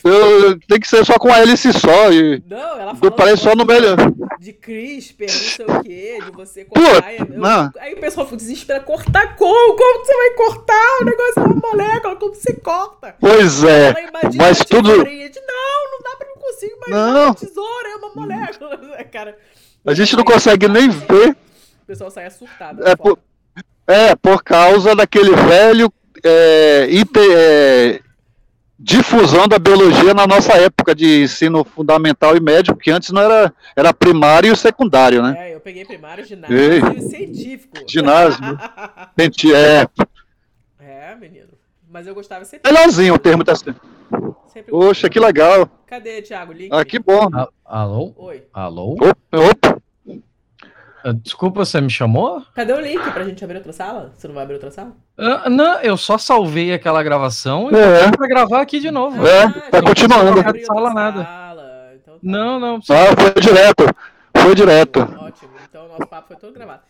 [0.05, 2.13] Eu, tem que ser só com a hélice só.
[2.13, 3.97] E não, ela falou parece só no melhor.
[4.39, 7.03] De CRISPR, não sei o que, de você cortar.
[7.03, 7.73] Pô, eu, não.
[7.81, 9.77] Aí o pessoal desespera, cortar como?
[9.77, 10.99] Como você vai cortar?
[11.01, 13.17] O negócio é uma molécula, como você corta?
[13.19, 13.95] Pois é.
[14.37, 15.05] Mas tudo.
[15.05, 17.25] De, não, não dá pra não consigo imaginar não.
[17.25, 19.05] uma tesoura, é uma molécula.
[19.11, 19.39] Cara,
[19.87, 21.31] a gente não consegue nem ver.
[21.31, 22.87] O pessoal sai assustado.
[22.87, 23.19] É por,
[23.87, 25.91] é, por causa daquele velho
[26.23, 28.01] é, é,
[28.85, 33.53] difusão da biologia na nossa época de ensino fundamental e médio, que antes não era,
[33.75, 35.35] era primário e secundário, né?
[35.39, 37.79] É, eu peguei primário, ginásio e, científico.
[37.89, 38.45] Ginásio.
[39.57, 39.89] é.
[40.79, 41.49] É, menino.
[41.91, 42.71] Mas eu gostava sempre.
[42.71, 43.81] Melhorzinho o termo tá sempre.
[44.69, 45.67] Poxa, que legal.
[45.87, 46.53] Cadê, Thiago?
[46.53, 46.69] Link?
[46.71, 47.29] Ah, que bom.
[47.65, 48.13] Alô?
[48.17, 48.43] Oi.
[48.53, 48.93] Alô?
[48.93, 49.83] Opa, opa.
[51.07, 52.43] Ah, desculpa, você me chamou?
[52.55, 54.11] Cadê o link pra gente abrir outra sala?
[54.17, 54.93] Você não vai abrir outra sala?
[55.19, 58.11] Uh, não, eu só salvei aquela gravação e é.
[58.11, 59.23] pra gravar aqui de novo.
[59.27, 60.43] É, tá continuando.
[60.43, 61.21] Não sala nada.
[62.01, 62.21] Então tá.
[62.23, 62.77] Não, não.
[62.77, 63.85] Ah, foi direto.
[64.35, 65.01] Foi direto.
[65.01, 66.81] Ótimo, então o nosso papo foi todo gravado.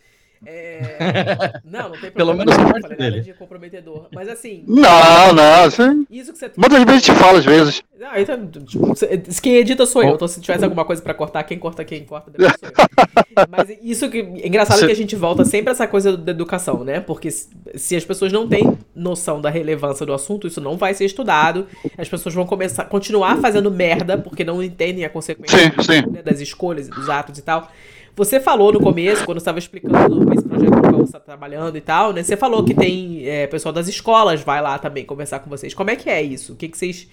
[0.45, 1.61] É...
[1.63, 2.13] Não, não tem problema.
[2.13, 3.09] Pelo menos não, falei dele.
[3.09, 4.07] nada de comprometedor.
[4.13, 4.63] Mas assim.
[4.67, 5.63] Não, não.
[5.65, 6.51] Assim, isso que você.
[6.55, 7.83] Muitas vezes a gente fala, às vezes.
[7.99, 8.93] Não, então, tipo,
[9.41, 10.15] quem edita sou eu.
[10.15, 13.45] Então, se tivesse alguma coisa pra cortar, quem corta, quem corta, depois sou eu.
[13.49, 14.19] Mas isso que.
[14.19, 16.99] É engraçado que a gente volta sempre a essa coisa da educação, né?
[16.99, 21.05] Porque se as pessoas não têm noção da relevância do assunto, isso não vai ser
[21.05, 21.67] estudado.
[21.97, 26.11] As pessoas vão começar, continuar fazendo merda, porque não entendem a consequência sim, sim.
[26.11, 27.69] Né, das escolhas e dos atos e tal.
[28.15, 32.13] Você falou no começo, quando estava explicando esse projeto qual você está trabalhando e tal,
[32.13, 32.23] né?
[32.23, 35.73] Você falou que tem é, pessoal das escolas vai lá também conversar com vocês.
[35.73, 36.53] Como é que é isso?
[36.53, 37.09] O que, que vocês.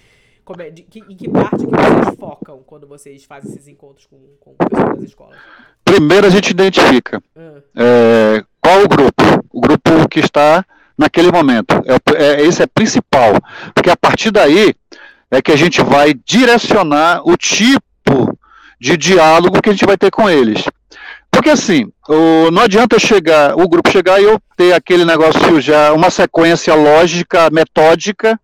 [0.59, 4.17] É, de, que, em que parte que vocês focam quando vocês fazem esses encontros com,
[4.39, 5.37] com o pessoal das escolas?
[5.83, 7.61] Primeiro a gente identifica ah.
[7.75, 9.23] é, qual o grupo.
[9.51, 10.65] O grupo que está
[10.97, 11.73] naquele momento.
[11.85, 13.33] É, é, esse é principal.
[13.73, 14.73] Porque a partir daí
[15.29, 18.37] é que a gente vai direcionar o tipo
[18.79, 20.65] de diálogo que a gente vai ter com eles.
[21.43, 25.91] Porque assim, o, não adianta chegar, o grupo chegar e eu ter aquele negócio já,
[25.91, 28.39] uma sequência lógica, metódica,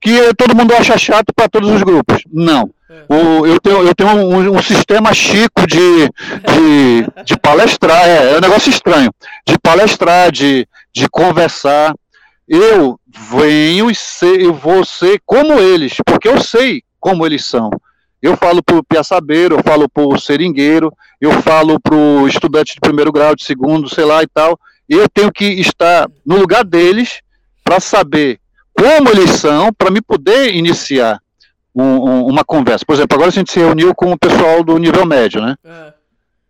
[0.00, 2.22] que todo mundo acha chato para todos os grupos.
[2.32, 2.70] Não.
[2.88, 3.12] É.
[3.12, 6.08] O, eu tenho, eu tenho um, um sistema chico de,
[6.46, 9.12] de, de palestrar, é, é, um negócio estranho,
[9.44, 11.92] de palestrar, de, de conversar.
[12.46, 17.70] Eu venho e sei, eu vou ser como eles, porque eu sei como eles são.
[18.22, 22.74] Eu falo para o piaçabeiro, eu falo para o seringueiro, eu falo para o estudante
[22.74, 24.58] de primeiro grau, de segundo, sei lá e tal.
[24.88, 27.20] Eu tenho que estar no lugar deles
[27.64, 28.38] para saber
[28.74, 31.20] como eles são, para me poder iniciar
[31.74, 32.84] um, um, uma conversa.
[32.84, 35.54] Por exemplo, agora a gente se reuniu com o pessoal do nível médio, né?
[35.64, 35.92] É.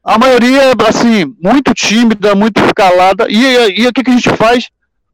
[0.03, 3.27] A maioria, assim, muito tímida, muito calada.
[3.29, 4.69] E, e o que, que a gente faz?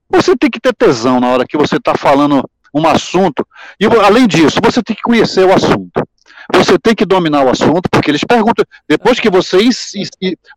[0.08, 3.46] Você tem que ter tesão na hora que você está falando um assunto.
[3.80, 6.06] E além disso, você tem que conhecer o assunto.
[6.54, 8.64] Você tem que dominar o assunto, porque eles perguntam.
[8.88, 9.58] Depois que você,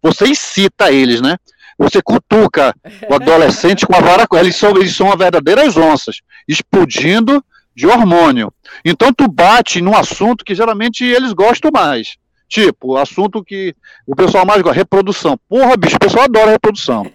[0.01, 1.37] você incita eles, né?
[1.77, 2.75] Você cutuca
[3.09, 4.27] o adolescente com a vara.
[4.33, 7.43] Eles são, eles são verdadeiras onças, explodindo
[7.75, 8.53] de hormônio.
[8.83, 12.17] Então tu bate num assunto que geralmente eles gostam mais.
[12.49, 13.75] Tipo, assunto que
[14.07, 15.39] o pessoal mais gosta, reprodução.
[15.47, 17.05] Porra, bicho, o pessoal adora reprodução.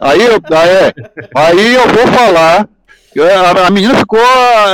[0.00, 0.92] Aí, eu, aí,
[1.34, 2.68] aí eu vou falar.
[3.66, 4.20] A menina ficou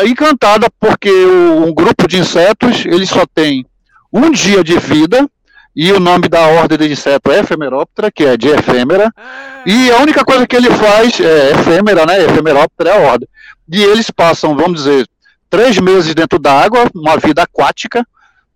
[0.06, 3.66] encantada porque um grupo de insetos ele só tem
[4.12, 5.28] um dia de vida
[5.74, 9.62] e o nome da ordem de inseto é efemeróptera, que é de efêmera, ah.
[9.64, 12.24] e a única coisa que ele faz é efêmera, né?
[12.24, 13.28] Efemeróptera é a ordem.
[13.72, 15.06] E eles passam, vamos dizer,
[15.48, 18.04] três meses dentro d'água, uma vida aquática,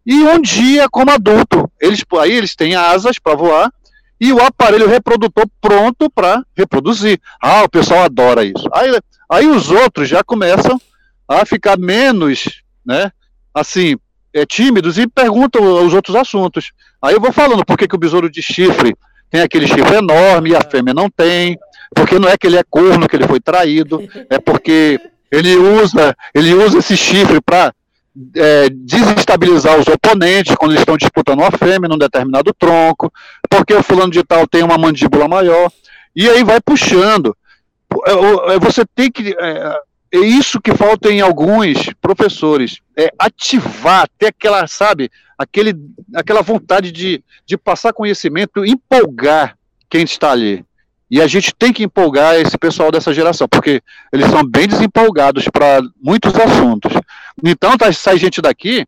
[0.04, 1.70] e um dia como adulto.
[1.80, 3.70] Eles, aí eles têm asas para voar
[4.24, 7.20] e o aparelho reprodutor pronto para reproduzir.
[7.38, 8.66] Ah, o pessoal adora isso.
[8.72, 8.98] Aí,
[9.30, 10.80] aí os outros já começam
[11.28, 13.12] a ficar menos, né,
[13.52, 13.96] assim,
[14.32, 16.72] é, tímidos e perguntam os outros assuntos.
[17.02, 18.96] Aí eu vou falando por que, que o besouro de chifre
[19.30, 21.58] tem aquele chifre enorme e a fêmea não tem,
[21.94, 24.98] porque não é que ele é corno, que ele foi traído, é porque
[25.30, 27.74] ele usa, ele usa esse chifre para
[28.36, 33.12] é, desestabilizar os oponentes quando eles estão disputando uma fêmea num determinado tronco,
[33.48, 35.70] porque o fulano de tal tem uma mandíbula maior,
[36.14, 37.36] e aí vai puxando.
[38.06, 39.34] É, é, você tem que.
[39.38, 39.80] É,
[40.12, 45.74] é isso que falta em alguns professores, é ativar, ter aquela, sabe, aquele,
[46.14, 49.58] aquela vontade de, de passar conhecimento, empolgar
[49.90, 50.64] quem está ali.
[51.10, 53.82] E a gente tem que empolgar esse pessoal dessa geração, porque
[54.12, 56.92] eles são bem desempolgados para muitos assuntos.
[57.44, 58.86] Então, tá, sai gente daqui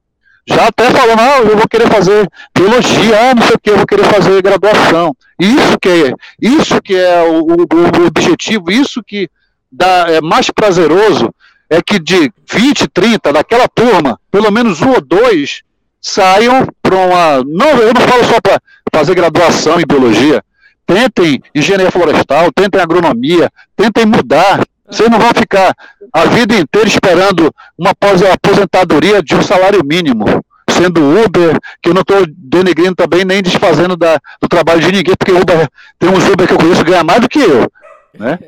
[0.48, 3.76] já até falando, ah, eu vou querer fazer biologia, ah, não sei o que, eu
[3.78, 5.14] vou querer fazer graduação.
[5.40, 9.28] Isso que é, isso que é o, o, o objetivo, isso que
[9.70, 11.34] dá, é mais prazeroso,
[11.68, 15.62] é que de 20, 30 daquela turma, pelo menos um ou dois
[16.00, 17.42] saiam para uma.
[17.44, 18.60] Não, eu não falo só para
[18.92, 20.42] fazer graduação em biologia,
[20.86, 24.64] tentem engenharia florestal, tentem agronomia, tentem mudar.
[24.88, 25.74] Vocês não vão ficar
[26.12, 30.24] a vida inteira esperando uma aposentadoria de um salário mínimo,
[30.70, 35.16] sendo Uber, que eu não estou denegrindo também, nem desfazendo da, do trabalho de ninguém,
[35.16, 35.68] porque Uber,
[35.98, 37.70] tem uns Uber que eu conheço que ganham mais do que eu.
[38.18, 38.38] Né?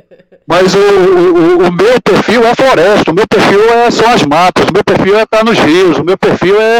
[0.46, 4.66] Mas o, o, o, meu perfil é floresta, o meu perfil é, são as matas,
[4.66, 6.78] o meu perfil é estar tá nos rios, o meu perfil é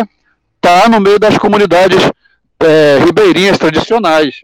[0.57, 2.11] estar tá no meio das comunidades
[2.61, 4.40] é, ribeirinhas tradicionais.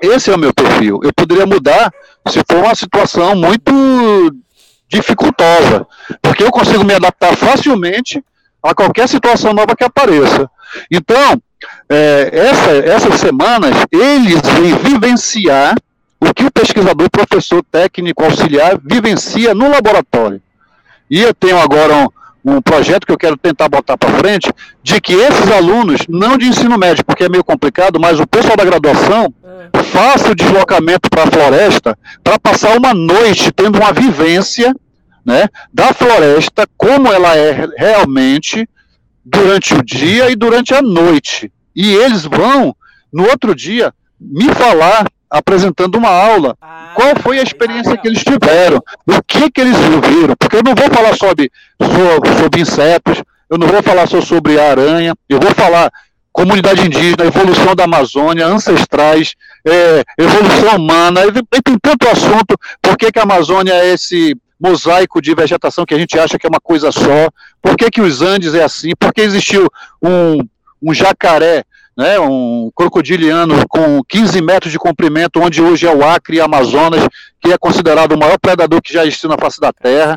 [0.00, 1.00] Esse é o meu perfil.
[1.02, 1.92] Eu poderia mudar
[2.28, 3.72] se for uma situação muito
[4.88, 5.86] dificultosa,
[6.22, 8.24] porque eu consigo me adaptar facilmente
[8.62, 10.48] a qualquer situação nova que apareça.
[10.90, 11.40] Então,
[11.88, 15.74] é, essa, essas semanas, eles vêm vivenciar
[16.20, 20.40] o que o pesquisador, professor, técnico, auxiliar vivencia no laboratório.
[21.10, 22.08] E eu tenho agora
[22.56, 24.50] um, projeto que eu quero tentar botar para frente,
[24.82, 28.56] de que esses alunos, não de ensino médio, porque é meio complicado, mas o pessoal
[28.56, 29.32] da graduação,
[29.72, 29.82] é.
[29.82, 34.74] faça o deslocamento para a floresta para passar uma noite tendo uma vivência
[35.24, 38.68] né, da floresta, como ela é realmente
[39.24, 41.52] durante o dia e durante a noite.
[41.76, 42.74] E eles vão,
[43.12, 46.56] no outro dia, me falar apresentando uma aula.
[46.60, 48.82] Ah, Qual foi a experiência que eles tiveram?
[49.06, 50.34] O que que eles viram?
[50.38, 51.50] Porque eu não vou falar sobre,
[51.80, 55.90] sobre, sobre insetos, eu não vou falar só sobre aranha, eu vou falar
[56.32, 59.34] comunidade indígena, evolução da Amazônia, ancestrais,
[59.66, 65.20] é, evolução humana, e tem tanto assunto, por que, que a Amazônia é esse mosaico
[65.20, 67.28] de vegetação que a gente acha que é uma coisa só,
[67.60, 69.68] por que, que os Andes é assim, por que existiu
[70.02, 70.38] um,
[70.82, 71.64] um jacaré
[71.98, 77.04] né, um crocodiliano com 15 metros de comprimento, onde hoje é o Acre e Amazonas,
[77.40, 80.16] que é considerado o maior predador que já existiu na face da Terra,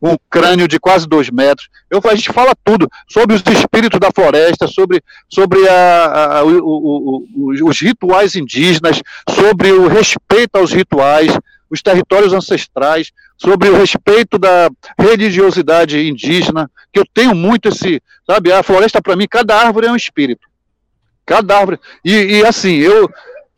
[0.00, 1.68] um crânio de quase 2 metros.
[1.90, 6.60] Eu, a gente fala tudo sobre os espíritos da floresta, sobre, sobre a, a, o,
[6.60, 11.38] o, o, os rituais indígenas, sobre o respeito aos rituais,
[11.68, 18.50] os territórios ancestrais, sobre o respeito da religiosidade indígena, que eu tenho muito esse, sabe,
[18.50, 20.48] a floresta para mim, cada árvore é um espírito.
[21.28, 21.78] Cada árvore.
[22.02, 23.08] E, e assim, eu,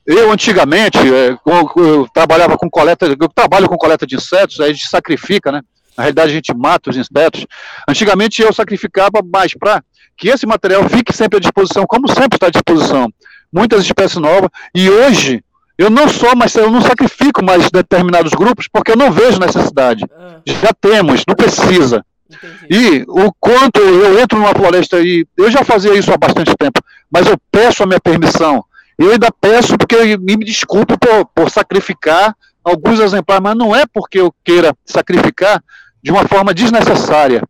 [0.04, 1.38] eu antigamente, é,
[1.76, 5.62] eu trabalhava com coleta, eu trabalho com coleta de insetos, aí a gente sacrifica, né?
[5.96, 7.46] na realidade a gente mata os insetos.
[7.88, 9.82] Antigamente eu sacrificava mais para
[10.16, 13.08] que esse material fique sempre à disposição, como sempre está à disposição.
[13.52, 15.44] Muitas espécies novas, e hoje
[15.78, 20.04] eu não sou, mas eu não sacrifico mais determinados grupos porque eu não vejo necessidade.
[20.10, 20.40] Ah.
[20.44, 22.04] Já temos, não precisa.
[22.30, 22.66] Entendi.
[22.70, 26.80] E o quanto eu entro numa floresta e eu já fazia isso há bastante tempo,
[27.10, 28.64] mas eu peço a minha permissão.
[28.98, 34.20] Eu ainda peço porque me desculpe por, por sacrificar alguns exemplares, mas não é porque
[34.20, 35.62] eu queira sacrificar
[36.02, 37.42] de uma forma desnecessária.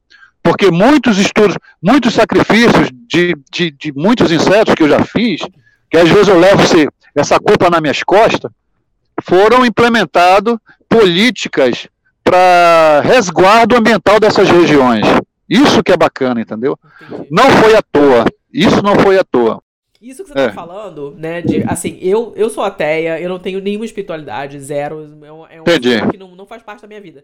[0.43, 5.43] Porque muitos estudos, muitos sacrifícios de, de, de muitos insetos que eu já fiz,
[5.91, 6.63] que às vezes eu levo
[7.15, 8.51] essa culpa nas minhas costas,
[9.23, 10.57] foram implementados
[10.89, 11.89] políticas
[12.31, 15.05] para resguardo ambiental dessas regiões.
[15.49, 16.79] Isso que é bacana, entendeu?
[17.03, 17.27] Entendi.
[17.29, 18.25] Não foi à toa.
[18.53, 19.61] Isso não foi à toa.
[20.01, 20.47] Isso que você tá é.
[20.47, 25.19] tá falando, né, de, assim, eu, eu sou ateia, eu não tenho nenhuma espiritualidade, zero,
[25.23, 27.23] é um, é um que não, não faz parte da minha vida.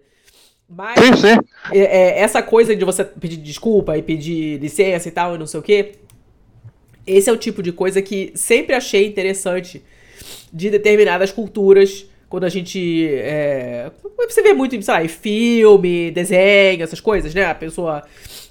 [0.68, 1.38] Mas sim, sim.
[1.72, 5.46] É, é, essa coisa de você pedir desculpa e pedir licença e tal, e não
[5.46, 5.92] sei o quê,
[7.06, 9.82] esse é o tipo de coisa que sempre achei interessante
[10.52, 13.08] de determinadas culturas quando a gente.
[13.08, 13.90] É,
[14.28, 17.46] você vê muito, sei lá, em filme, desenho, essas coisas, né?
[17.46, 18.02] A pessoa.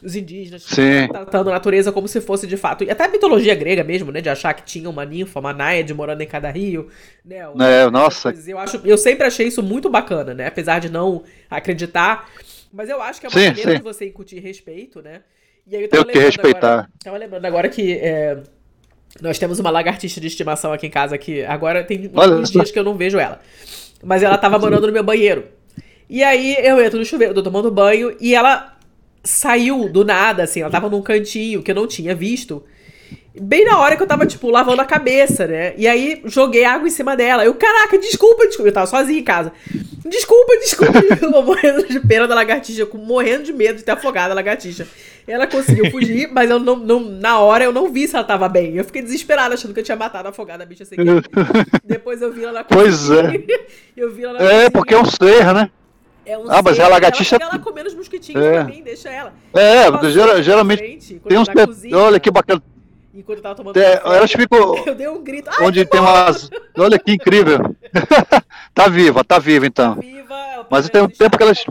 [0.03, 1.07] Os indígenas Sim.
[1.07, 2.83] tratando a natureza como se fosse de fato.
[2.83, 4.21] E até a mitologia grega mesmo, né?
[4.21, 6.89] De achar que tinha uma ninfa, uma náiade morando em cada rio.
[7.23, 7.47] Né?
[7.47, 8.33] Uma, é, nossa.
[8.45, 10.47] Eu, acho, eu sempre achei isso muito bacana, né?
[10.47, 12.29] Apesar de não acreditar.
[12.71, 13.77] Mas eu acho que é uma sim, maneira sim.
[13.77, 15.21] de você incutir respeito, né?
[15.65, 16.71] E aí eu tava Tem que respeitar.
[16.71, 17.93] Agora, tava lembrando agora que.
[17.93, 18.37] É,
[19.21, 22.77] nós temos uma lagartixa de estimação aqui em casa que agora tem alguns dias que
[22.77, 23.39] eu não vejo ela.
[24.03, 25.45] Mas ela tava morando no meu banheiro.
[26.09, 28.77] E aí eu entro no chuveiro, tô tomando banho e ela
[29.23, 32.63] saiu do nada, assim, ela tava num cantinho que eu não tinha visto.
[33.39, 35.73] Bem na hora que eu tava, tipo, lavando a cabeça, né?
[35.77, 37.43] E aí joguei água em cima dela.
[37.43, 38.69] Eu, caraca, desculpa, desculpa.
[38.69, 39.51] Eu tava sozinha em casa.
[40.05, 40.99] Desculpa, desculpa.
[41.19, 44.87] eu morrendo de pena da lagartixa, morrendo de medo de ter afogado a lagartixa.
[45.27, 48.47] Ela conseguiu fugir, mas eu não, não, na hora eu não vi se ela tava
[48.47, 48.75] bem.
[48.75, 51.23] Eu fiquei desesperada, achando que eu tinha matado, afogado a bicha sem querer.
[51.83, 53.43] Depois eu vi ela na Pois é.
[53.97, 55.71] eu vi ela na É, porque é um ser, né?
[56.23, 57.37] É um ah, mas a lagartixa.
[57.37, 58.51] Ela, ela comendo os mosquitinhos é.
[58.51, 59.33] pra mim, deixa ela.
[59.53, 60.79] É, ela geralmente.
[60.79, 61.47] Frente, tem uns.
[61.47, 62.61] Cozinha, Olha que bacana.
[63.15, 63.77] Enquanto eu tava tomando.
[63.77, 64.75] É, elas ficam.
[64.85, 65.49] Eu dei um grito.
[65.61, 66.49] Onde tem umas.
[66.77, 67.75] Olha que incrível.
[68.75, 69.95] tá viva, tá viva então.
[69.95, 71.65] Tá viva, mas tem um tempo que elas.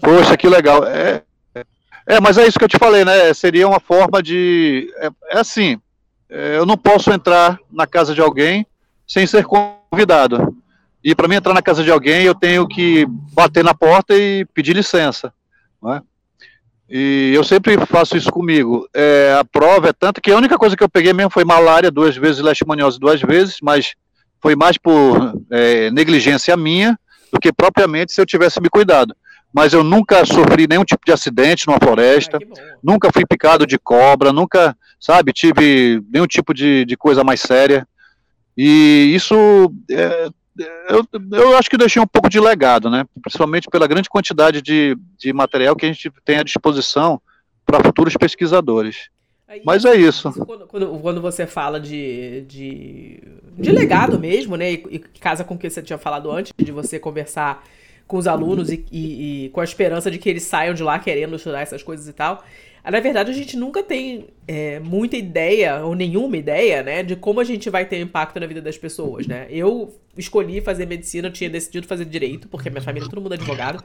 [0.00, 0.84] Poxa, que legal.
[0.84, 1.22] É,
[2.06, 3.34] é, mas é isso que eu te falei, né?
[3.34, 4.90] Seria uma forma de.
[4.96, 5.78] É, é assim,
[6.30, 8.66] é, eu não posso entrar na casa de alguém
[9.06, 10.56] sem ser convidado.
[11.04, 14.46] E para mim entrar na casa de alguém, eu tenho que bater na porta e
[14.46, 15.32] pedir licença.
[15.80, 16.02] Não é?
[16.88, 18.88] E eu sempre faço isso comigo.
[18.94, 21.90] É, a prova é tanto que a única coisa que eu peguei mesmo foi malária
[21.90, 23.94] duas vezes, leishmaniose duas vezes, mas
[24.40, 26.98] foi mais por é, negligência minha
[27.32, 29.14] do que propriamente se eu tivesse me cuidado
[29.56, 32.38] mas eu nunca sofri nenhum tipo de acidente numa floresta,
[32.82, 37.88] nunca fui picado de cobra, nunca, sabe, tive nenhum tipo de, de coisa mais séria.
[38.54, 39.34] E isso,
[39.90, 40.28] é,
[40.88, 43.04] eu, eu acho que deixei um pouco de legado, né?
[43.20, 47.20] Principalmente pela grande quantidade de, de material que a gente tem à disposição
[47.64, 49.08] para futuros pesquisadores.
[49.48, 50.32] Aí, Mas é isso.
[50.32, 53.22] Quando, quando, quando, você fala de, de,
[53.56, 54.72] de legado mesmo, né?
[54.72, 57.62] E, e casa com o que você tinha falado antes, de você conversar
[58.06, 60.98] com os alunos e, e, e, com a esperança de que eles saiam de lá
[60.98, 62.44] querendo estudar essas coisas e tal.
[62.82, 67.16] Ah, na verdade, a gente nunca tem é, muita ideia, ou nenhuma ideia, né, de
[67.16, 69.48] como a gente vai ter impacto na vida das pessoas, né?
[69.50, 73.36] Eu escolhi fazer medicina, eu tinha decidido fazer direito, porque minha família, todo mundo é
[73.36, 73.82] advogado.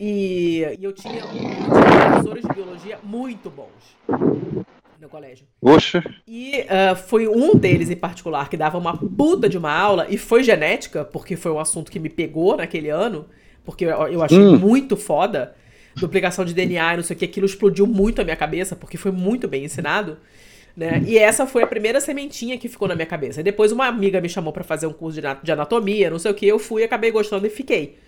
[0.00, 5.44] E, e eu, tinha, eu tinha professores de biologia muito bons no colégio.
[5.60, 6.02] Oxa.
[6.26, 10.16] E uh, foi um deles em particular que dava uma puta de uma aula, e
[10.16, 13.26] foi genética, porque foi um assunto que me pegou naquele ano,
[13.64, 14.56] porque eu, eu achei hum.
[14.56, 15.54] muito foda.
[15.94, 18.96] Duplicação de DNA e não sei o que, aquilo explodiu muito a minha cabeça, porque
[18.96, 20.16] foi muito bem ensinado.
[20.74, 21.02] Né?
[21.06, 23.40] E essa foi a primeira sementinha que ficou na minha cabeça.
[23.40, 26.34] E depois uma amiga me chamou para fazer um curso de anatomia, não sei o
[26.34, 27.98] que, eu fui, acabei gostando e fiquei.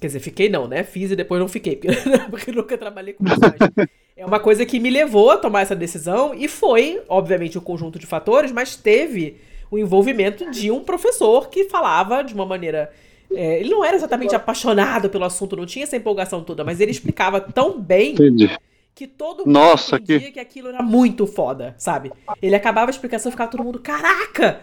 [0.00, 0.84] Quer dizer, fiquei não, né?
[0.84, 1.96] Fiz e depois não fiquei, porque,
[2.30, 3.88] porque nunca trabalhei com isso.
[4.16, 7.98] é uma coisa que me levou a tomar essa decisão e foi, obviamente, um conjunto
[7.98, 9.36] de fatores, mas teve
[9.70, 12.92] o envolvimento de um professor que falava de uma maneira.
[13.32, 16.92] É, ele não era exatamente apaixonado pelo assunto, não tinha essa empolgação toda, mas ele
[16.92, 18.56] explicava tão bem Entendi.
[18.94, 20.32] que todo mundo Nossa, entendia que...
[20.32, 22.12] que aquilo era muito foda, sabe?
[22.40, 24.60] Ele acabava a explicação e ficava todo mundo, caraca!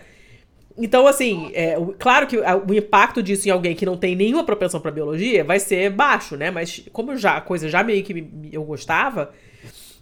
[0.78, 4.80] Então, assim, é, claro que o impacto disso em alguém que não tem nenhuma propensão
[4.80, 6.50] para biologia vai ser baixo, né?
[6.50, 9.32] Mas como já a coisa já meio que eu gostava,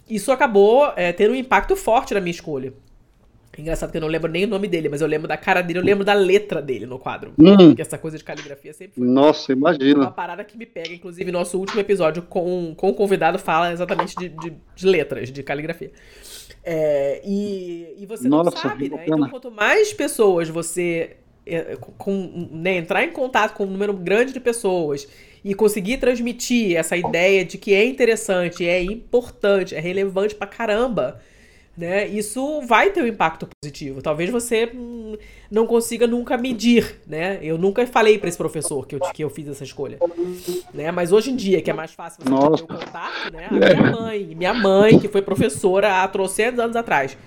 [0.08, 2.72] isso acabou é, tendo um impacto forte na minha escolha.
[3.58, 5.78] Engraçado que eu não lembro nem o nome dele, mas eu lembro da cara dele,
[5.78, 7.34] eu lembro da letra dele no quadro.
[7.38, 7.68] Hum.
[7.68, 9.06] Porque essa coisa de caligrafia sempre foi.
[9.06, 10.00] Nossa, imagina.
[10.00, 10.94] Uma parada que me pega.
[10.94, 15.42] Inclusive, nosso último episódio com, com o convidado fala exatamente de, de, de letras, de
[15.42, 15.90] caligrafia.
[16.64, 19.04] É, e, e você Nossa, não sabe, né?
[19.04, 24.32] Então, quanto mais pessoas você é, com, né, entrar em contato com um número grande
[24.32, 25.08] de pessoas
[25.44, 31.20] e conseguir transmitir essa ideia de que é interessante, é importante, é relevante pra caramba
[31.76, 32.06] né?
[32.06, 34.02] Isso vai ter um impacto positivo.
[34.02, 35.16] Talvez você hum,
[35.52, 37.38] não consiga nunca medir, né?
[37.42, 39.98] Eu nunca falei para esse professor que eu, que eu fiz essa escolha,
[40.72, 40.90] né?
[40.90, 42.56] Mas hoje em dia, que é mais fácil você Nossa.
[42.56, 43.48] ter o contato, né?
[43.50, 47.18] A minha mãe, minha mãe, que foi professora há trocentos anos atrás,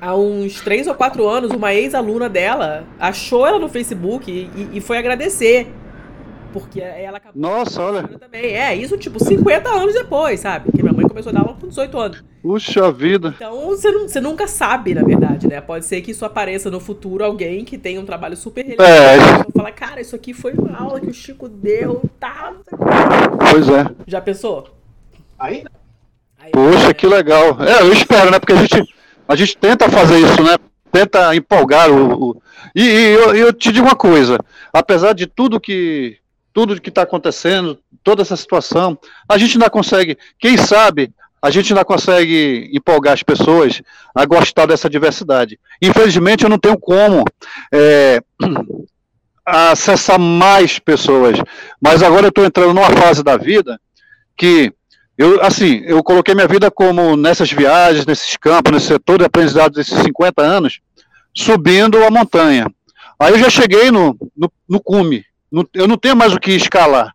[0.00, 4.80] há uns três ou quatro anos, uma ex-aluna dela achou ela no Facebook e, e
[4.80, 5.68] foi agradecer
[6.52, 7.40] porque ela acabou.
[7.40, 8.08] Nossa, olha.
[8.08, 8.56] Também.
[8.56, 10.70] É, isso tipo 50 anos depois, sabe?
[10.74, 12.24] Minha mãe começou a dar aula com 18 anos.
[12.42, 13.34] Puxa vida.
[13.36, 15.60] Então você, não, você nunca sabe, na verdade, né?
[15.60, 18.90] Pode ser que isso apareça no futuro alguém que tem um trabalho super relevante.
[18.90, 19.52] É.
[19.56, 22.52] Fala, cara, isso aqui foi uma aula que o Chico deu, tá?
[23.50, 23.86] Pois é.
[24.06, 24.68] Já pensou?
[25.38, 25.64] Aí?
[26.38, 26.94] Aí Poxa, é...
[26.94, 27.56] que legal.
[27.62, 28.38] É, eu espero, né?
[28.38, 28.94] Porque a gente,
[29.26, 30.56] a gente tenta fazer isso, né?
[30.92, 32.30] Tenta empolgar o.
[32.30, 32.42] o...
[32.74, 34.38] E, e eu, eu te digo uma coisa:
[34.72, 36.18] apesar de tudo que
[36.52, 38.98] tudo que está acontecendo, toda essa situação,
[39.28, 41.12] a gente ainda consegue, quem sabe,
[41.42, 43.80] a gente ainda consegue empolgar as pessoas
[44.14, 45.58] a gostar dessa diversidade.
[45.80, 47.24] Infelizmente, eu não tenho como
[47.72, 48.20] é,
[49.44, 51.38] acessar mais pessoas,
[51.80, 53.80] mas agora eu estou entrando numa fase da vida
[54.36, 54.72] que
[55.16, 59.74] eu, assim, eu coloquei minha vida como nessas viagens, nesses campos, nesse setor de aprendizado
[59.74, 60.80] desses 50 anos,
[61.34, 62.66] subindo a montanha.
[63.18, 65.24] Aí eu já cheguei no, no, no cume,
[65.74, 67.12] eu não tenho mais o que escalar.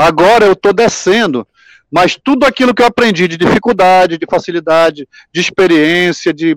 [0.00, 1.46] Agora eu estou descendo,
[1.90, 6.56] mas tudo aquilo que eu aprendi de dificuldade, de facilidade, de experiência, de,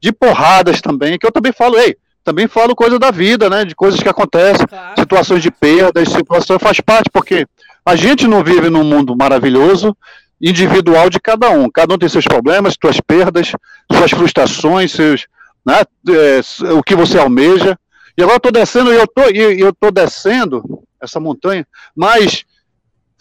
[0.00, 3.64] de porradas também, que eu também falo, ei, também falo coisa da vida, né?
[3.64, 4.94] De coisas que acontecem, claro.
[4.96, 7.46] situações de perdas, situações faz parte, porque
[7.84, 9.96] a gente não vive num mundo maravilhoso,
[10.40, 11.68] individual de cada um.
[11.68, 13.50] Cada um tem seus problemas, suas perdas,
[13.90, 15.26] suas frustrações, seus,
[15.66, 17.76] né, é, o que você almeja.
[18.16, 22.44] E agora eu estou descendo e eu tô, eu tô descendo essa montanha, mas,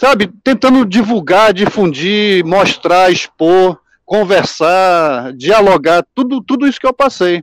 [0.04, 7.42] sabe, tentando divulgar, difundir, mostrar, expor, conversar, dialogar, tudo, tudo isso que eu passei.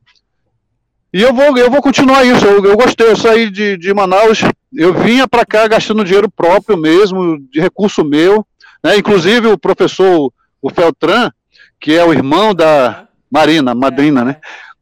[1.10, 2.44] E eu vou, eu vou continuar isso.
[2.44, 4.42] Eu, eu gostei, eu saí de, de Manaus,
[4.74, 8.46] eu vinha para cá gastando dinheiro próprio mesmo, de recurso meu.
[8.84, 8.98] Né?
[8.98, 10.30] Inclusive o professor,
[10.60, 11.32] o Feltran,
[11.80, 14.36] que é o irmão da Marina, madrina, né?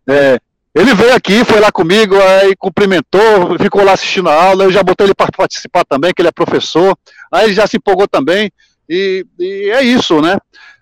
[0.05, 0.41] É,
[0.79, 4.81] ele veio aqui, foi lá comigo, aí cumprimentou, ficou lá assistindo a aula, eu já
[4.81, 6.97] botei ele para participar também, que ele é professor,
[7.33, 8.49] aí ele já se empolgou também,
[8.89, 10.39] e, e é isso, né?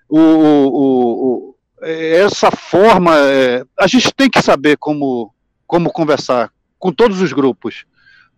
[0.07, 5.33] O, o, o, essa forma, é, a gente tem que saber como,
[5.67, 7.87] como conversar com todos os grupos,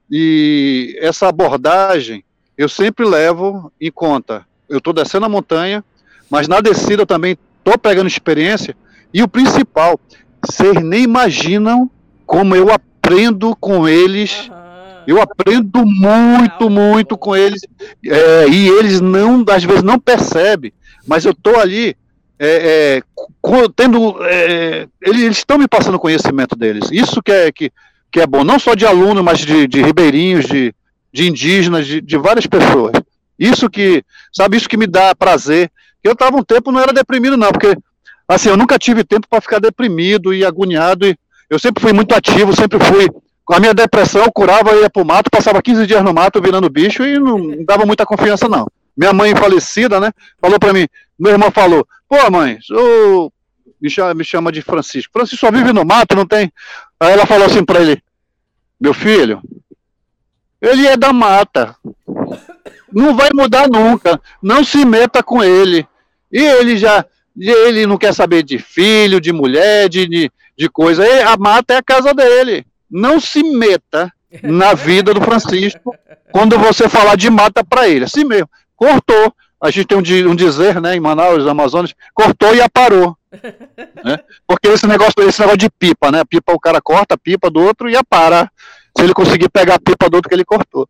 [0.09, 2.25] e essa abordagem
[2.57, 4.47] eu sempre levo em conta.
[4.69, 5.85] Eu estou descendo a montanha,
[6.31, 8.77] mas na descida eu também estou pegando experiência,
[9.13, 9.99] e o principal,
[10.44, 11.90] vocês nem imaginam
[12.27, 14.48] como eu aprendo com eles.
[14.48, 14.55] Uhum.
[15.06, 17.62] Eu aprendo muito, muito com eles.
[18.05, 20.73] É, e eles não, às vezes, não percebem.
[21.06, 21.97] Mas eu estou ali
[22.39, 23.02] é, é,
[23.74, 24.23] tendo.
[24.24, 26.90] É, eles estão me passando conhecimento deles.
[26.93, 27.73] Isso que é, que,
[28.12, 30.74] que é bom, não só de aluno, mas de, de ribeirinhos, de,
[31.12, 32.93] de indígenas, de, de várias pessoas.
[33.39, 35.70] Isso que, sabe, isso que me dá prazer.
[36.02, 37.77] Eu estava um tempo, não era deprimido, não, porque
[38.29, 41.07] assim, eu nunca tive tempo para ficar deprimido e agoniado.
[41.07, 41.17] E
[41.49, 43.09] eu sempre fui muito ativo, sempre fui.
[43.45, 46.41] Com a minha depressão, eu curava, eu ia pro mato, passava 15 dias no mato
[46.41, 48.67] virando bicho e não, dava muita confiança, não.
[48.95, 50.87] Minha mãe falecida, né, falou para mim,
[51.19, 53.33] meu irmão falou, pô, mãe, eu...
[53.81, 55.13] me, chama, me chama de Francisco.
[55.15, 56.53] Francisco só vive no mato, não tem.
[57.01, 58.03] Aí ela falou assim para ele,
[58.79, 59.41] meu filho,
[60.61, 61.75] ele é da mata.
[62.93, 64.21] Não vai mudar nunca.
[64.43, 65.87] Não se meta com ele.
[66.31, 67.05] E ele já
[67.39, 71.05] ele não quer saber de filho, de mulher, de, de, de coisa.
[71.31, 72.66] A mata é a casa dele.
[72.90, 74.12] Não se meta
[74.43, 75.94] na vida do Francisco
[76.32, 78.05] quando você falar de mata para ele.
[78.05, 78.48] Assim mesmo.
[78.77, 79.32] Cortou.
[79.60, 83.16] A gente tem um, um dizer, né, em Manaus, Amazonas, cortou e aparou.
[84.05, 84.19] Né?
[84.47, 86.23] Porque esse negócio, esse negócio de pipa, né?
[86.24, 88.51] Pipa, o cara corta a pipa do outro e apara.
[88.97, 90.89] Se ele conseguir pegar a pipa do outro que ele cortou.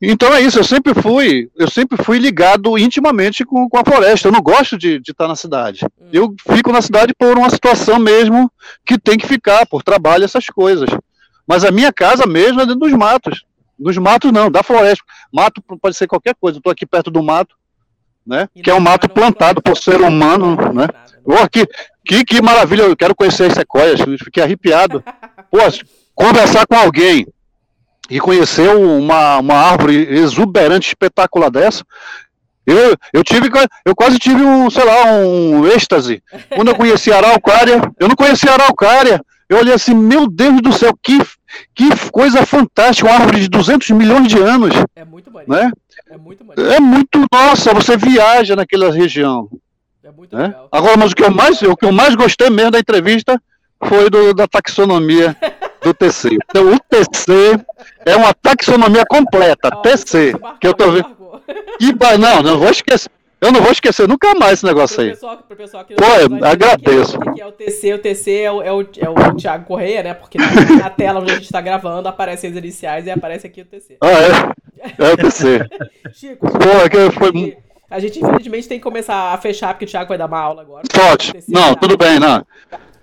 [0.00, 4.28] Então é isso, eu sempre fui, eu sempre fui ligado intimamente com, com a floresta.
[4.28, 5.84] Eu não gosto de, de estar na cidade.
[6.00, 6.08] Hum.
[6.12, 8.50] Eu fico na cidade por uma situação mesmo
[8.86, 10.88] que tem que ficar, por trabalho, essas coisas.
[11.46, 13.44] Mas a minha casa mesmo é dentro dos matos.
[13.76, 15.04] Dos matos não, da floresta.
[15.32, 16.56] Mato pode ser qualquer coisa.
[16.56, 17.56] Eu estou aqui perto do mato,
[18.24, 18.48] né?
[18.62, 20.86] Que é um mato plantado por ser humano, né?
[21.24, 21.66] Oh, que,
[22.04, 25.02] que, que maravilha, eu quero conhecer as sequoias, fiquei arrepiado.
[25.50, 25.58] Pô,
[26.14, 27.26] conversar com alguém
[28.08, 31.84] e conhecer uma, uma árvore exuberante, espetacular dessa,
[32.68, 33.48] eu, eu tive,
[33.84, 36.22] eu quase tive um, sei lá, um êxtase.
[36.54, 39.22] Quando eu conheci a araucária, eu não conhecia a araucária.
[39.48, 41.18] Eu olhei assim, meu Deus do céu, que,
[41.74, 44.74] que coisa fantástica, uma árvore de 200 milhões de anos.
[44.94, 45.48] É muito bonito.
[45.50, 45.72] Né?
[46.10, 46.70] É muito bonito.
[46.70, 49.48] É muito, nossa, você viaja naquela região.
[50.04, 50.48] É muito né?
[50.48, 50.68] legal.
[50.70, 53.40] Agora, mas o que eu mais, o que eu mais gostei mesmo da entrevista
[53.82, 55.34] foi do, da taxonomia
[55.88, 56.38] do TC.
[56.48, 57.58] Então, o TC
[58.04, 61.16] é uma taxonomia completa, TC, que eu tô vendo.
[61.78, 63.10] Que não, não vou esquecer.
[63.40, 65.10] Eu não vou esquecer nunca mais esse negócio aí.
[65.10, 67.16] Pessoal, pro pessoal que Pô, eu agradeço.
[67.16, 67.94] O que é o TC?
[67.94, 70.12] O TC é o, é o, é o Thiago Correia, né?
[70.12, 73.64] Porque na tela onde a gente está gravando aparecem as iniciais e aparece aqui o
[73.64, 73.96] TC.
[74.00, 75.06] Ah, é?
[75.06, 75.60] É o TC.
[76.12, 77.56] Chico, Pô, é que foi...
[77.88, 80.62] a gente infelizmente tem que começar a fechar porque o Thiago vai dar uma aula
[80.62, 80.82] agora.
[80.92, 81.32] Pode.
[81.46, 82.44] Não, tudo bem, não.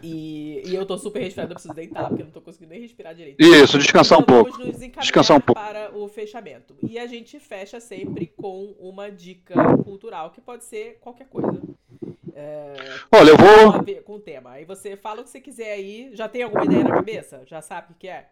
[0.02, 2.82] E, e eu tô super resfriado, eu preciso deitar, porque eu não tô conseguindo nem
[2.82, 3.42] respirar direito.
[3.42, 5.00] Isso, descansar então, um pouco.
[5.00, 5.60] Descansar um pouco.
[5.60, 6.76] para o fechamento.
[6.84, 11.62] E a gente fecha sempre com uma dica cultural, que pode ser qualquer coisa.
[12.34, 12.74] É,
[13.12, 14.04] Olha, eu vou.
[14.04, 14.52] Com o tema.
[14.52, 16.10] Aí você fala o que você quiser aí.
[16.14, 17.44] Já tem alguma ideia na cabeça?
[17.46, 18.30] Já sabe o que é?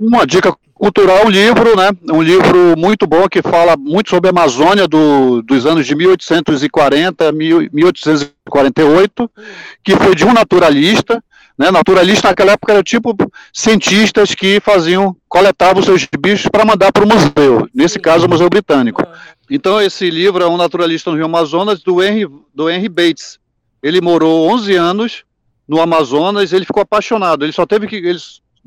[0.00, 1.90] Uma dica cultural, um livro, né?
[2.12, 7.28] Um livro muito bom que fala muito sobre a Amazônia do, dos anos de 1840
[7.28, 9.30] a 1848,
[9.82, 11.22] que foi de um naturalista.
[11.56, 11.70] Né?
[11.70, 13.16] Naturalista naquela época era tipo
[13.52, 18.50] cientistas que faziam, coletavam seus bichos para mandar para o museu, nesse caso o Museu
[18.50, 19.06] Britânico.
[19.48, 23.38] Então esse livro é um naturalista no Rio Amazonas do Henry, do Henry Bates.
[23.80, 25.24] Ele morou 11 anos
[25.68, 27.44] no Amazonas, ele ficou apaixonado.
[27.44, 28.18] Ele só teve que ele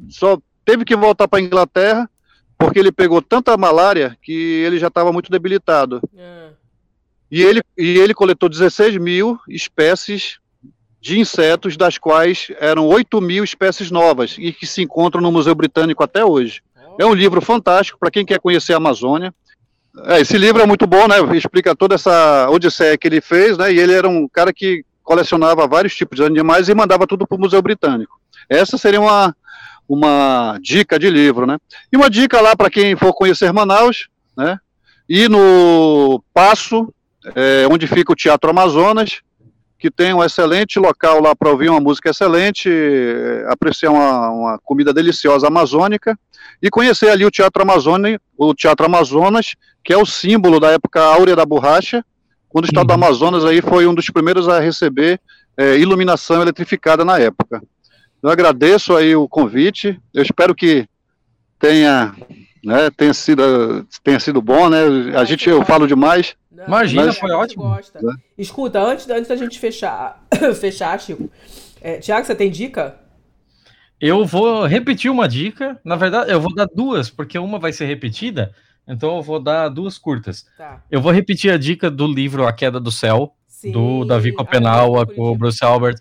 [0.09, 0.37] só
[0.67, 2.09] teve que voltar para a Inglaterra
[2.57, 6.01] porque ele pegou tanta malária que ele já estava muito debilitado.
[6.17, 6.49] É.
[7.31, 10.39] E, ele, e ele coletou 16 mil espécies
[10.99, 15.55] de insetos, das quais eram 8 mil espécies novas e que se encontram no Museu
[15.55, 16.61] Britânico até hoje.
[16.99, 19.33] É um livro fantástico para quem quer conhecer a Amazônia.
[20.05, 21.15] É, esse livro é muito bom, né?
[21.37, 23.71] Explica toda essa odisseia que ele fez, né?
[23.71, 27.37] E ele era um cara que colecionava vários tipos de animais e mandava tudo para
[27.37, 28.19] o Museu Britânico.
[28.49, 29.35] Essa seria uma,
[29.87, 31.57] uma dica de livro, né?
[31.91, 34.59] E uma dica lá para quem for conhecer Manaus, né?
[35.07, 36.93] E no Passo,
[37.35, 39.21] é, onde fica o Teatro Amazonas,
[39.79, 44.59] que tem um excelente local lá para ouvir uma música excelente, é, apreciar uma, uma,
[44.59, 46.17] comida deliciosa amazônica
[46.61, 49.53] e conhecer ali o Teatro Amazônia, o Teatro Amazonas,
[49.83, 52.03] que é o símbolo da época áurea da borracha,
[52.49, 52.99] quando o estado uhum.
[52.99, 55.21] do Amazonas aí foi um dos primeiros a receber
[55.55, 57.61] é, iluminação eletrificada na época.
[58.21, 59.99] Eu agradeço aí o convite.
[60.13, 60.87] Eu espero que
[61.59, 62.15] tenha,
[62.63, 65.17] né, tenha sido, tenha sido bom, né?
[65.17, 66.35] A gente eu falo demais.
[66.51, 67.17] Não, Imagina, mas...
[67.17, 67.63] foi ótimo.
[67.63, 68.01] Gosta.
[68.01, 68.15] Né?
[68.37, 70.23] Escuta, antes, antes da gente fechar,
[70.59, 71.29] fechar, Chico.
[71.81, 72.99] É, Tiago, você tem dica?
[73.99, 75.79] Eu vou repetir uma dica.
[75.83, 78.51] Na verdade, eu vou dar duas, porque uma vai ser repetida.
[78.87, 80.45] Então eu vou dar duas curtas.
[80.57, 80.81] Tá.
[80.89, 83.71] Eu vou repetir a dica do livro A Queda do Céu, Sim.
[83.71, 85.97] do Davi Copenaua, com o Bruce Albert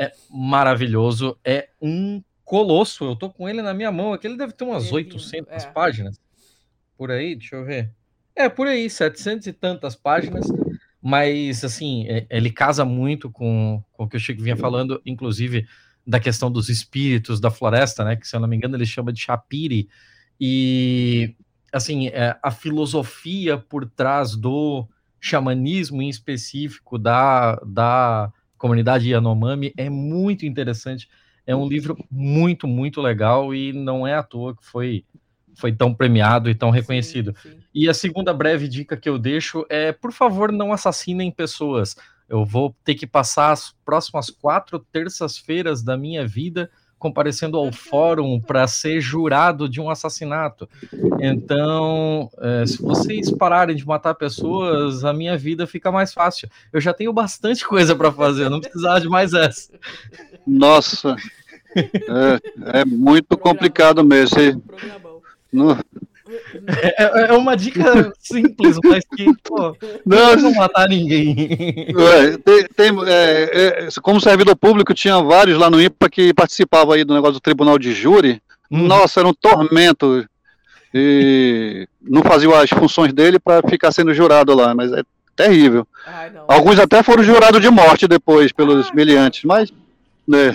[0.00, 3.04] é maravilhoso, é um colosso.
[3.04, 5.70] Eu tô com ele na minha mão aqui, ele deve ter umas é 800 é.
[5.70, 6.18] páginas.
[6.96, 7.92] Por aí, deixa eu ver.
[8.34, 10.46] É, por aí, 700 e tantas páginas,
[11.02, 15.66] mas assim, é, ele casa muito com, com o que o Chico vinha falando, inclusive
[16.06, 18.16] da questão dos espíritos da floresta, né?
[18.16, 19.86] Que se eu não me engano ele chama de Chapiri.
[20.40, 21.34] E
[21.70, 24.88] assim, é, a filosofia por trás do
[25.20, 31.08] xamanismo em específico, da, da comunidade Yanomami é muito interessante.
[31.46, 35.04] É um livro muito, muito legal e não é à toa que foi,
[35.54, 37.34] foi tão premiado e tão reconhecido.
[37.42, 37.60] Sim, sim.
[37.74, 41.96] E a segunda breve dica que eu deixo é, por favor, não assassinem pessoas.
[42.28, 46.70] Eu vou ter que passar as próximas quatro terças-feiras da minha vida
[47.00, 50.68] comparecendo ao fórum para ser jurado de um assassinato.
[51.18, 56.48] Então, é, se vocês pararem de matar pessoas, a minha vida fica mais fácil.
[56.70, 59.72] Eu já tenho bastante coisa para fazer, não precisava de mais essa.
[60.46, 61.16] Nossa,
[61.74, 64.62] é, é muito complicado mesmo.
[65.50, 65.76] No, é,
[66.66, 71.34] é, é, uma dica simples, mas que, pô, não, não matar ninguém.
[71.90, 76.94] É, tem, tem é, é, como servidor público, tinha vários lá no IPA que participavam
[76.94, 78.40] aí do negócio do tribunal de júri.
[78.70, 78.86] Hum.
[78.86, 80.24] Nossa, era um tormento.
[80.92, 85.02] E não faziam as funções dele para ficar sendo jurado lá, mas é
[85.36, 85.86] terrível.
[86.06, 89.72] Ai, Alguns até foram jurados de morte depois pelos ah, miliantes, mas.
[90.26, 90.54] Né.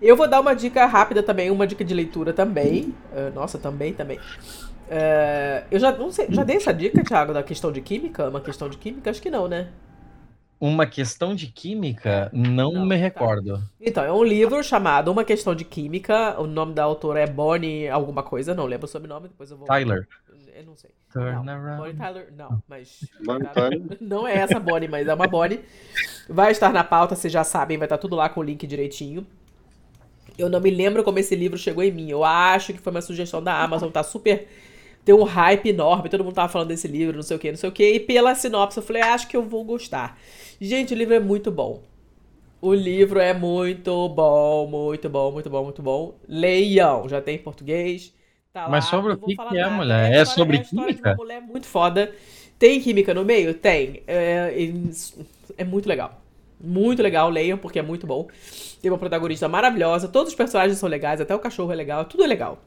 [0.00, 2.94] Eu vou dar uma dica rápida também, uma dica de leitura também.
[3.12, 4.18] Uh, nossa, também, também.
[4.90, 8.28] É, eu já não sei, já dei essa dica, Thiago, da questão de química?
[8.28, 9.10] Uma questão de química?
[9.10, 9.68] Acho que não, né?
[10.60, 12.30] Uma questão de química?
[12.32, 13.00] Não, não me tá.
[13.00, 13.62] recordo.
[13.80, 16.34] Então, é um livro chamado Uma Questão de Química.
[16.40, 19.68] O nome da autora é Bonnie alguma coisa, não lembro o sobrenome, depois eu vou.
[19.68, 20.08] Tyler.
[20.56, 20.90] Eu não sei.
[21.12, 21.80] Turn não, around.
[21.80, 23.04] Bonnie Tyler, não, mas.
[23.24, 23.80] Bonnie Tyler.
[24.00, 25.60] Não é essa Bonnie, mas é uma Bonnie.
[26.28, 29.24] Vai estar na pauta, vocês já sabem, vai estar tudo lá com o link direitinho.
[30.36, 32.10] Eu não me lembro como esse livro chegou em mim.
[32.10, 34.48] Eu acho que foi uma sugestão da Amazon, tá super.
[35.08, 37.56] Tem um hype enorme, todo mundo tava falando desse livro, não sei o que, não
[37.56, 37.94] sei o que.
[37.94, 40.20] E pela sinopse eu falei, ah, acho que eu vou gostar.
[40.60, 41.82] Gente, o livro é muito bom.
[42.60, 46.14] O livro é muito bom, muito bom, muito bom, muito bom.
[46.28, 48.14] Leiam, já tem em português.
[48.52, 50.12] Tá Mas sobre o que, que é, mulher?
[50.12, 51.12] É, é sobre é química?
[51.12, 52.12] É mulher muito foda.
[52.58, 53.54] Tem química no meio?
[53.54, 54.02] Tem.
[54.06, 54.52] É,
[55.56, 56.20] é muito legal.
[56.60, 58.28] Muito legal, leiam, porque é muito bom.
[58.82, 62.24] Tem uma protagonista maravilhosa, todos os personagens são legais, até o cachorro é legal, tudo
[62.24, 62.58] é legal.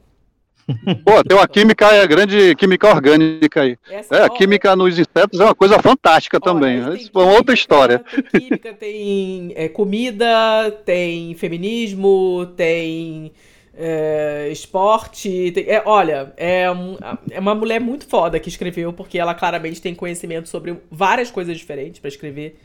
[1.04, 3.76] Pô, tem uma química, é grande química orgânica aí.
[3.90, 6.96] Essa é, a química nos insetos é uma coisa fantástica Olha, também.
[6.96, 7.98] Isso é uma outra história.
[8.30, 13.32] Tem química, tem é, comida, tem feminismo, tem
[13.74, 15.50] é, esporte.
[15.52, 16.96] Tem, é, olha, é, um,
[17.30, 21.56] é uma mulher muito foda que escreveu, porque ela claramente tem conhecimento sobre várias coisas
[21.56, 22.58] diferentes para escrever.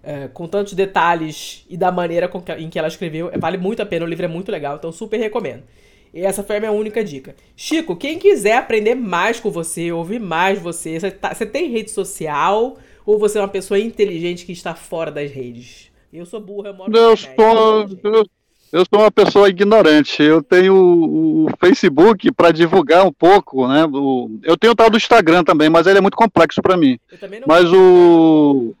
[0.00, 3.86] É, com tantos detalhes e da maneira que, em que ela escreveu, vale muito a
[3.86, 5.64] pena, o livro é muito legal, então super recomendo.
[6.12, 7.34] E essa foi a minha única dica.
[7.56, 11.90] Chico, quem quiser aprender mais com você, ouvir mais você, você, tá, você tem rede
[11.90, 15.90] social ou você é uma pessoa inteligente que está fora das redes?
[16.12, 18.26] Eu sou burra, eu moro eu sou, eu,
[18.72, 20.22] eu, sou uma pessoa ignorante.
[20.22, 23.84] Eu tenho o, o Facebook para divulgar um pouco, né?
[23.84, 26.98] O, eu tenho o tal do Instagram também, mas ele é muito complexo para mim.
[27.46, 28.74] mas o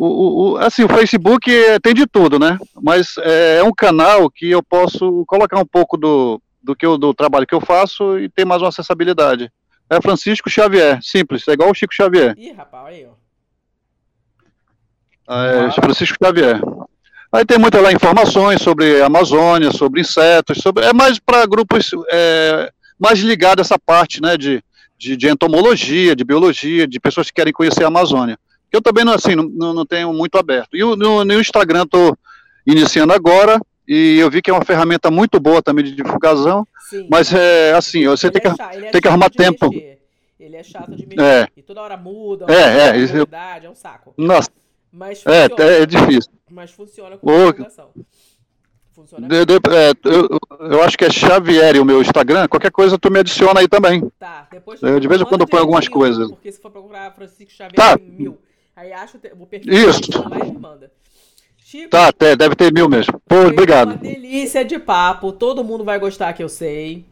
[0.00, 1.50] o, o, assim, o Facebook
[1.82, 2.56] tem de tudo, né?
[2.80, 6.96] Mas é, é, um canal que eu posso colocar um pouco do, do, que eu,
[6.96, 9.50] do trabalho que eu faço e ter mais uma acessibilidade.
[9.90, 12.32] É Francisco Xavier, simples, é igual o Chico Xavier.
[12.38, 13.14] Ih, rapaz, aí, ó.
[15.34, 16.60] É, Francisco Xavier.
[17.32, 22.70] Aí tem muitas lá informações sobre Amazônia, sobre insetos, sobre, é mais para grupos é,
[22.96, 24.62] mais ligados a essa parte, né, de,
[24.96, 28.38] de, de entomologia, de biologia, de pessoas que querem conhecer a Amazônia
[28.72, 30.76] eu também não, assim, não, não tenho muito aberto.
[30.76, 32.16] E no, no Instagram estou
[32.66, 37.06] iniciando agora, e eu vi que é uma ferramenta muito boa também de divulgação, Sim,
[37.10, 39.68] mas é assim, você tem, é que, é tem que arrumar tempo.
[39.70, 39.98] Mexer.
[40.38, 41.22] Ele é chato de mexer.
[41.22, 41.48] É.
[41.56, 44.14] E toda hora muda, é, é, isso, é um saco.
[44.16, 44.50] Nossa.
[44.92, 46.32] Mas é, funciona, é, é difícil.
[46.50, 47.90] Mas funciona com divulgação.
[48.92, 50.28] Funciona de, de, é, eu,
[50.72, 52.48] eu, acho que é Xavier o meu Instagram.
[52.48, 54.10] Qualquer coisa tu me adiciona aí também.
[54.18, 56.28] Tá, depois eu, De vez em quando eu ponho algumas mil, coisas.
[56.28, 57.96] Porque se for procurar Francisco Xavier, tá.
[57.96, 58.38] mil.
[58.78, 60.00] Aí acha o perfil Isso.
[60.30, 60.92] lá e manda.
[61.56, 63.20] Chico, tá, deve ter mil mesmo.
[63.26, 63.88] Pô, obrigado.
[63.88, 67.04] Uma delícia de papo, todo mundo vai gostar que eu sei.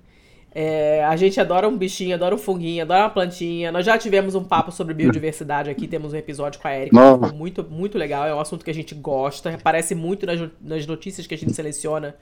[0.55, 3.73] É, a gente adora um bichinho, adora um funguinho, adora uma plantinha.
[3.73, 7.65] Nós já tivemos um papo sobre biodiversidade aqui, temos um episódio com a Erika, muito,
[7.69, 8.29] muito legal.
[8.29, 11.53] É um assunto que a gente gosta, aparece muito nas, nas notícias que a gente
[11.53, 12.15] seleciona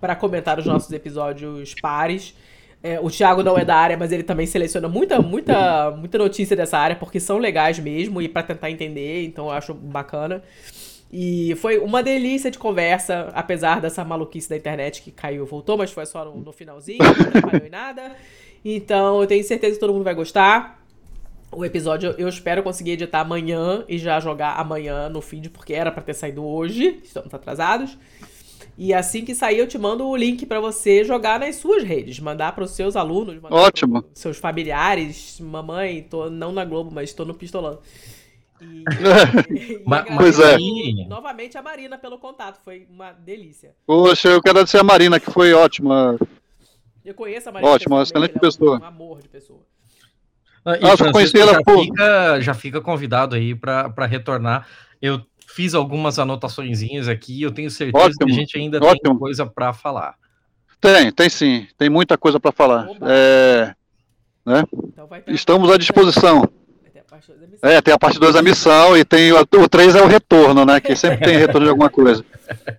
[0.00, 2.34] para comentar os nossos episódios pares.
[2.82, 6.56] É, o Thiago não é da área, mas ele também seleciona muita, muita, muita notícia
[6.56, 10.42] dessa área, porque são legais mesmo, e para tentar entender, então eu acho bacana.
[11.10, 15.76] E foi uma delícia de conversa, apesar dessa maluquice da internet que caiu e voltou,
[15.76, 18.12] mas foi só no, no finalzinho, não atrapalhou em nada.
[18.64, 20.78] Então eu tenho certeza que todo mundo vai gostar.
[21.50, 25.90] O episódio eu espero conseguir editar amanhã e já jogar amanhã no feed, porque era
[25.90, 27.96] para ter saído hoje, estamos atrasados.
[28.80, 32.20] E assim que sair, eu te mando o link para você jogar nas suas redes,
[32.20, 34.04] mandar para os seus alunos, Ótimo.
[34.14, 37.80] seus familiares, mamãe, tô não na Globo, mas estou no Pistolão.
[38.60, 38.84] E,
[39.50, 40.56] e pois é.
[41.08, 43.74] Novamente a Marina pelo contato, foi uma delícia.
[43.84, 46.16] Poxa, eu quero agradecer a Marina, que foi ótima.
[47.04, 47.72] Eu conheço a Marina.
[47.72, 48.78] Ótima, excelente pessoa.
[48.80, 49.66] Um amor de pessoa.
[50.64, 51.80] Ah, e, Francisco, conheci ela já, por...
[51.80, 54.68] fica, já fica convidado aí para retornar.
[55.02, 59.00] Eu fiz algumas anotaçõezinhas aqui, eu tenho certeza ótimo, que a gente ainda ótimo.
[59.02, 60.14] tem coisa para falar.
[60.80, 62.88] Tem, tem sim, tem muita coisa para falar.
[63.02, 63.74] É,
[64.46, 64.62] né?
[64.72, 66.48] Então Estamos à disposição.
[67.60, 70.80] É, tem a parte 2 da missão e tem o 3 é o retorno, né?
[70.80, 72.24] Que sempre tem retorno de alguma coisa.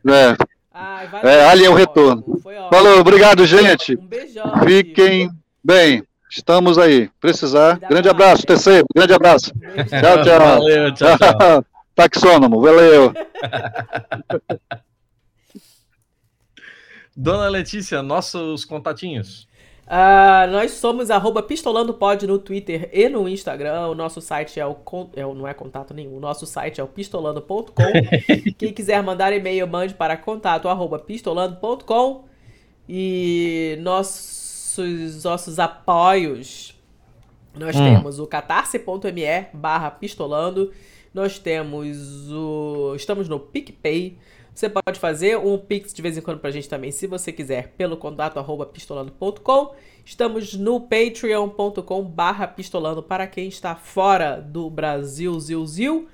[0.07, 0.35] É,
[0.73, 2.23] Ai, é ali é o retorno.
[2.71, 3.95] Falou, obrigado, gente.
[3.95, 4.51] Um beijão.
[4.63, 5.29] Fiquem
[5.63, 6.03] bem.
[6.27, 7.07] Estamos aí.
[7.21, 7.77] Precisar.
[7.77, 8.83] Grande abraço, TC.
[8.95, 9.51] Grande abraço.
[9.53, 10.39] Tchau, tchau.
[10.39, 11.65] Valeu, tchau, tchau.
[11.99, 13.13] Taxônomo, valeu.
[17.13, 19.49] Dona Letícia, nossos contatinhos.
[19.85, 23.87] Uh, nós somos arroba pistolandopod no Twitter e no Instagram.
[23.87, 24.77] O nosso site é o,
[25.13, 26.15] é o não é contato nenhum.
[26.15, 27.73] O nosso site é o pistolando.com.
[28.57, 32.29] Quem quiser mandar e-mail, mande para contato arroba pistolando.com.
[32.87, 36.73] E nossos, nossos apoios,
[37.57, 37.83] nós hum.
[37.83, 40.71] temos o catarse.me barra pistolando,
[41.13, 42.93] nós temos o.
[42.95, 44.17] Estamos no PicPay.
[44.53, 47.69] Você pode fazer um Pix de vez em quando pra gente também, se você quiser,
[47.77, 49.73] pelo contato arroba pistolando.com.
[50.03, 56.09] Estamos no patreon.com barra pistolando para quem está fora do Brasil, zil, zil.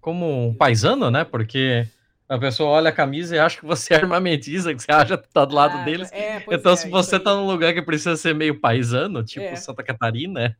[0.00, 1.24] como um paisano, né?
[1.24, 1.86] Porque
[2.32, 5.28] a pessoa olha a camisa e acha que você é armamentista, que você acha que
[5.28, 6.10] tá do lado ah, deles.
[6.12, 9.54] É, então, é, se você tá num lugar que precisa ser meio paisano, tipo é.
[9.54, 10.56] Santa Catarina.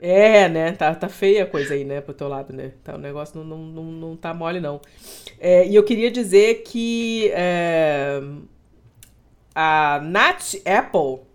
[0.00, 0.72] É, né?
[0.72, 2.72] Tá, tá feia a coisa aí, né, pro teu lado, né?
[2.82, 4.80] Tá, o negócio não, não, não, não tá mole, não.
[5.38, 8.22] É, e eu queria dizer que é,
[9.54, 11.26] a Nat Apple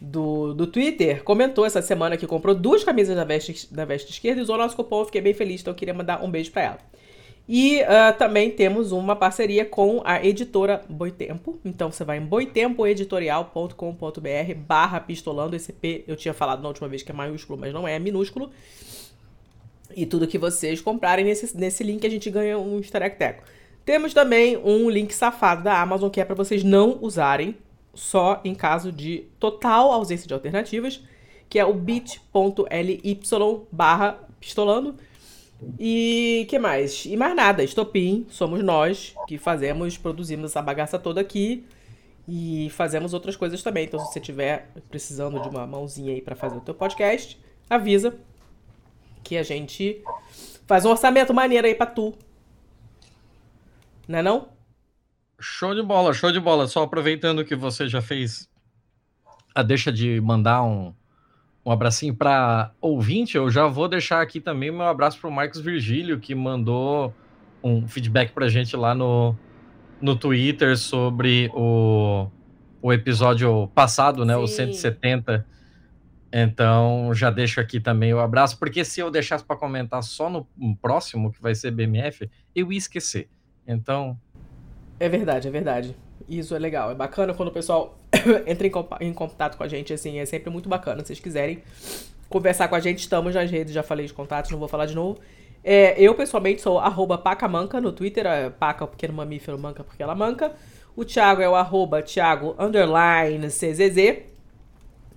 [0.00, 4.40] do, do Twitter comentou essa semana que comprou duas camisas da veste, da veste esquerda
[4.40, 5.02] e usou nosso cupom.
[5.02, 6.78] Eu fiquei bem feliz, então eu queria mandar um beijo para ela.
[7.52, 11.58] E uh, também temos uma parceria com a editora Boitempo.
[11.64, 15.56] Então você vai em boitempoeditorial.com.br barra pistolando.
[15.56, 17.98] Esse P eu tinha falado na última vez que é maiúsculo, mas não é, é
[17.98, 18.52] minúsculo.
[19.96, 23.40] E tudo que vocês comprarem nesse, nesse link a gente ganha um easter.
[23.84, 27.56] Temos também um link safado da Amazon que é para vocês não usarem
[27.92, 31.02] só em caso de total ausência de alternativas,
[31.48, 33.20] que é o bit.ly
[33.72, 34.94] barra pistolando.
[35.78, 37.04] E que mais?
[37.04, 41.64] E mais nada, Estopim, somos nós que fazemos, produzimos essa bagaça toda aqui
[42.26, 43.84] e fazemos outras coisas também.
[43.84, 47.38] Então, se você estiver precisando de uma mãozinha aí para fazer o teu podcast,
[47.68, 48.16] avisa
[49.22, 50.02] que a gente
[50.66, 52.14] faz um orçamento maneiro aí pra tu.
[54.06, 54.48] Não é não?
[55.38, 56.66] Show de bola, show de bola.
[56.66, 58.48] Só aproveitando que você já fez
[59.54, 60.94] a deixa de mandar um,
[61.64, 65.60] um abracinho para ouvinte, eu já vou deixar aqui também meu abraço para o Marcos
[65.60, 67.14] Virgílio, que mandou
[67.62, 69.36] um feedback para a gente lá no,
[70.00, 72.28] no Twitter sobre o,
[72.80, 74.42] o episódio passado, né, Sim.
[74.42, 75.46] o 170.
[76.32, 80.46] Então, já deixo aqui também o abraço, porque se eu deixasse para comentar só no,
[80.56, 83.28] no próximo, que vai ser BMF, eu ia esquecer.
[83.66, 84.18] Então,
[84.98, 85.96] é verdade, é verdade.
[86.30, 86.92] Isso é legal.
[86.92, 87.98] É bacana quando o pessoal
[88.46, 91.00] entra em, em, contato com a gente, assim, é sempre muito bacana.
[91.00, 91.60] Se vocês quiserem
[92.28, 94.94] conversar com a gente, estamos nas redes, já falei de contatos, não vou falar de
[94.94, 95.18] novo.
[95.64, 100.00] É, eu, pessoalmente, sou arroba pacamanca no Twitter, é paca, o pequeno mamífero, manca porque
[100.00, 100.52] ela manca.
[100.94, 102.54] O Thiago é o arroba Thiago
[103.48, 104.22] CZZ.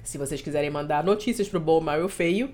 [0.04, 2.50] Se vocês quiserem mandar notícias pro bom, mal e feio,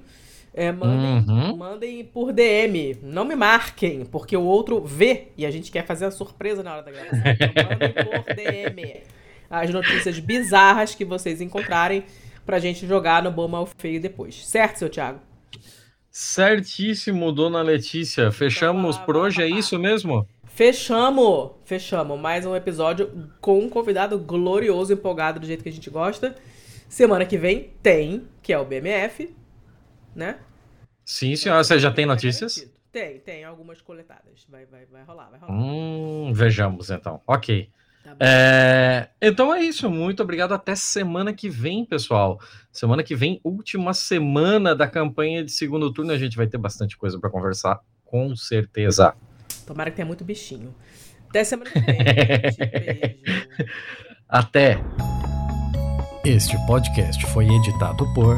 [0.53, 1.57] é, mandem, uhum.
[1.57, 2.97] mandem por DM.
[3.01, 6.73] Não me marquem, porque o outro vê e a gente quer fazer a surpresa na
[6.73, 7.23] hora da gravação.
[7.25, 9.03] Então mandem por DM
[9.49, 12.03] as notícias bizarras que vocês encontrarem
[12.45, 14.45] pra gente jogar no Bom Mal Feio depois.
[14.45, 15.19] Certo, seu Thiago?
[16.11, 18.31] Certíssimo, dona Letícia.
[18.31, 20.27] Fechamos então, por hoje, é isso mesmo?
[20.45, 21.51] Fechamos!
[21.63, 22.19] Fechamos.
[22.19, 26.35] Mais um episódio com um convidado glorioso, empolgado do jeito que a gente gosta.
[26.89, 29.29] Semana que vem tem, que é o BMF,
[30.15, 30.39] né?
[31.05, 31.63] Sim, senhora.
[31.63, 32.69] Você já tem notícias?
[32.91, 34.45] Tem, tem algumas coletadas.
[34.49, 35.53] Vai, vai, vai rolar, vai rolar.
[35.53, 37.21] Hum, vejamos então.
[37.25, 37.69] Ok.
[38.03, 39.89] Tá é, então é isso.
[39.89, 40.53] Muito obrigado.
[40.53, 42.39] Até semana que vem, pessoal.
[42.71, 46.11] Semana que vem, última semana da campanha de segundo turno.
[46.11, 49.13] A gente vai ter bastante coisa para conversar, com certeza.
[49.65, 50.73] Tomara que tenha muito bichinho.
[51.29, 51.97] Até semana que vem.
[52.03, 53.71] Beijo.
[54.27, 54.77] Até.
[56.25, 58.37] Este podcast foi editado por